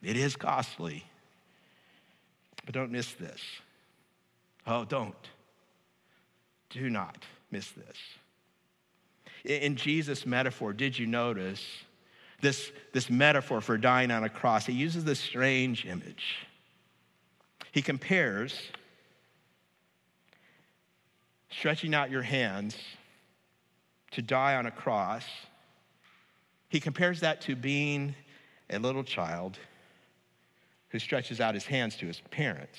it 0.00 0.16
is 0.16 0.36
costly. 0.36 1.04
But 2.64 2.74
don't 2.74 2.92
miss 2.92 3.12
this. 3.14 3.40
Oh, 4.66 4.84
don't. 4.84 5.14
Do 6.70 6.88
not 6.90 7.24
miss 7.50 7.70
this. 7.70 7.96
In 9.44 9.76
Jesus' 9.76 10.24
metaphor, 10.24 10.72
did 10.72 10.98
you 10.98 11.06
notice 11.06 11.62
this, 12.40 12.72
this 12.92 13.10
metaphor 13.10 13.60
for 13.60 13.76
dying 13.76 14.10
on 14.10 14.24
a 14.24 14.28
cross? 14.28 14.66
He 14.66 14.72
uses 14.72 15.04
this 15.04 15.20
strange 15.20 15.84
image. 15.84 16.46
He 17.72 17.82
compares 17.82 18.58
stretching 21.50 21.94
out 21.94 22.10
your 22.10 22.22
hands 22.22 22.76
to 24.12 24.22
die 24.22 24.56
on 24.56 24.66
a 24.66 24.70
cross. 24.70 25.24
He 26.68 26.80
compares 26.80 27.20
that 27.20 27.42
to 27.42 27.54
being 27.54 28.14
a 28.70 28.78
little 28.78 29.04
child 29.04 29.58
who 30.88 30.98
stretches 30.98 31.40
out 31.40 31.54
his 31.54 31.66
hands 31.66 31.96
to 31.96 32.06
his 32.06 32.20
parents. 32.30 32.78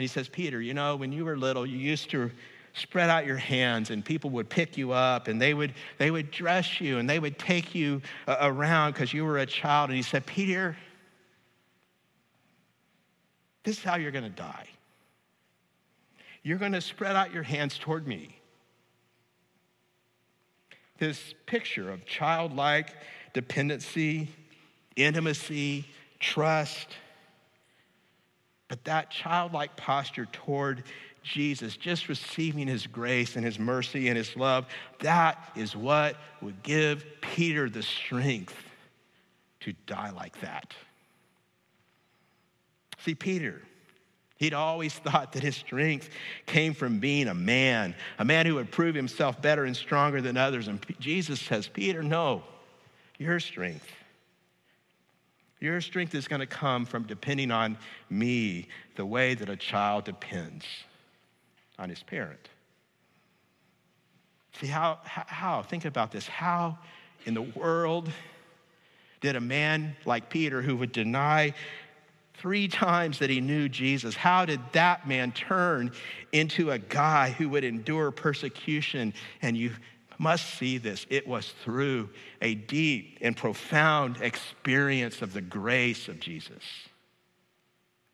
And 0.00 0.02
he 0.02 0.08
says, 0.08 0.30
Peter, 0.30 0.62
you 0.62 0.72
know, 0.72 0.96
when 0.96 1.12
you 1.12 1.26
were 1.26 1.36
little, 1.36 1.66
you 1.66 1.76
used 1.76 2.08
to 2.12 2.30
spread 2.72 3.10
out 3.10 3.26
your 3.26 3.36
hands 3.36 3.90
and 3.90 4.02
people 4.02 4.30
would 4.30 4.48
pick 4.48 4.78
you 4.78 4.92
up 4.92 5.28
and 5.28 5.38
they 5.38 5.52
would, 5.52 5.74
they 5.98 6.10
would 6.10 6.30
dress 6.30 6.80
you 6.80 6.96
and 6.96 7.10
they 7.10 7.18
would 7.18 7.38
take 7.38 7.74
you 7.74 8.00
uh, 8.26 8.38
around 8.40 8.92
because 8.92 9.12
you 9.12 9.26
were 9.26 9.36
a 9.36 9.44
child. 9.44 9.90
And 9.90 9.98
he 9.98 10.02
said, 10.02 10.24
Peter, 10.24 10.74
this 13.62 13.76
is 13.76 13.84
how 13.84 13.96
you're 13.96 14.10
going 14.10 14.24
to 14.24 14.30
die. 14.30 14.68
You're 16.42 16.56
going 16.56 16.72
to 16.72 16.80
spread 16.80 17.14
out 17.14 17.34
your 17.34 17.42
hands 17.42 17.76
toward 17.76 18.06
me. 18.06 18.34
This 20.96 21.34
picture 21.44 21.92
of 21.92 22.06
childlike 22.06 22.94
dependency, 23.34 24.30
intimacy, 24.96 25.84
trust, 26.20 26.88
but 28.70 28.84
that 28.84 29.10
childlike 29.10 29.76
posture 29.76 30.26
toward 30.26 30.84
Jesus, 31.24 31.76
just 31.76 32.08
receiving 32.08 32.68
his 32.68 32.86
grace 32.86 33.34
and 33.34 33.44
his 33.44 33.58
mercy 33.58 34.06
and 34.06 34.16
his 34.16 34.36
love, 34.36 34.64
that 35.00 35.50
is 35.56 35.74
what 35.74 36.16
would 36.40 36.62
give 36.62 37.04
Peter 37.20 37.68
the 37.68 37.82
strength 37.82 38.54
to 39.58 39.74
die 39.86 40.10
like 40.10 40.40
that. 40.40 40.72
See, 42.98 43.16
Peter, 43.16 43.60
he'd 44.36 44.54
always 44.54 44.94
thought 45.00 45.32
that 45.32 45.42
his 45.42 45.56
strength 45.56 46.08
came 46.46 46.72
from 46.72 47.00
being 47.00 47.26
a 47.26 47.34
man, 47.34 47.92
a 48.20 48.24
man 48.24 48.46
who 48.46 48.54
would 48.54 48.70
prove 48.70 48.94
himself 48.94 49.42
better 49.42 49.64
and 49.64 49.76
stronger 49.76 50.22
than 50.22 50.36
others. 50.36 50.68
And 50.68 50.78
Jesus 51.00 51.40
says, 51.40 51.66
Peter, 51.66 52.04
no, 52.04 52.44
your 53.18 53.40
strength 53.40 53.84
your 55.60 55.80
strength 55.80 56.14
is 56.14 56.26
going 56.26 56.40
to 56.40 56.46
come 56.46 56.86
from 56.86 57.04
depending 57.04 57.50
on 57.50 57.76
me 58.08 58.66
the 58.96 59.04
way 59.04 59.34
that 59.34 59.48
a 59.48 59.56
child 59.56 60.04
depends 60.04 60.64
on 61.78 61.88
his 61.88 62.02
parent. 62.02 62.48
See, 64.60 64.66
how, 64.66 64.98
how, 65.04 65.62
think 65.62 65.84
about 65.84 66.10
this. 66.10 66.26
How 66.26 66.78
in 67.24 67.34
the 67.34 67.42
world 67.42 68.10
did 69.20 69.36
a 69.36 69.40
man 69.40 69.96
like 70.04 70.30
Peter, 70.30 70.62
who 70.62 70.76
would 70.76 70.92
deny 70.92 71.54
three 72.34 72.68
times 72.68 73.18
that 73.18 73.28
he 73.28 73.40
knew 73.40 73.68
Jesus, 73.68 74.16
how 74.16 74.46
did 74.46 74.60
that 74.72 75.06
man 75.06 75.30
turn 75.32 75.92
into 76.32 76.70
a 76.70 76.78
guy 76.78 77.30
who 77.30 77.50
would 77.50 77.64
endure 77.64 78.10
persecution? 78.10 79.12
And 79.42 79.56
you 79.56 79.72
must 80.20 80.58
see 80.58 80.76
this. 80.76 81.06
It 81.08 81.26
was 81.26 81.54
through 81.64 82.10
a 82.42 82.54
deep 82.54 83.16
and 83.22 83.34
profound 83.34 84.18
experience 84.20 85.22
of 85.22 85.32
the 85.32 85.40
grace 85.40 86.08
of 86.08 86.20
Jesus. 86.20 86.62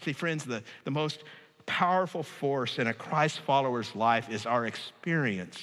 See, 0.03 0.13
friends, 0.13 0.45
the, 0.45 0.63
the 0.85 0.93
most 0.93 1.25
powerful 1.67 2.23
force 2.23 2.79
in 2.79 2.87
a 2.87 2.95
Christ 2.95 3.41
follower's 3.41 3.97
life 3.97 4.31
is 4.31 4.47
our 4.47 4.67
experience 4.67 5.59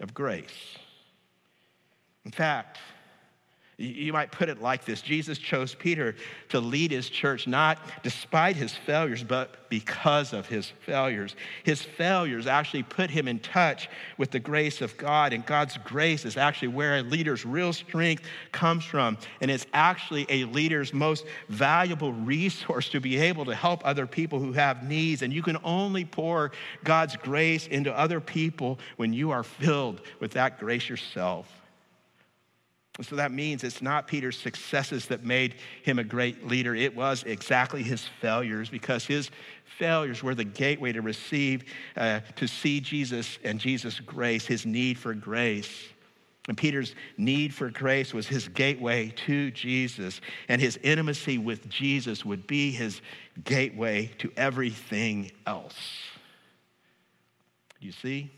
of 0.00 0.12
grace. 0.12 0.76
In 2.26 2.30
fact, 2.30 2.78
you 3.80 4.12
might 4.12 4.30
put 4.30 4.48
it 4.50 4.60
like 4.60 4.84
this 4.84 5.00
Jesus 5.00 5.38
chose 5.38 5.74
Peter 5.74 6.14
to 6.50 6.60
lead 6.60 6.90
his 6.90 7.08
church 7.08 7.46
not 7.46 7.78
despite 8.02 8.56
his 8.56 8.74
failures, 8.74 9.24
but 9.24 9.68
because 9.70 10.32
of 10.32 10.46
his 10.46 10.72
failures. 10.84 11.34
His 11.64 11.80
failures 11.80 12.46
actually 12.46 12.82
put 12.82 13.08
him 13.08 13.26
in 13.26 13.38
touch 13.38 13.88
with 14.18 14.32
the 14.32 14.40
grace 14.40 14.82
of 14.82 14.96
God, 14.98 15.32
and 15.32 15.46
God's 15.46 15.78
grace 15.78 16.24
is 16.26 16.36
actually 16.36 16.68
where 16.68 16.98
a 16.98 17.02
leader's 17.02 17.46
real 17.46 17.72
strength 17.72 18.24
comes 18.52 18.84
from. 18.84 19.16
And 19.40 19.50
it's 19.50 19.66
actually 19.72 20.26
a 20.28 20.44
leader's 20.44 20.92
most 20.92 21.24
valuable 21.48 22.12
resource 22.12 22.88
to 22.90 23.00
be 23.00 23.16
able 23.16 23.46
to 23.46 23.54
help 23.54 23.80
other 23.86 24.06
people 24.06 24.40
who 24.40 24.52
have 24.52 24.82
needs. 24.82 25.22
And 25.22 25.32
you 25.32 25.42
can 25.42 25.56
only 25.64 26.04
pour 26.04 26.50
God's 26.84 27.16
grace 27.16 27.66
into 27.66 27.96
other 27.96 28.20
people 28.20 28.78
when 28.96 29.12
you 29.12 29.30
are 29.30 29.44
filled 29.44 30.02
with 30.18 30.32
that 30.32 30.58
grace 30.58 30.88
yourself. 30.88 31.59
So 33.02 33.16
that 33.16 33.32
means 33.32 33.64
it's 33.64 33.80
not 33.80 34.06
Peter's 34.06 34.38
successes 34.38 35.06
that 35.06 35.24
made 35.24 35.54
him 35.84 35.98
a 35.98 36.04
great 36.04 36.46
leader. 36.46 36.74
It 36.74 36.94
was 36.94 37.22
exactly 37.22 37.82
his 37.82 38.04
failures 38.20 38.68
because 38.68 39.06
his 39.06 39.30
failures 39.78 40.22
were 40.22 40.34
the 40.34 40.44
gateway 40.44 40.92
to 40.92 41.00
receive, 41.00 41.64
uh, 41.96 42.20
to 42.36 42.46
see 42.46 42.80
Jesus 42.80 43.38
and 43.42 43.58
Jesus' 43.58 44.00
grace, 44.00 44.44
his 44.44 44.66
need 44.66 44.98
for 44.98 45.14
grace. 45.14 45.88
And 46.48 46.58
Peter's 46.58 46.94
need 47.16 47.54
for 47.54 47.70
grace 47.70 48.12
was 48.12 48.26
his 48.26 48.48
gateway 48.48 49.14
to 49.26 49.50
Jesus, 49.50 50.20
and 50.48 50.60
his 50.60 50.78
intimacy 50.78 51.38
with 51.38 51.68
Jesus 51.68 52.24
would 52.24 52.46
be 52.46 52.72
his 52.72 53.00
gateway 53.44 54.10
to 54.18 54.32
everything 54.36 55.30
else. 55.46 55.78
You 57.78 57.92
see? 57.92 58.30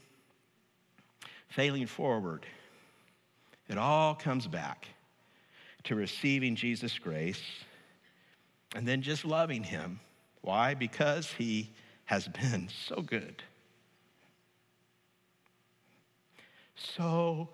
Failing 1.48 1.86
forward, 1.86 2.46
it 3.72 3.78
all 3.78 4.14
comes 4.14 4.46
back 4.46 4.86
to 5.84 5.94
receiving 5.94 6.54
Jesus' 6.54 6.98
grace 6.98 7.40
and 8.76 8.86
then 8.86 9.00
just 9.00 9.24
loving 9.24 9.64
him. 9.64 9.98
Why? 10.42 10.74
Because 10.74 11.32
he 11.32 11.72
has 12.04 12.28
been 12.28 12.68
so 12.86 13.00
good. 13.00 13.42
So 16.74 17.48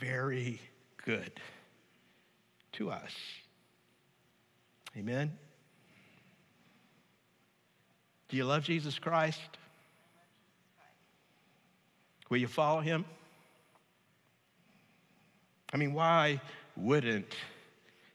very 0.00 0.60
good 1.04 1.40
to 2.72 2.90
us. 2.90 3.12
Amen. 4.96 5.32
Do 8.28 8.36
you 8.36 8.44
love 8.44 8.64
Jesus 8.64 8.98
Christ? 8.98 9.40
Will 12.30 12.38
you 12.38 12.48
follow 12.48 12.80
him? 12.80 13.04
I 15.74 15.76
mean, 15.76 15.92
why 15.92 16.40
wouldn't 16.76 17.34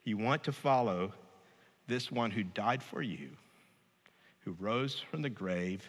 you 0.06 0.18
want 0.18 0.46
to 0.46 0.54
follow 0.54 1.12
this 1.88 2.10
one 2.10 2.32
who 2.32 2.42
died 2.42 2.82
for 2.82 3.02
you, 3.02 3.32
who 4.46 4.56
rose 4.60 4.98
from 5.12 5.22
the 5.22 5.30
grave, 5.30 5.86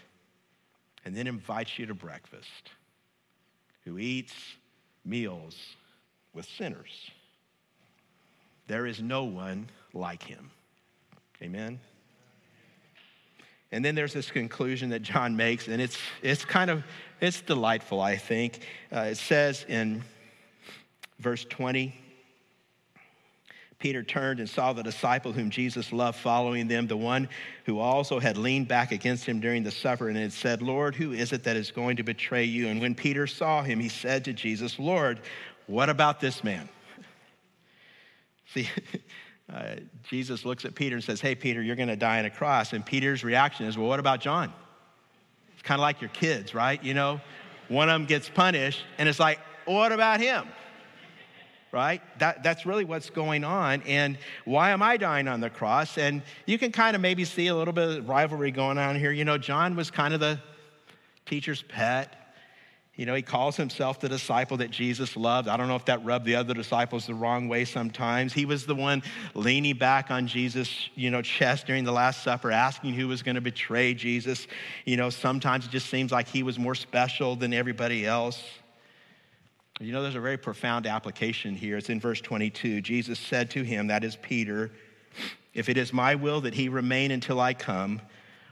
and 1.04 1.16
then 1.16 1.28
invites 1.28 1.78
you 1.78 1.86
to 1.86 1.94
breakfast, 1.94 2.70
who 3.84 3.98
eats 3.98 4.34
meals 5.04 5.56
with 6.34 6.44
sinners? 6.44 7.12
There 8.66 8.86
is 8.86 9.00
no 9.00 9.22
one 9.22 9.68
like 9.94 10.24
him. 10.24 10.50
Amen. 11.40 11.78
And 13.70 13.84
then 13.84 13.94
there's 13.94 14.12
this 14.12 14.32
conclusion 14.32 14.90
that 14.90 15.02
John 15.02 15.36
makes, 15.36 15.68
and 15.68 15.80
it's, 15.80 15.96
it's 16.20 16.44
kind 16.44 16.68
of, 16.68 16.82
it's 17.20 17.40
delightful, 17.40 18.00
I 18.00 18.16
think. 18.16 18.66
Uh, 18.92 19.02
it 19.02 19.18
says 19.18 19.64
in 19.68 20.02
verse 21.20 21.44
20, 21.44 21.94
Peter 23.78 24.02
turned 24.02 24.40
and 24.40 24.48
saw 24.48 24.72
the 24.72 24.82
disciple 24.82 25.32
whom 25.32 25.48
Jesus 25.48 25.90
loved 25.90 26.18
following 26.18 26.68
them, 26.68 26.86
the 26.86 26.96
one 26.96 27.28
who 27.64 27.78
also 27.78 28.18
had 28.18 28.36
leaned 28.36 28.68
back 28.68 28.92
against 28.92 29.24
him 29.24 29.40
during 29.40 29.62
the 29.62 29.70
supper 29.70 30.08
and 30.08 30.18
had 30.18 30.32
said, 30.32 30.60
Lord, 30.60 30.94
who 30.94 31.12
is 31.12 31.32
it 31.32 31.44
that 31.44 31.56
is 31.56 31.70
going 31.70 31.96
to 31.96 32.02
betray 32.02 32.44
you? 32.44 32.68
And 32.68 32.80
when 32.80 32.94
Peter 32.94 33.26
saw 33.26 33.62
him, 33.62 33.80
he 33.80 33.88
said 33.88 34.26
to 34.26 34.34
Jesus, 34.34 34.78
Lord, 34.78 35.20
what 35.66 35.88
about 35.88 36.20
this 36.20 36.44
man? 36.44 36.68
See, 38.52 38.68
uh, 39.52 39.76
Jesus 40.04 40.44
looks 40.44 40.66
at 40.66 40.74
Peter 40.74 40.96
and 40.96 41.04
says, 41.04 41.22
Hey, 41.22 41.34
Peter, 41.34 41.62
you're 41.62 41.76
going 41.76 41.88
to 41.88 41.96
die 41.96 42.18
on 42.18 42.26
a 42.26 42.30
cross. 42.30 42.74
And 42.74 42.84
Peter's 42.84 43.24
reaction 43.24 43.64
is, 43.64 43.78
Well, 43.78 43.88
what 43.88 44.00
about 44.00 44.20
John? 44.20 44.52
It's 45.54 45.62
kind 45.62 45.78
of 45.78 45.82
like 45.82 46.02
your 46.02 46.10
kids, 46.10 46.54
right? 46.54 46.82
You 46.82 46.92
know, 46.92 47.20
one 47.68 47.88
of 47.88 47.94
them 47.94 48.06
gets 48.06 48.28
punished, 48.28 48.82
and 48.98 49.08
it's 49.08 49.20
like, 49.20 49.38
What 49.64 49.92
about 49.92 50.20
him? 50.20 50.46
Right? 51.72 52.02
That, 52.18 52.42
that's 52.42 52.66
really 52.66 52.84
what's 52.84 53.10
going 53.10 53.44
on. 53.44 53.82
And 53.82 54.18
why 54.44 54.70
am 54.70 54.82
I 54.82 54.96
dying 54.96 55.28
on 55.28 55.40
the 55.40 55.50
cross? 55.50 55.98
And 55.98 56.22
you 56.44 56.58
can 56.58 56.72
kind 56.72 56.96
of 56.96 57.02
maybe 57.02 57.24
see 57.24 57.46
a 57.46 57.54
little 57.54 57.72
bit 57.72 57.98
of 57.98 58.08
rivalry 58.08 58.50
going 58.50 58.76
on 58.76 58.96
here. 58.96 59.12
You 59.12 59.24
know, 59.24 59.38
John 59.38 59.76
was 59.76 59.90
kind 59.90 60.12
of 60.12 60.18
the 60.18 60.40
teacher's 61.26 61.62
pet. 61.62 62.16
You 62.96 63.06
know, 63.06 63.14
he 63.14 63.22
calls 63.22 63.56
himself 63.56 63.98
the 63.98 64.10
disciple 64.10 64.58
that 64.58 64.70
Jesus 64.70 65.16
loved. 65.16 65.48
I 65.48 65.56
don't 65.56 65.68
know 65.68 65.76
if 65.76 65.86
that 65.86 66.04
rubbed 66.04 66.26
the 66.26 66.34
other 66.34 66.52
disciples 66.52 67.06
the 67.06 67.14
wrong 67.14 67.48
way 67.48 67.64
sometimes. 67.64 68.34
He 68.34 68.44
was 68.44 68.66
the 68.66 68.74
one 68.74 69.02
leaning 69.32 69.78
back 69.78 70.10
on 70.10 70.26
Jesus, 70.26 70.90
you 70.96 71.10
know, 71.10 71.22
chest 71.22 71.66
during 71.66 71.84
the 71.84 71.92
Last 71.92 72.22
Supper, 72.22 72.50
asking 72.50 72.92
who 72.92 73.08
was 73.08 73.22
going 73.22 73.36
to 73.36 73.40
betray 73.40 73.94
Jesus. 73.94 74.46
You 74.84 74.98
know, 74.98 75.08
sometimes 75.08 75.64
it 75.64 75.70
just 75.70 75.88
seems 75.88 76.12
like 76.12 76.28
he 76.28 76.42
was 76.42 76.58
more 76.58 76.74
special 76.74 77.36
than 77.36 77.54
everybody 77.54 78.04
else. 78.04 78.42
You 79.82 79.92
know, 79.92 80.02
there's 80.02 80.14
a 80.14 80.20
very 80.20 80.36
profound 80.36 80.86
application 80.86 81.54
here. 81.54 81.78
It's 81.78 81.88
in 81.88 82.00
verse 82.00 82.20
22. 82.20 82.82
Jesus 82.82 83.18
said 83.18 83.50
to 83.52 83.62
him, 83.62 83.86
that 83.86 84.04
is 84.04 84.14
Peter, 84.16 84.70
if 85.54 85.70
it 85.70 85.78
is 85.78 85.90
my 85.90 86.16
will 86.16 86.42
that 86.42 86.52
he 86.52 86.68
remain 86.68 87.10
until 87.10 87.40
I 87.40 87.54
come, 87.54 88.02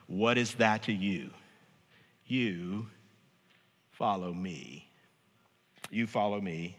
what 0.06 0.38
is 0.38 0.54
that 0.54 0.84
to 0.84 0.92
you? 0.92 1.28
You 2.26 2.86
follow 3.90 4.32
me. 4.32 4.88
You 5.90 6.06
follow 6.06 6.40
me. 6.40 6.76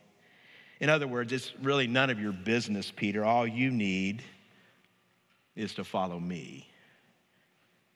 In 0.79 0.89
other 0.89 1.07
words, 1.07 1.31
it's 1.31 1.53
really 1.61 1.85
none 1.85 2.09
of 2.09 2.19
your 2.19 2.31
business, 2.31 2.91
Peter. 2.95 3.23
All 3.23 3.45
you 3.45 3.69
need 3.69 4.23
is 5.55 5.75
to 5.75 5.83
follow 5.83 6.19
me. 6.19 6.67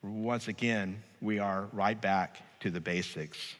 Once 0.03 0.47
again, 0.49 1.01
we 1.19 1.39
are 1.39 1.67
right 1.71 1.99
back 1.99 2.59
to 2.59 2.69
the 2.69 2.81
basics. 2.81 3.55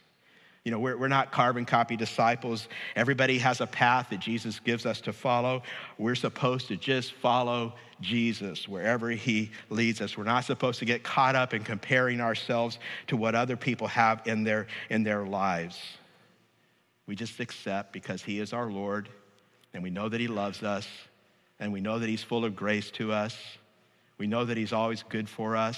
You 0.64 0.72
know, 0.72 0.80
we're, 0.80 0.96
we're 0.96 1.10
not 1.10 1.32
carbon 1.32 1.66
copy 1.66 1.98
disciples. 1.98 2.70
Everybody 2.96 3.38
has 3.40 3.60
a 3.60 3.68
path 3.68 4.12
that 4.12 4.22
Jesus 4.22 4.62
gives 4.62 4.86
us 4.86 5.02
to 5.02 5.12
follow. 5.12 5.62
We're 5.98 6.16
supposed 6.16 6.70
to 6.70 6.78
just 6.78 7.12
follow 7.14 7.74
Jesus 8.00 8.66
wherever 8.68 9.10
he 9.10 9.52
leads 9.70 10.00
us. 10.00 10.18
We're 10.18 10.24
not 10.24 10.46
supposed 10.46 10.80
to 10.80 10.86
get 10.86 11.04
caught 11.04 11.36
up 11.36 11.54
in 11.54 11.64
comparing 11.64 12.22
ourselves 12.22 12.80
to 13.08 13.18
what 13.18 13.36
other 13.36 13.58
people 13.58 13.88
have 13.88 14.22
in 14.26 14.46
their, 14.46 14.68
in 14.90 15.04
their 15.04 15.26
lives. 15.26 15.78
We 17.08 17.16
just 17.18 17.42
accept 17.42 17.92
because 17.92 18.22
he 18.22 18.40
is 18.40 18.54
our 18.54 18.72
Lord 18.72 19.10
and 19.74 19.84
we 19.84 19.90
know 19.90 20.08
that 20.08 20.22
he 20.22 20.30
loves 20.30 20.64
us 20.64 20.88
and 21.60 21.74
we 21.74 21.82
know 21.82 22.00
that 22.00 22.08
he's 22.08 22.24
full 22.24 22.46
of 22.46 22.56
grace 22.56 22.90
to 22.92 23.12
us. 23.12 23.38
We 24.18 24.28
know 24.28 24.46
that 24.46 24.56
he's 24.56 24.72
always 24.72 25.04
good 25.04 25.28
for 25.28 25.58
us. 25.58 25.78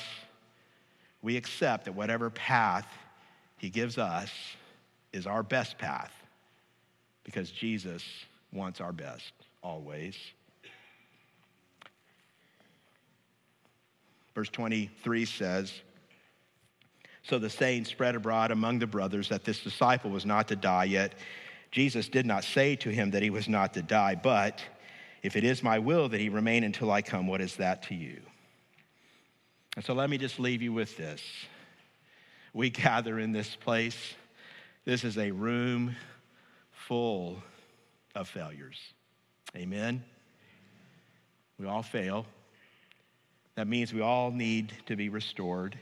We 1.24 1.38
accept 1.38 1.86
that 1.86 1.94
whatever 1.94 2.30
path 2.30 2.88
he 3.58 3.70
gives 3.70 3.98
us, 3.98 4.30
is 5.16 5.26
our 5.26 5.42
best 5.42 5.78
path 5.78 6.12
because 7.24 7.50
Jesus 7.50 8.04
wants 8.52 8.82
our 8.82 8.92
best 8.92 9.32
always. 9.64 10.16
Verse 14.36 14.50
23 14.50 15.26
says, 15.26 15.74
So 17.24 17.40
the 17.40 17.50
saying 17.50 17.86
spread 17.86 18.16
abroad 18.16 18.52
among 18.52 18.80
the 18.80 18.88
brothers 18.88 19.30
that 19.30 19.46
this 19.46 19.64
disciple 19.64 20.12
was 20.12 20.26
not 20.26 20.50
to 20.50 20.58
die, 20.58 20.84
yet 20.84 21.14
Jesus 21.72 22.10
did 22.10 22.26
not 22.26 22.44
say 22.44 22.76
to 22.78 22.90
him 22.90 23.12
that 23.12 23.24
he 23.24 23.30
was 23.30 23.48
not 23.48 23.74
to 23.76 23.82
die, 23.82 24.16
but 24.16 24.62
if 25.24 25.38
it 25.38 25.46
is 25.46 25.64
my 25.64 25.80
will 25.80 26.10
that 26.10 26.20
he 26.20 26.30
remain 26.30 26.66
until 26.66 26.92
I 26.92 27.02
come, 27.02 27.26
what 27.26 27.42
is 27.42 27.56
that 27.56 27.84
to 27.84 27.96
you? 27.96 28.22
And 29.78 29.84
so 29.84 29.94
let 29.94 30.10
me 30.10 30.18
just 30.18 30.40
leave 30.40 30.62
you 30.62 30.74
with 30.74 30.96
this. 30.98 31.22
We 32.54 32.70
gather 32.70 33.18
in 33.20 33.32
this 33.32 33.56
place 33.56 34.16
this 34.86 35.04
is 35.04 35.18
a 35.18 35.32
room 35.32 35.96
full 36.72 37.42
of 38.14 38.30
failures. 38.30 38.80
Amen? 39.56 40.04
We 41.60 41.66
all 41.66 41.84
fail. 41.84 42.26
That 43.56 43.68
means 43.68 43.94
we 43.94 44.02
all 44.02 44.32
need 44.32 44.74
to 44.86 44.96
be 44.96 45.10
restored. 45.10 45.78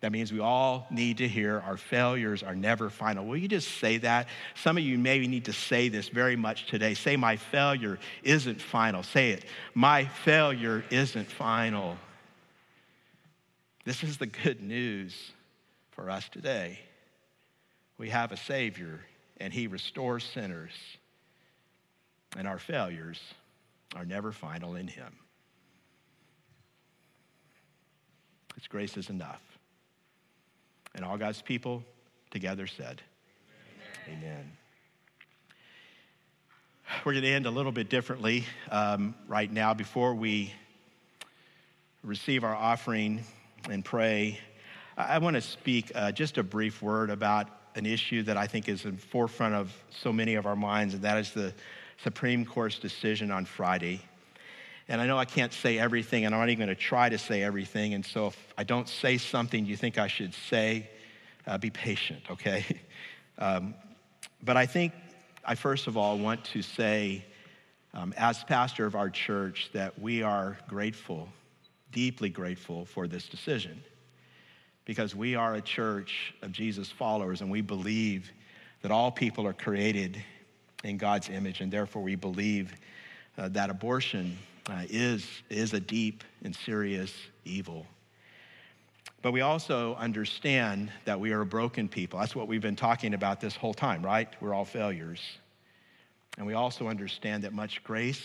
That 0.00 0.12
means 0.12 0.32
we 0.32 0.40
all 0.40 0.86
need 0.90 1.18
to 1.18 1.28
hear 1.28 1.60
our 1.60 1.76
failures 1.76 2.42
are 2.42 2.54
never 2.54 2.90
final. 2.90 3.24
Will 3.24 3.36
you 3.36 3.48
just 3.48 3.78
say 3.78 3.98
that? 3.98 4.28
Some 4.54 4.76
of 4.76 4.82
you 4.82 4.98
maybe 4.98 5.26
need 5.26 5.46
to 5.46 5.52
say 5.52 5.88
this 5.88 6.08
very 6.08 6.36
much 6.36 6.66
today. 6.66 6.94
Say, 6.94 7.16
My 7.16 7.36
failure 7.36 7.98
isn't 8.22 8.60
final. 8.60 9.02
Say 9.02 9.30
it. 9.30 9.44
My 9.74 10.04
failure 10.04 10.84
isn't 10.90 11.30
final. 11.30 11.96
This 13.84 14.02
is 14.02 14.18
the 14.18 14.26
good 14.26 14.60
news 14.62 15.32
for 15.92 16.10
us 16.10 16.28
today 16.28 16.78
we 18.02 18.08
have 18.08 18.32
a 18.32 18.36
Savior 18.36 18.98
and 19.36 19.52
He 19.52 19.68
restores 19.68 20.24
sinners, 20.24 20.72
and 22.36 22.48
our 22.48 22.58
failures 22.58 23.20
are 23.94 24.04
never 24.04 24.32
final 24.32 24.74
in 24.74 24.88
Him. 24.88 25.14
His 28.56 28.66
grace 28.66 28.96
is 28.96 29.08
enough. 29.08 29.40
And 30.96 31.04
all 31.04 31.16
God's 31.16 31.42
people 31.42 31.84
together 32.32 32.66
said, 32.66 33.00
Amen. 34.08 34.18
Amen. 34.18 34.52
We're 37.04 37.12
going 37.12 37.22
to 37.22 37.30
end 37.30 37.46
a 37.46 37.52
little 37.52 37.70
bit 37.70 37.88
differently 37.88 38.46
um, 38.68 39.14
right 39.28 39.50
now 39.50 39.74
before 39.74 40.16
we 40.16 40.52
receive 42.02 42.42
our 42.42 42.56
offering 42.56 43.22
and 43.70 43.84
pray. 43.84 44.40
I 44.96 45.18
want 45.18 45.36
to 45.36 45.40
speak 45.40 45.92
uh, 45.94 46.10
just 46.10 46.36
a 46.36 46.42
brief 46.42 46.82
word 46.82 47.08
about 47.08 47.61
an 47.74 47.86
issue 47.86 48.22
that 48.24 48.36
I 48.36 48.46
think 48.46 48.68
is 48.68 48.84
in 48.84 48.96
forefront 48.96 49.54
of 49.54 49.72
so 49.90 50.12
many 50.12 50.34
of 50.34 50.46
our 50.46 50.56
minds, 50.56 50.94
and 50.94 51.02
that 51.02 51.18
is 51.18 51.32
the 51.32 51.54
Supreme 52.02 52.44
Court's 52.44 52.78
decision 52.78 53.30
on 53.30 53.44
Friday. 53.44 54.00
And 54.88 55.00
I 55.00 55.06
know 55.06 55.16
I 55.16 55.24
can't 55.24 55.52
say 55.52 55.78
everything, 55.78 56.24
and 56.24 56.34
I'm 56.34 56.40
not 56.40 56.50
even 56.50 56.66
going 56.66 56.76
to 56.76 56.82
try 56.82 57.08
to 57.08 57.18
say 57.18 57.42
everything. 57.42 57.94
And 57.94 58.04
so 58.04 58.28
if 58.28 58.54
I 58.58 58.64
don't 58.64 58.88
say 58.88 59.16
something 59.16 59.64
you 59.64 59.76
think 59.76 59.98
I 59.98 60.08
should 60.08 60.34
say, 60.34 60.90
uh, 61.46 61.58
be 61.58 61.70
patient, 61.70 62.22
okay? 62.30 62.64
um, 63.38 63.74
but 64.42 64.56
I 64.56 64.66
think 64.66 64.92
I 65.44 65.54
first 65.54 65.86
of 65.86 65.96
all 65.96 66.18
want 66.18 66.44
to 66.46 66.62
say, 66.62 67.24
um, 67.94 68.14
as 68.16 68.42
pastor 68.44 68.86
of 68.86 68.94
our 68.94 69.10
church, 69.10 69.70
that 69.72 69.98
we 69.98 70.22
are 70.22 70.58
grateful, 70.68 71.28
deeply 71.92 72.28
grateful 72.28 72.84
for 72.84 73.06
this 73.06 73.28
decision. 73.28 73.82
Because 74.84 75.14
we 75.14 75.34
are 75.34 75.54
a 75.54 75.60
church 75.60 76.34
of 76.42 76.52
Jesus 76.52 76.90
followers 76.90 77.40
and 77.40 77.50
we 77.50 77.60
believe 77.60 78.30
that 78.82 78.90
all 78.90 79.10
people 79.10 79.46
are 79.46 79.52
created 79.52 80.22
in 80.84 80.96
God's 80.96 81.28
image, 81.28 81.60
and 81.60 81.72
therefore 81.72 82.02
we 82.02 82.16
believe 82.16 82.74
uh, 83.38 83.48
that 83.50 83.70
abortion 83.70 84.36
uh, 84.68 84.82
is, 84.90 85.26
is 85.48 85.72
a 85.72 85.80
deep 85.80 86.24
and 86.42 86.54
serious 86.54 87.14
evil. 87.44 87.86
But 89.22 89.32
we 89.32 89.40
also 89.40 89.94
understand 89.94 90.90
that 91.04 91.20
we 91.20 91.32
are 91.32 91.42
a 91.42 91.46
broken 91.46 91.88
people. 91.88 92.18
That's 92.18 92.34
what 92.34 92.48
we've 92.48 92.60
been 92.60 92.76
talking 92.76 93.14
about 93.14 93.40
this 93.40 93.54
whole 93.54 93.74
time, 93.74 94.04
right? 94.04 94.28
We're 94.40 94.52
all 94.52 94.64
failures. 94.64 95.20
And 96.36 96.46
we 96.46 96.54
also 96.54 96.88
understand 96.88 97.44
that 97.44 97.52
much 97.52 97.84
grace 97.84 98.22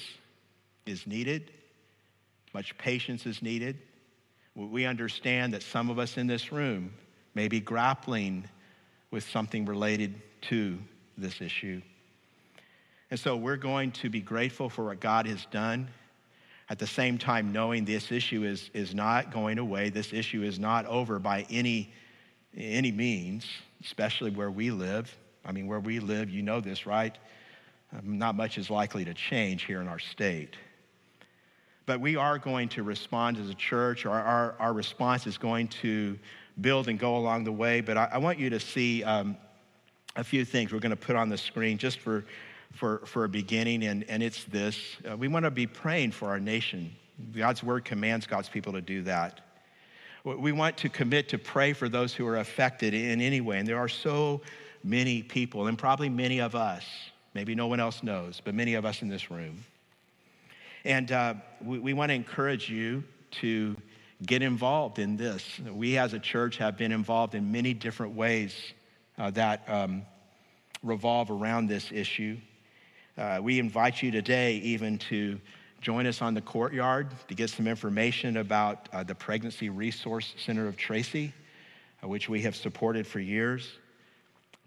is 0.87 1.05
needed, 1.05 1.51
much 2.53 2.75
patience 2.79 3.27
is 3.27 3.43
needed. 3.43 3.77
We 4.57 4.85
understand 4.85 5.53
that 5.53 5.61
some 5.61 5.91
of 5.91 5.99
us 5.99 6.17
in 6.17 6.25
this 6.25 6.51
room 6.51 6.91
may 7.35 7.47
be 7.47 7.59
grappling 7.59 8.49
with 9.11 9.23
something 9.29 9.65
related 9.65 10.19
to 10.49 10.79
this 11.15 11.41
issue. 11.41 11.79
And 13.11 13.19
so 13.19 13.37
we're 13.37 13.57
going 13.57 13.91
to 13.91 14.09
be 14.09 14.19
grateful 14.19 14.67
for 14.67 14.85
what 14.85 14.99
God 14.99 15.27
has 15.27 15.45
done. 15.51 15.87
At 16.69 16.79
the 16.79 16.87
same 16.87 17.19
time, 17.19 17.53
knowing 17.53 17.85
this 17.85 18.11
issue 18.11 18.43
is, 18.43 18.71
is 18.73 18.95
not 18.95 19.31
going 19.31 19.59
away, 19.59 19.89
this 19.89 20.11
issue 20.11 20.41
is 20.41 20.57
not 20.57 20.87
over 20.87 21.19
by 21.19 21.45
any, 21.51 21.93
any 22.57 22.91
means, 22.91 23.45
especially 23.85 24.31
where 24.31 24.51
we 24.51 24.71
live. 24.71 25.15
I 25.45 25.51
mean, 25.51 25.67
where 25.67 25.79
we 25.79 25.99
live, 25.99 26.31
you 26.31 26.41
know 26.41 26.61
this, 26.61 26.87
right? 26.87 27.15
Um, 27.95 28.17
not 28.17 28.35
much 28.35 28.57
is 28.57 28.71
likely 28.71 29.05
to 29.05 29.13
change 29.13 29.63
here 29.63 29.81
in 29.81 29.87
our 29.87 29.99
state. 29.99 30.57
But 31.87 32.01
we 32.01 32.17
are 32.17 32.37
going 32.37 32.67
to 32.69 32.83
respond 32.83 33.37
as 33.37 33.49
a 33.49 33.55
church. 33.55 34.05
or 34.05 34.11
our, 34.11 34.55
our 34.59 34.73
response 34.73 35.25
is 35.25 35.37
going 35.37 35.69
to 35.69 36.19
build 36.59 36.89
and 36.89 36.99
go 36.99 37.15
along 37.15 37.45
the 37.45 37.51
way. 37.51 37.81
But 37.81 37.97
I, 37.97 38.09
I 38.11 38.17
want 38.17 38.37
you 38.37 38.49
to 38.51 38.59
see 38.59 39.05
um, 39.05 39.37
a 40.17 40.23
few 40.23 40.43
things 40.43 40.73
we're 40.73 40.79
going 40.79 40.91
to 40.91 40.97
put 40.97 41.15
on 41.15 41.29
the 41.29 41.37
screen 41.37 41.77
just 41.77 41.99
for, 41.99 42.25
for, 42.73 42.99
for 43.05 43.23
a 43.23 43.29
beginning, 43.29 43.85
and, 43.85 44.03
and 44.09 44.21
it's 44.21 44.43
this. 44.43 44.77
Uh, 45.09 45.15
we 45.15 45.29
want 45.29 45.45
to 45.45 45.51
be 45.51 45.65
praying 45.65 46.11
for 46.11 46.27
our 46.27 46.41
nation. 46.41 46.93
God's 47.33 47.63
word 47.63 47.85
commands 47.85 48.27
God's 48.27 48.49
people 48.49 48.73
to 48.73 48.81
do 48.81 49.03
that. 49.03 49.41
We 50.25 50.51
want 50.51 50.75
to 50.77 50.89
commit 50.89 51.29
to 51.29 51.37
pray 51.37 51.71
for 51.71 51.87
those 51.87 52.13
who 52.13 52.27
are 52.27 52.37
affected 52.37 52.93
in 52.93 53.21
any 53.21 53.39
way, 53.39 53.59
and 53.59 53.67
there 53.67 53.77
are 53.77 53.87
so 53.87 54.41
many 54.83 55.23
people, 55.23 55.67
and 55.67 55.77
probably 55.77 56.09
many 56.09 56.41
of 56.41 56.53
us, 56.53 56.85
maybe 57.33 57.55
no 57.55 57.67
one 57.67 57.79
else 57.79 58.03
knows, 58.03 58.41
but 58.43 58.53
many 58.53 58.73
of 58.73 58.83
us 58.83 59.01
in 59.01 59.07
this 59.07 59.31
room. 59.31 59.63
And 60.85 61.11
uh, 61.11 61.33
we, 61.63 61.79
we 61.79 61.93
want 61.93 62.09
to 62.09 62.13
encourage 62.15 62.69
you 62.69 63.03
to 63.41 63.75
get 64.25 64.41
involved 64.41 64.99
in 64.99 65.17
this. 65.17 65.59
We 65.59 65.97
as 65.97 66.13
a 66.13 66.19
church 66.19 66.57
have 66.57 66.77
been 66.77 66.91
involved 66.91 67.35
in 67.35 67.51
many 67.51 67.73
different 67.73 68.15
ways 68.15 68.55
uh, 69.17 69.31
that 69.31 69.63
um, 69.67 70.03
revolve 70.83 71.29
around 71.29 71.67
this 71.67 71.91
issue. 71.91 72.37
Uh, 73.17 73.39
we 73.41 73.59
invite 73.59 74.01
you 74.01 74.11
today 74.11 74.55
even 74.57 74.97
to 74.97 75.39
join 75.81 76.05
us 76.05 76.21
on 76.21 76.33
the 76.33 76.41
courtyard 76.41 77.09
to 77.27 77.35
get 77.35 77.49
some 77.49 77.67
information 77.67 78.37
about 78.37 78.89
uh, 78.91 79.03
the 79.03 79.15
Pregnancy 79.15 79.69
Resource 79.69 80.33
Center 80.37 80.67
of 80.67 80.77
Tracy, 80.77 81.33
uh, 82.03 82.07
which 82.07 82.29
we 82.29 82.41
have 82.41 82.55
supported 82.55 83.05
for 83.05 83.19
years. 83.19 83.69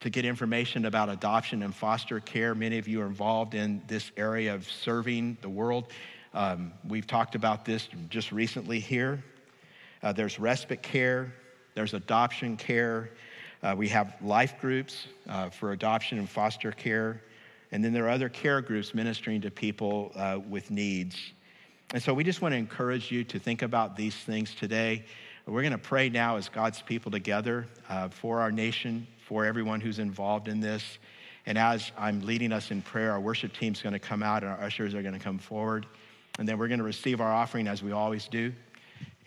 To 0.01 0.09
get 0.09 0.24
information 0.24 0.86
about 0.86 1.11
adoption 1.11 1.62
and 1.62 1.74
foster 1.74 2.20
care, 2.20 2.55
many 2.55 2.78
of 2.78 2.88
you 2.88 3.03
are 3.03 3.07
involved 3.07 3.55
in 3.55 3.82
this 3.86 4.11
area 4.16 4.55
of 4.55 4.66
serving 4.70 5.36
the 5.42 5.48
world. 5.51 5.88
Um, 6.32 6.72
we've 6.88 7.07
talked 7.07 7.34
about 7.34 7.66
this 7.66 7.86
just 8.09 8.32
recently 8.32 8.80
here. 8.80 9.22
Uh, 10.03 10.12
there's 10.14 10.38
respite 10.38 10.82
care, 10.82 11.34
there's 11.74 11.92
adoption 11.92 12.57
care, 12.57 13.11
uh, 13.62 13.74
we 13.76 13.88
have 13.88 14.16
life 14.22 14.59
groups 14.59 15.07
uh, 15.28 15.51
for 15.51 15.72
adoption 15.72 16.18
and 16.18 16.30
foster 16.30 16.72
care. 16.72 17.20
And 17.70 17.84
then 17.84 17.92
there 17.92 18.07
are 18.07 18.11
other 18.11 18.30
care 18.30 18.62
groups 18.62 18.94
ministering 18.94 19.42
to 19.42 19.51
people 19.51 20.12
uh, 20.16 20.38
with 20.48 20.70
needs. 20.70 21.16
And 21.92 22.03
so 22.03 22.14
we 22.14 22.24
just 22.24 22.40
want 22.40 22.53
to 22.53 22.57
encourage 22.57 23.12
you 23.12 23.22
to 23.24 23.38
think 23.38 23.61
about 23.61 23.96
these 23.96 24.14
things 24.14 24.55
today. 24.55 25.05
We're 25.44 25.62
going 25.62 25.72
to 25.72 25.78
pray 25.78 26.09
now 26.09 26.36
as 26.36 26.48
God's 26.48 26.80
people 26.80 27.11
together 27.11 27.66
uh, 27.88 28.09
for 28.09 28.40
our 28.40 28.51
nation, 28.51 29.07
for 29.31 29.45
everyone 29.45 29.81
who's 29.81 30.01
involved 30.01 30.49
in 30.49 30.59
this. 30.59 30.99
And 31.47 31.57
as 31.57 31.93
I'm 31.97 32.20
leading 32.26 32.51
us 32.51 32.72
in 32.72 32.83
prayer, 32.83 33.12
our 33.12 33.20
worship 33.20 33.53
team's 33.53 33.81
going 33.81 33.93
to 33.93 34.01
come 34.01 34.24
out 34.24 34.43
and 34.43 34.51
our 34.51 34.61
ushers 34.61 34.93
are 34.93 35.03
going 35.03 35.14
to 35.14 35.20
come 35.20 35.39
forward. 35.39 35.87
And 36.41 36.49
then 36.49 36.59
we're 36.59 36.66
going 36.66 36.81
to 36.81 36.85
receive 36.85 37.20
our 37.20 37.33
offering 37.33 37.68
as 37.68 37.81
we 37.81 37.93
always 37.93 38.26
do. 38.26 38.53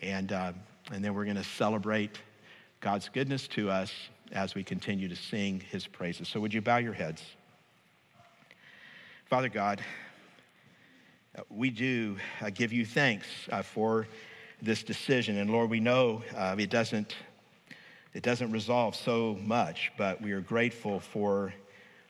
And, 0.02 0.30
uh, 0.30 0.52
and 0.92 1.02
then 1.02 1.14
we're 1.14 1.24
going 1.24 1.38
to 1.38 1.44
celebrate 1.44 2.18
God's 2.80 3.08
goodness 3.08 3.48
to 3.48 3.70
us 3.70 3.94
as 4.30 4.54
we 4.54 4.62
continue 4.62 5.08
to 5.08 5.16
sing 5.16 5.62
his 5.70 5.86
praises. 5.86 6.28
So, 6.28 6.38
would 6.38 6.52
you 6.52 6.60
bow 6.60 6.76
your 6.76 6.92
heads? 6.92 7.22
Father 9.24 9.48
God, 9.48 9.80
we 11.48 11.70
do 11.70 12.18
uh, 12.42 12.50
give 12.50 12.74
you 12.74 12.84
thanks 12.84 13.26
uh, 13.50 13.62
for 13.62 14.06
this 14.60 14.82
decision. 14.82 15.38
And 15.38 15.48
Lord, 15.48 15.70
we 15.70 15.80
know 15.80 16.22
uh, 16.36 16.56
it, 16.58 16.68
doesn't, 16.68 17.14
it 18.14 18.22
doesn't 18.22 18.52
resolve 18.52 18.94
so 18.94 19.36
much, 19.42 19.90
but 19.98 20.22
we 20.22 20.30
are 20.32 20.40
grateful 20.40 21.00
for 21.00 21.52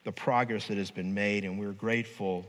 the 0.04 0.12
progress 0.12 0.68
that 0.68 0.76
has 0.76 0.90
been 0.90 1.14
made, 1.14 1.44
and 1.44 1.58
we're 1.58 1.72
grateful 1.72 2.44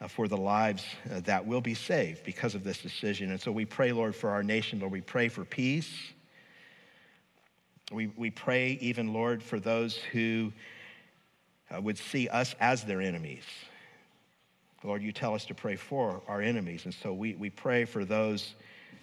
uh, 0.00 0.08
for 0.08 0.28
the 0.28 0.36
lives 0.36 0.84
uh, 1.10 1.20
that 1.20 1.46
will 1.46 1.60
be 1.60 1.74
saved 1.74 2.24
because 2.24 2.54
of 2.54 2.64
this 2.64 2.78
decision. 2.78 3.30
And 3.30 3.40
so 3.40 3.52
we 3.52 3.66
pray, 3.66 3.92
Lord, 3.92 4.16
for 4.16 4.30
our 4.30 4.42
nation. 4.42 4.80
Lord, 4.80 4.92
we 4.92 5.02
pray 5.02 5.28
for 5.28 5.44
peace. 5.44 5.92
We, 7.92 8.08
we 8.16 8.30
pray, 8.30 8.78
even, 8.80 9.12
Lord, 9.12 9.42
for 9.42 9.60
those 9.60 9.96
who 9.96 10.52
uh, 11.70 11.80
would 11.80 11.98
see 11.98 12.28
us 12.28 12.54
as 12.60 12.84
their 12.84 13.02
enemies. 13.02 13.44
Lord, 14.82 15.02
you 15.02 15.12
tell 15.12 15.34
us 15.34 15.44
to 15.46 15.54
pray 15.54 15.76
for 15.76 16.22
our 16.28 16.40
enemies. 16.40 16.86
And 16.86 16.94
so 16.94 17.12
we, 17.12 17.34
we 17.34 17.50
pray 17.50 17.84
for 17.84 18.06
those 18.06 18.54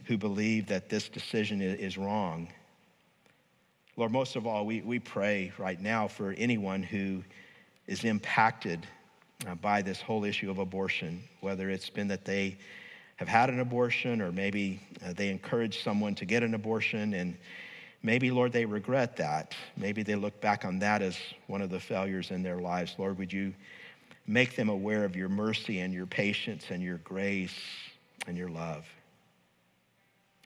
who 0.05 0.17
believe 0.17 0.67
that 0.67 0.89
this 0.89 1.09
decision 1.09 1.61
is, 1.61 1.79
is 1.79 1.97
wrong. 1.97 2.47
Lord, 3.95 4.11
most 4.11 4.35
of 4.35 4.47
all, 4.47 4.65
we, 4.65 4.81
we 4.81 4.99
pray 4.99 5.51
right 5.57 5.79
now 5.79 6.07
for 6.07 6.31
anyone 6.31 6.81
who 6.83 7.23
is 7.87 8.03
impacted 8.03 8.87
uh, 9.47 9.55
by 9.55 9.81
this 9.81 10.01
whole 10.01 10.23
issue 10.23 10.49
of 10.49 10.57
abortion, 10.57 11.21
whether 11.41 11.69
it's 11.69 11.89
been 11.89 12.07
that 12.07 12.25
they 12.25 12.57
have 13.17 13.27
had 13.27 13.49
an 13.49 13.59
abortion 13.59 14.21
or 14.21 14.31
maybe 14.31 14.79
uh, 15.05 15.13
they 15.13 15.29
encourage 15.29 15.83
someone 15.83 16.15
to 16.15 16.25
get 16.25 16.43
an 16.43 16.53
abortion 16.53 17.13
and 17.13 17.35
Maybe, 18.05 18.31
Lord, 18.31 18.51
they 18.51 18.65
regret 18.65 19.15
that. 19.15 19.55
Maybe 19.77 20.03
they 20.03 20.15
look 20.15 20.39
back 20.41 20.65
on 20.65 20.77
that 20.79 21.01
as 21.01 21.17
one 21.47 21.61
of 21.61 21.69
the 21.69 21.79
failures 21.79 22.31
in 22.31 22.43
their 22.43 22.57
lives. 22.57 22.95
Lord, 22.97 23.17
would 23.17 23.31
you 23.31 23.53
make 24.27 24.57
them 24.57 24.67
aware 24.67 25.05
of 25.05 25.15
your 25.15 25.29
mercy 25.29 25.79
and 25.79 25.93
your 25.93 26.05
patience 26.05 26.65
and 26.69 26.83
your 26.83 26.97
grace 26.97 27.57
and 28.27 28.37
your 28.37 28.49
love? 28.49 28.85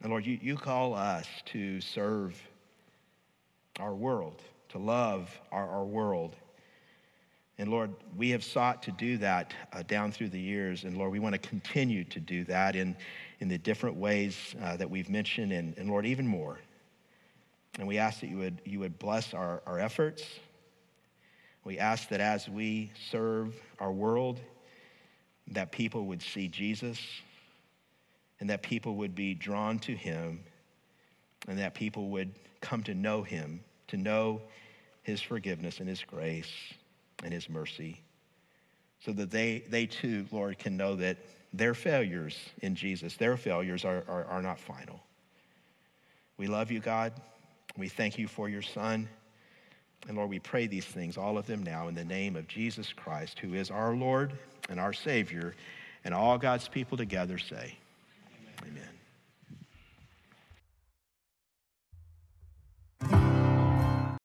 And 0.04 0.12
Lord, 0.12 0.24
you, 0.24 0.38
you 0.40 0.56
call 0.56 0.94
us 0.94 1.26
to 1.46 1.82
serve 1.82 2.40
our 3.80 3.94
world, 3.94 4.42
to 4.70 4.78
love 4.78 5.30
our, 5.52 5.68
our 5.68 5.86
world. 5.86 6.36
And 7.58 7.70
Lord, 7.70 7.92
we 8.16 8.30
have 8.32 8.44
sought 8.44 8.84
to 8.84 8.92
do 8.92 9.18
that 9.18 9.54
uh, 9.74 9.84
down 9.84 10.12
through 10.12 10.30
the 10.30 10.40
years. 10.40 10.84
And 10.84 10.98
Lord, 10.98 11.12
we 11.12 11.20
want 11.20 11.34
to 11.34 11.50
continue 11.50 12.04
to 12.06 12.20
do 12.20 12.44
that 12.46 12.76
in, 12.76 12.96
in 13.40 13.48
the 13.48 13.58
different 13.58 13.96
ways 13.96 14.36
uh, 14.62 14.78
that 14.78 14.90
we've 14.90 15.10
mentioned, 15.10 15.52
and, 15.52 15.76
and 15.78 15.90
Lord, 15.90 16.06
even 16.06 16.28
more. 16.28 16.60
And 17.80 17.88
we 17.88 17.98
ask 17.98 18.22
that 18.22 18.30
you 18.30 18.38
would, 18.38 18.62
you 18.66 18.80
would 18.80 19.00
bless 19.00 19.34
our, 19.34 19.62
our 19.66 19.80
efforts. 19.80 20.24
We 21.64 21.80
ask 21.80 22.10
that 22.10 22.22
as 22.22 22.48
we 22.48 22.92
serve 23.12 23.56
our 23.80 23.92
world, 23.92 24.40
that 25.50 25.72
people 25.72 26.06
would 26.06 26.22
see 26.22 26.48
Jesus 26.48 27.00
and 28.40 28.50
that 28.50 28.62
people 28.62 28.96
would 28.96 29.16
be 29.16 29.34
drawn 29.34 29.80
to 29.80 29.96
him 29.96 30.44
and 31.48 31.60
that 31.60 31.74
people 31.74 32.10
would 32.10 32.32
come 32.62 32.84
to 32.84 32.94
know 32.94 33.24
him, 33.24 33.62
to 33.88 33.98
know 33.98 34.42
his 35.04 35.22
forgiveness 35.22 35.80
and 35.80 35.88
his 35.88 36.04
grace 36.04 36.52
and 37.24 37.34
his 37.34 37.50
mercy, 37.50 38.02
so 39.00 39.12
that 39.14 39.32
they, 39.32 39.64
they 39.70 39.86
too, 39.86 40.26
Lord, 40.32 40.58
can 40.60 40.76
know 40.76 40.96
that 40.96 41.18
their 41.54 41.74
failures 41.74 42.38
in 42.62 42.76
Jesus, 42.76 43.16
their 43.16 43.38
failures 43.38 43.86
are, 43.86 44.04
are, 44.08 44.26
are 44.26 44.42
not 44.42 44.60
final. 44.60 45.00
We 46.38 46.48
love 46.48 46.72
you, 46.72 46.80
God. 46.80 47.14
We 47.78 47.88
thank 47.88 48.18
you 48.18 48.28
for 48.28 48.50
your 48.50 48.62
Son. 48.62 49.08
And 50.08 50.18
Lord, 50.18 50.30
we 50.30 50.40
pray 50.40 50.68
these 50.68 50.86
things, 50.86 51.18
all 51.18 51.38
of 51.38 51.48
them 51.48 51.64
now, 51.64 51.88
in 51.88 51.96
the 51.96 52.06
name 52.06 52.36
of 52.36 52.48
Jesus 52.48 52.94
Christ, 52.94 53.40
who 53.40 53.54
is 53.54 53.72
our 53.72 53.96
Lord 53.96 54.34
and 54.70 54.80
our 54.80 54.94
Savior. 54.94 55.56
And 56.04 56.14
all 56.14 56.38
God's 56.38 56.68
people 56.68 56.98
together 56.98 57.38
say, 57.38 57.78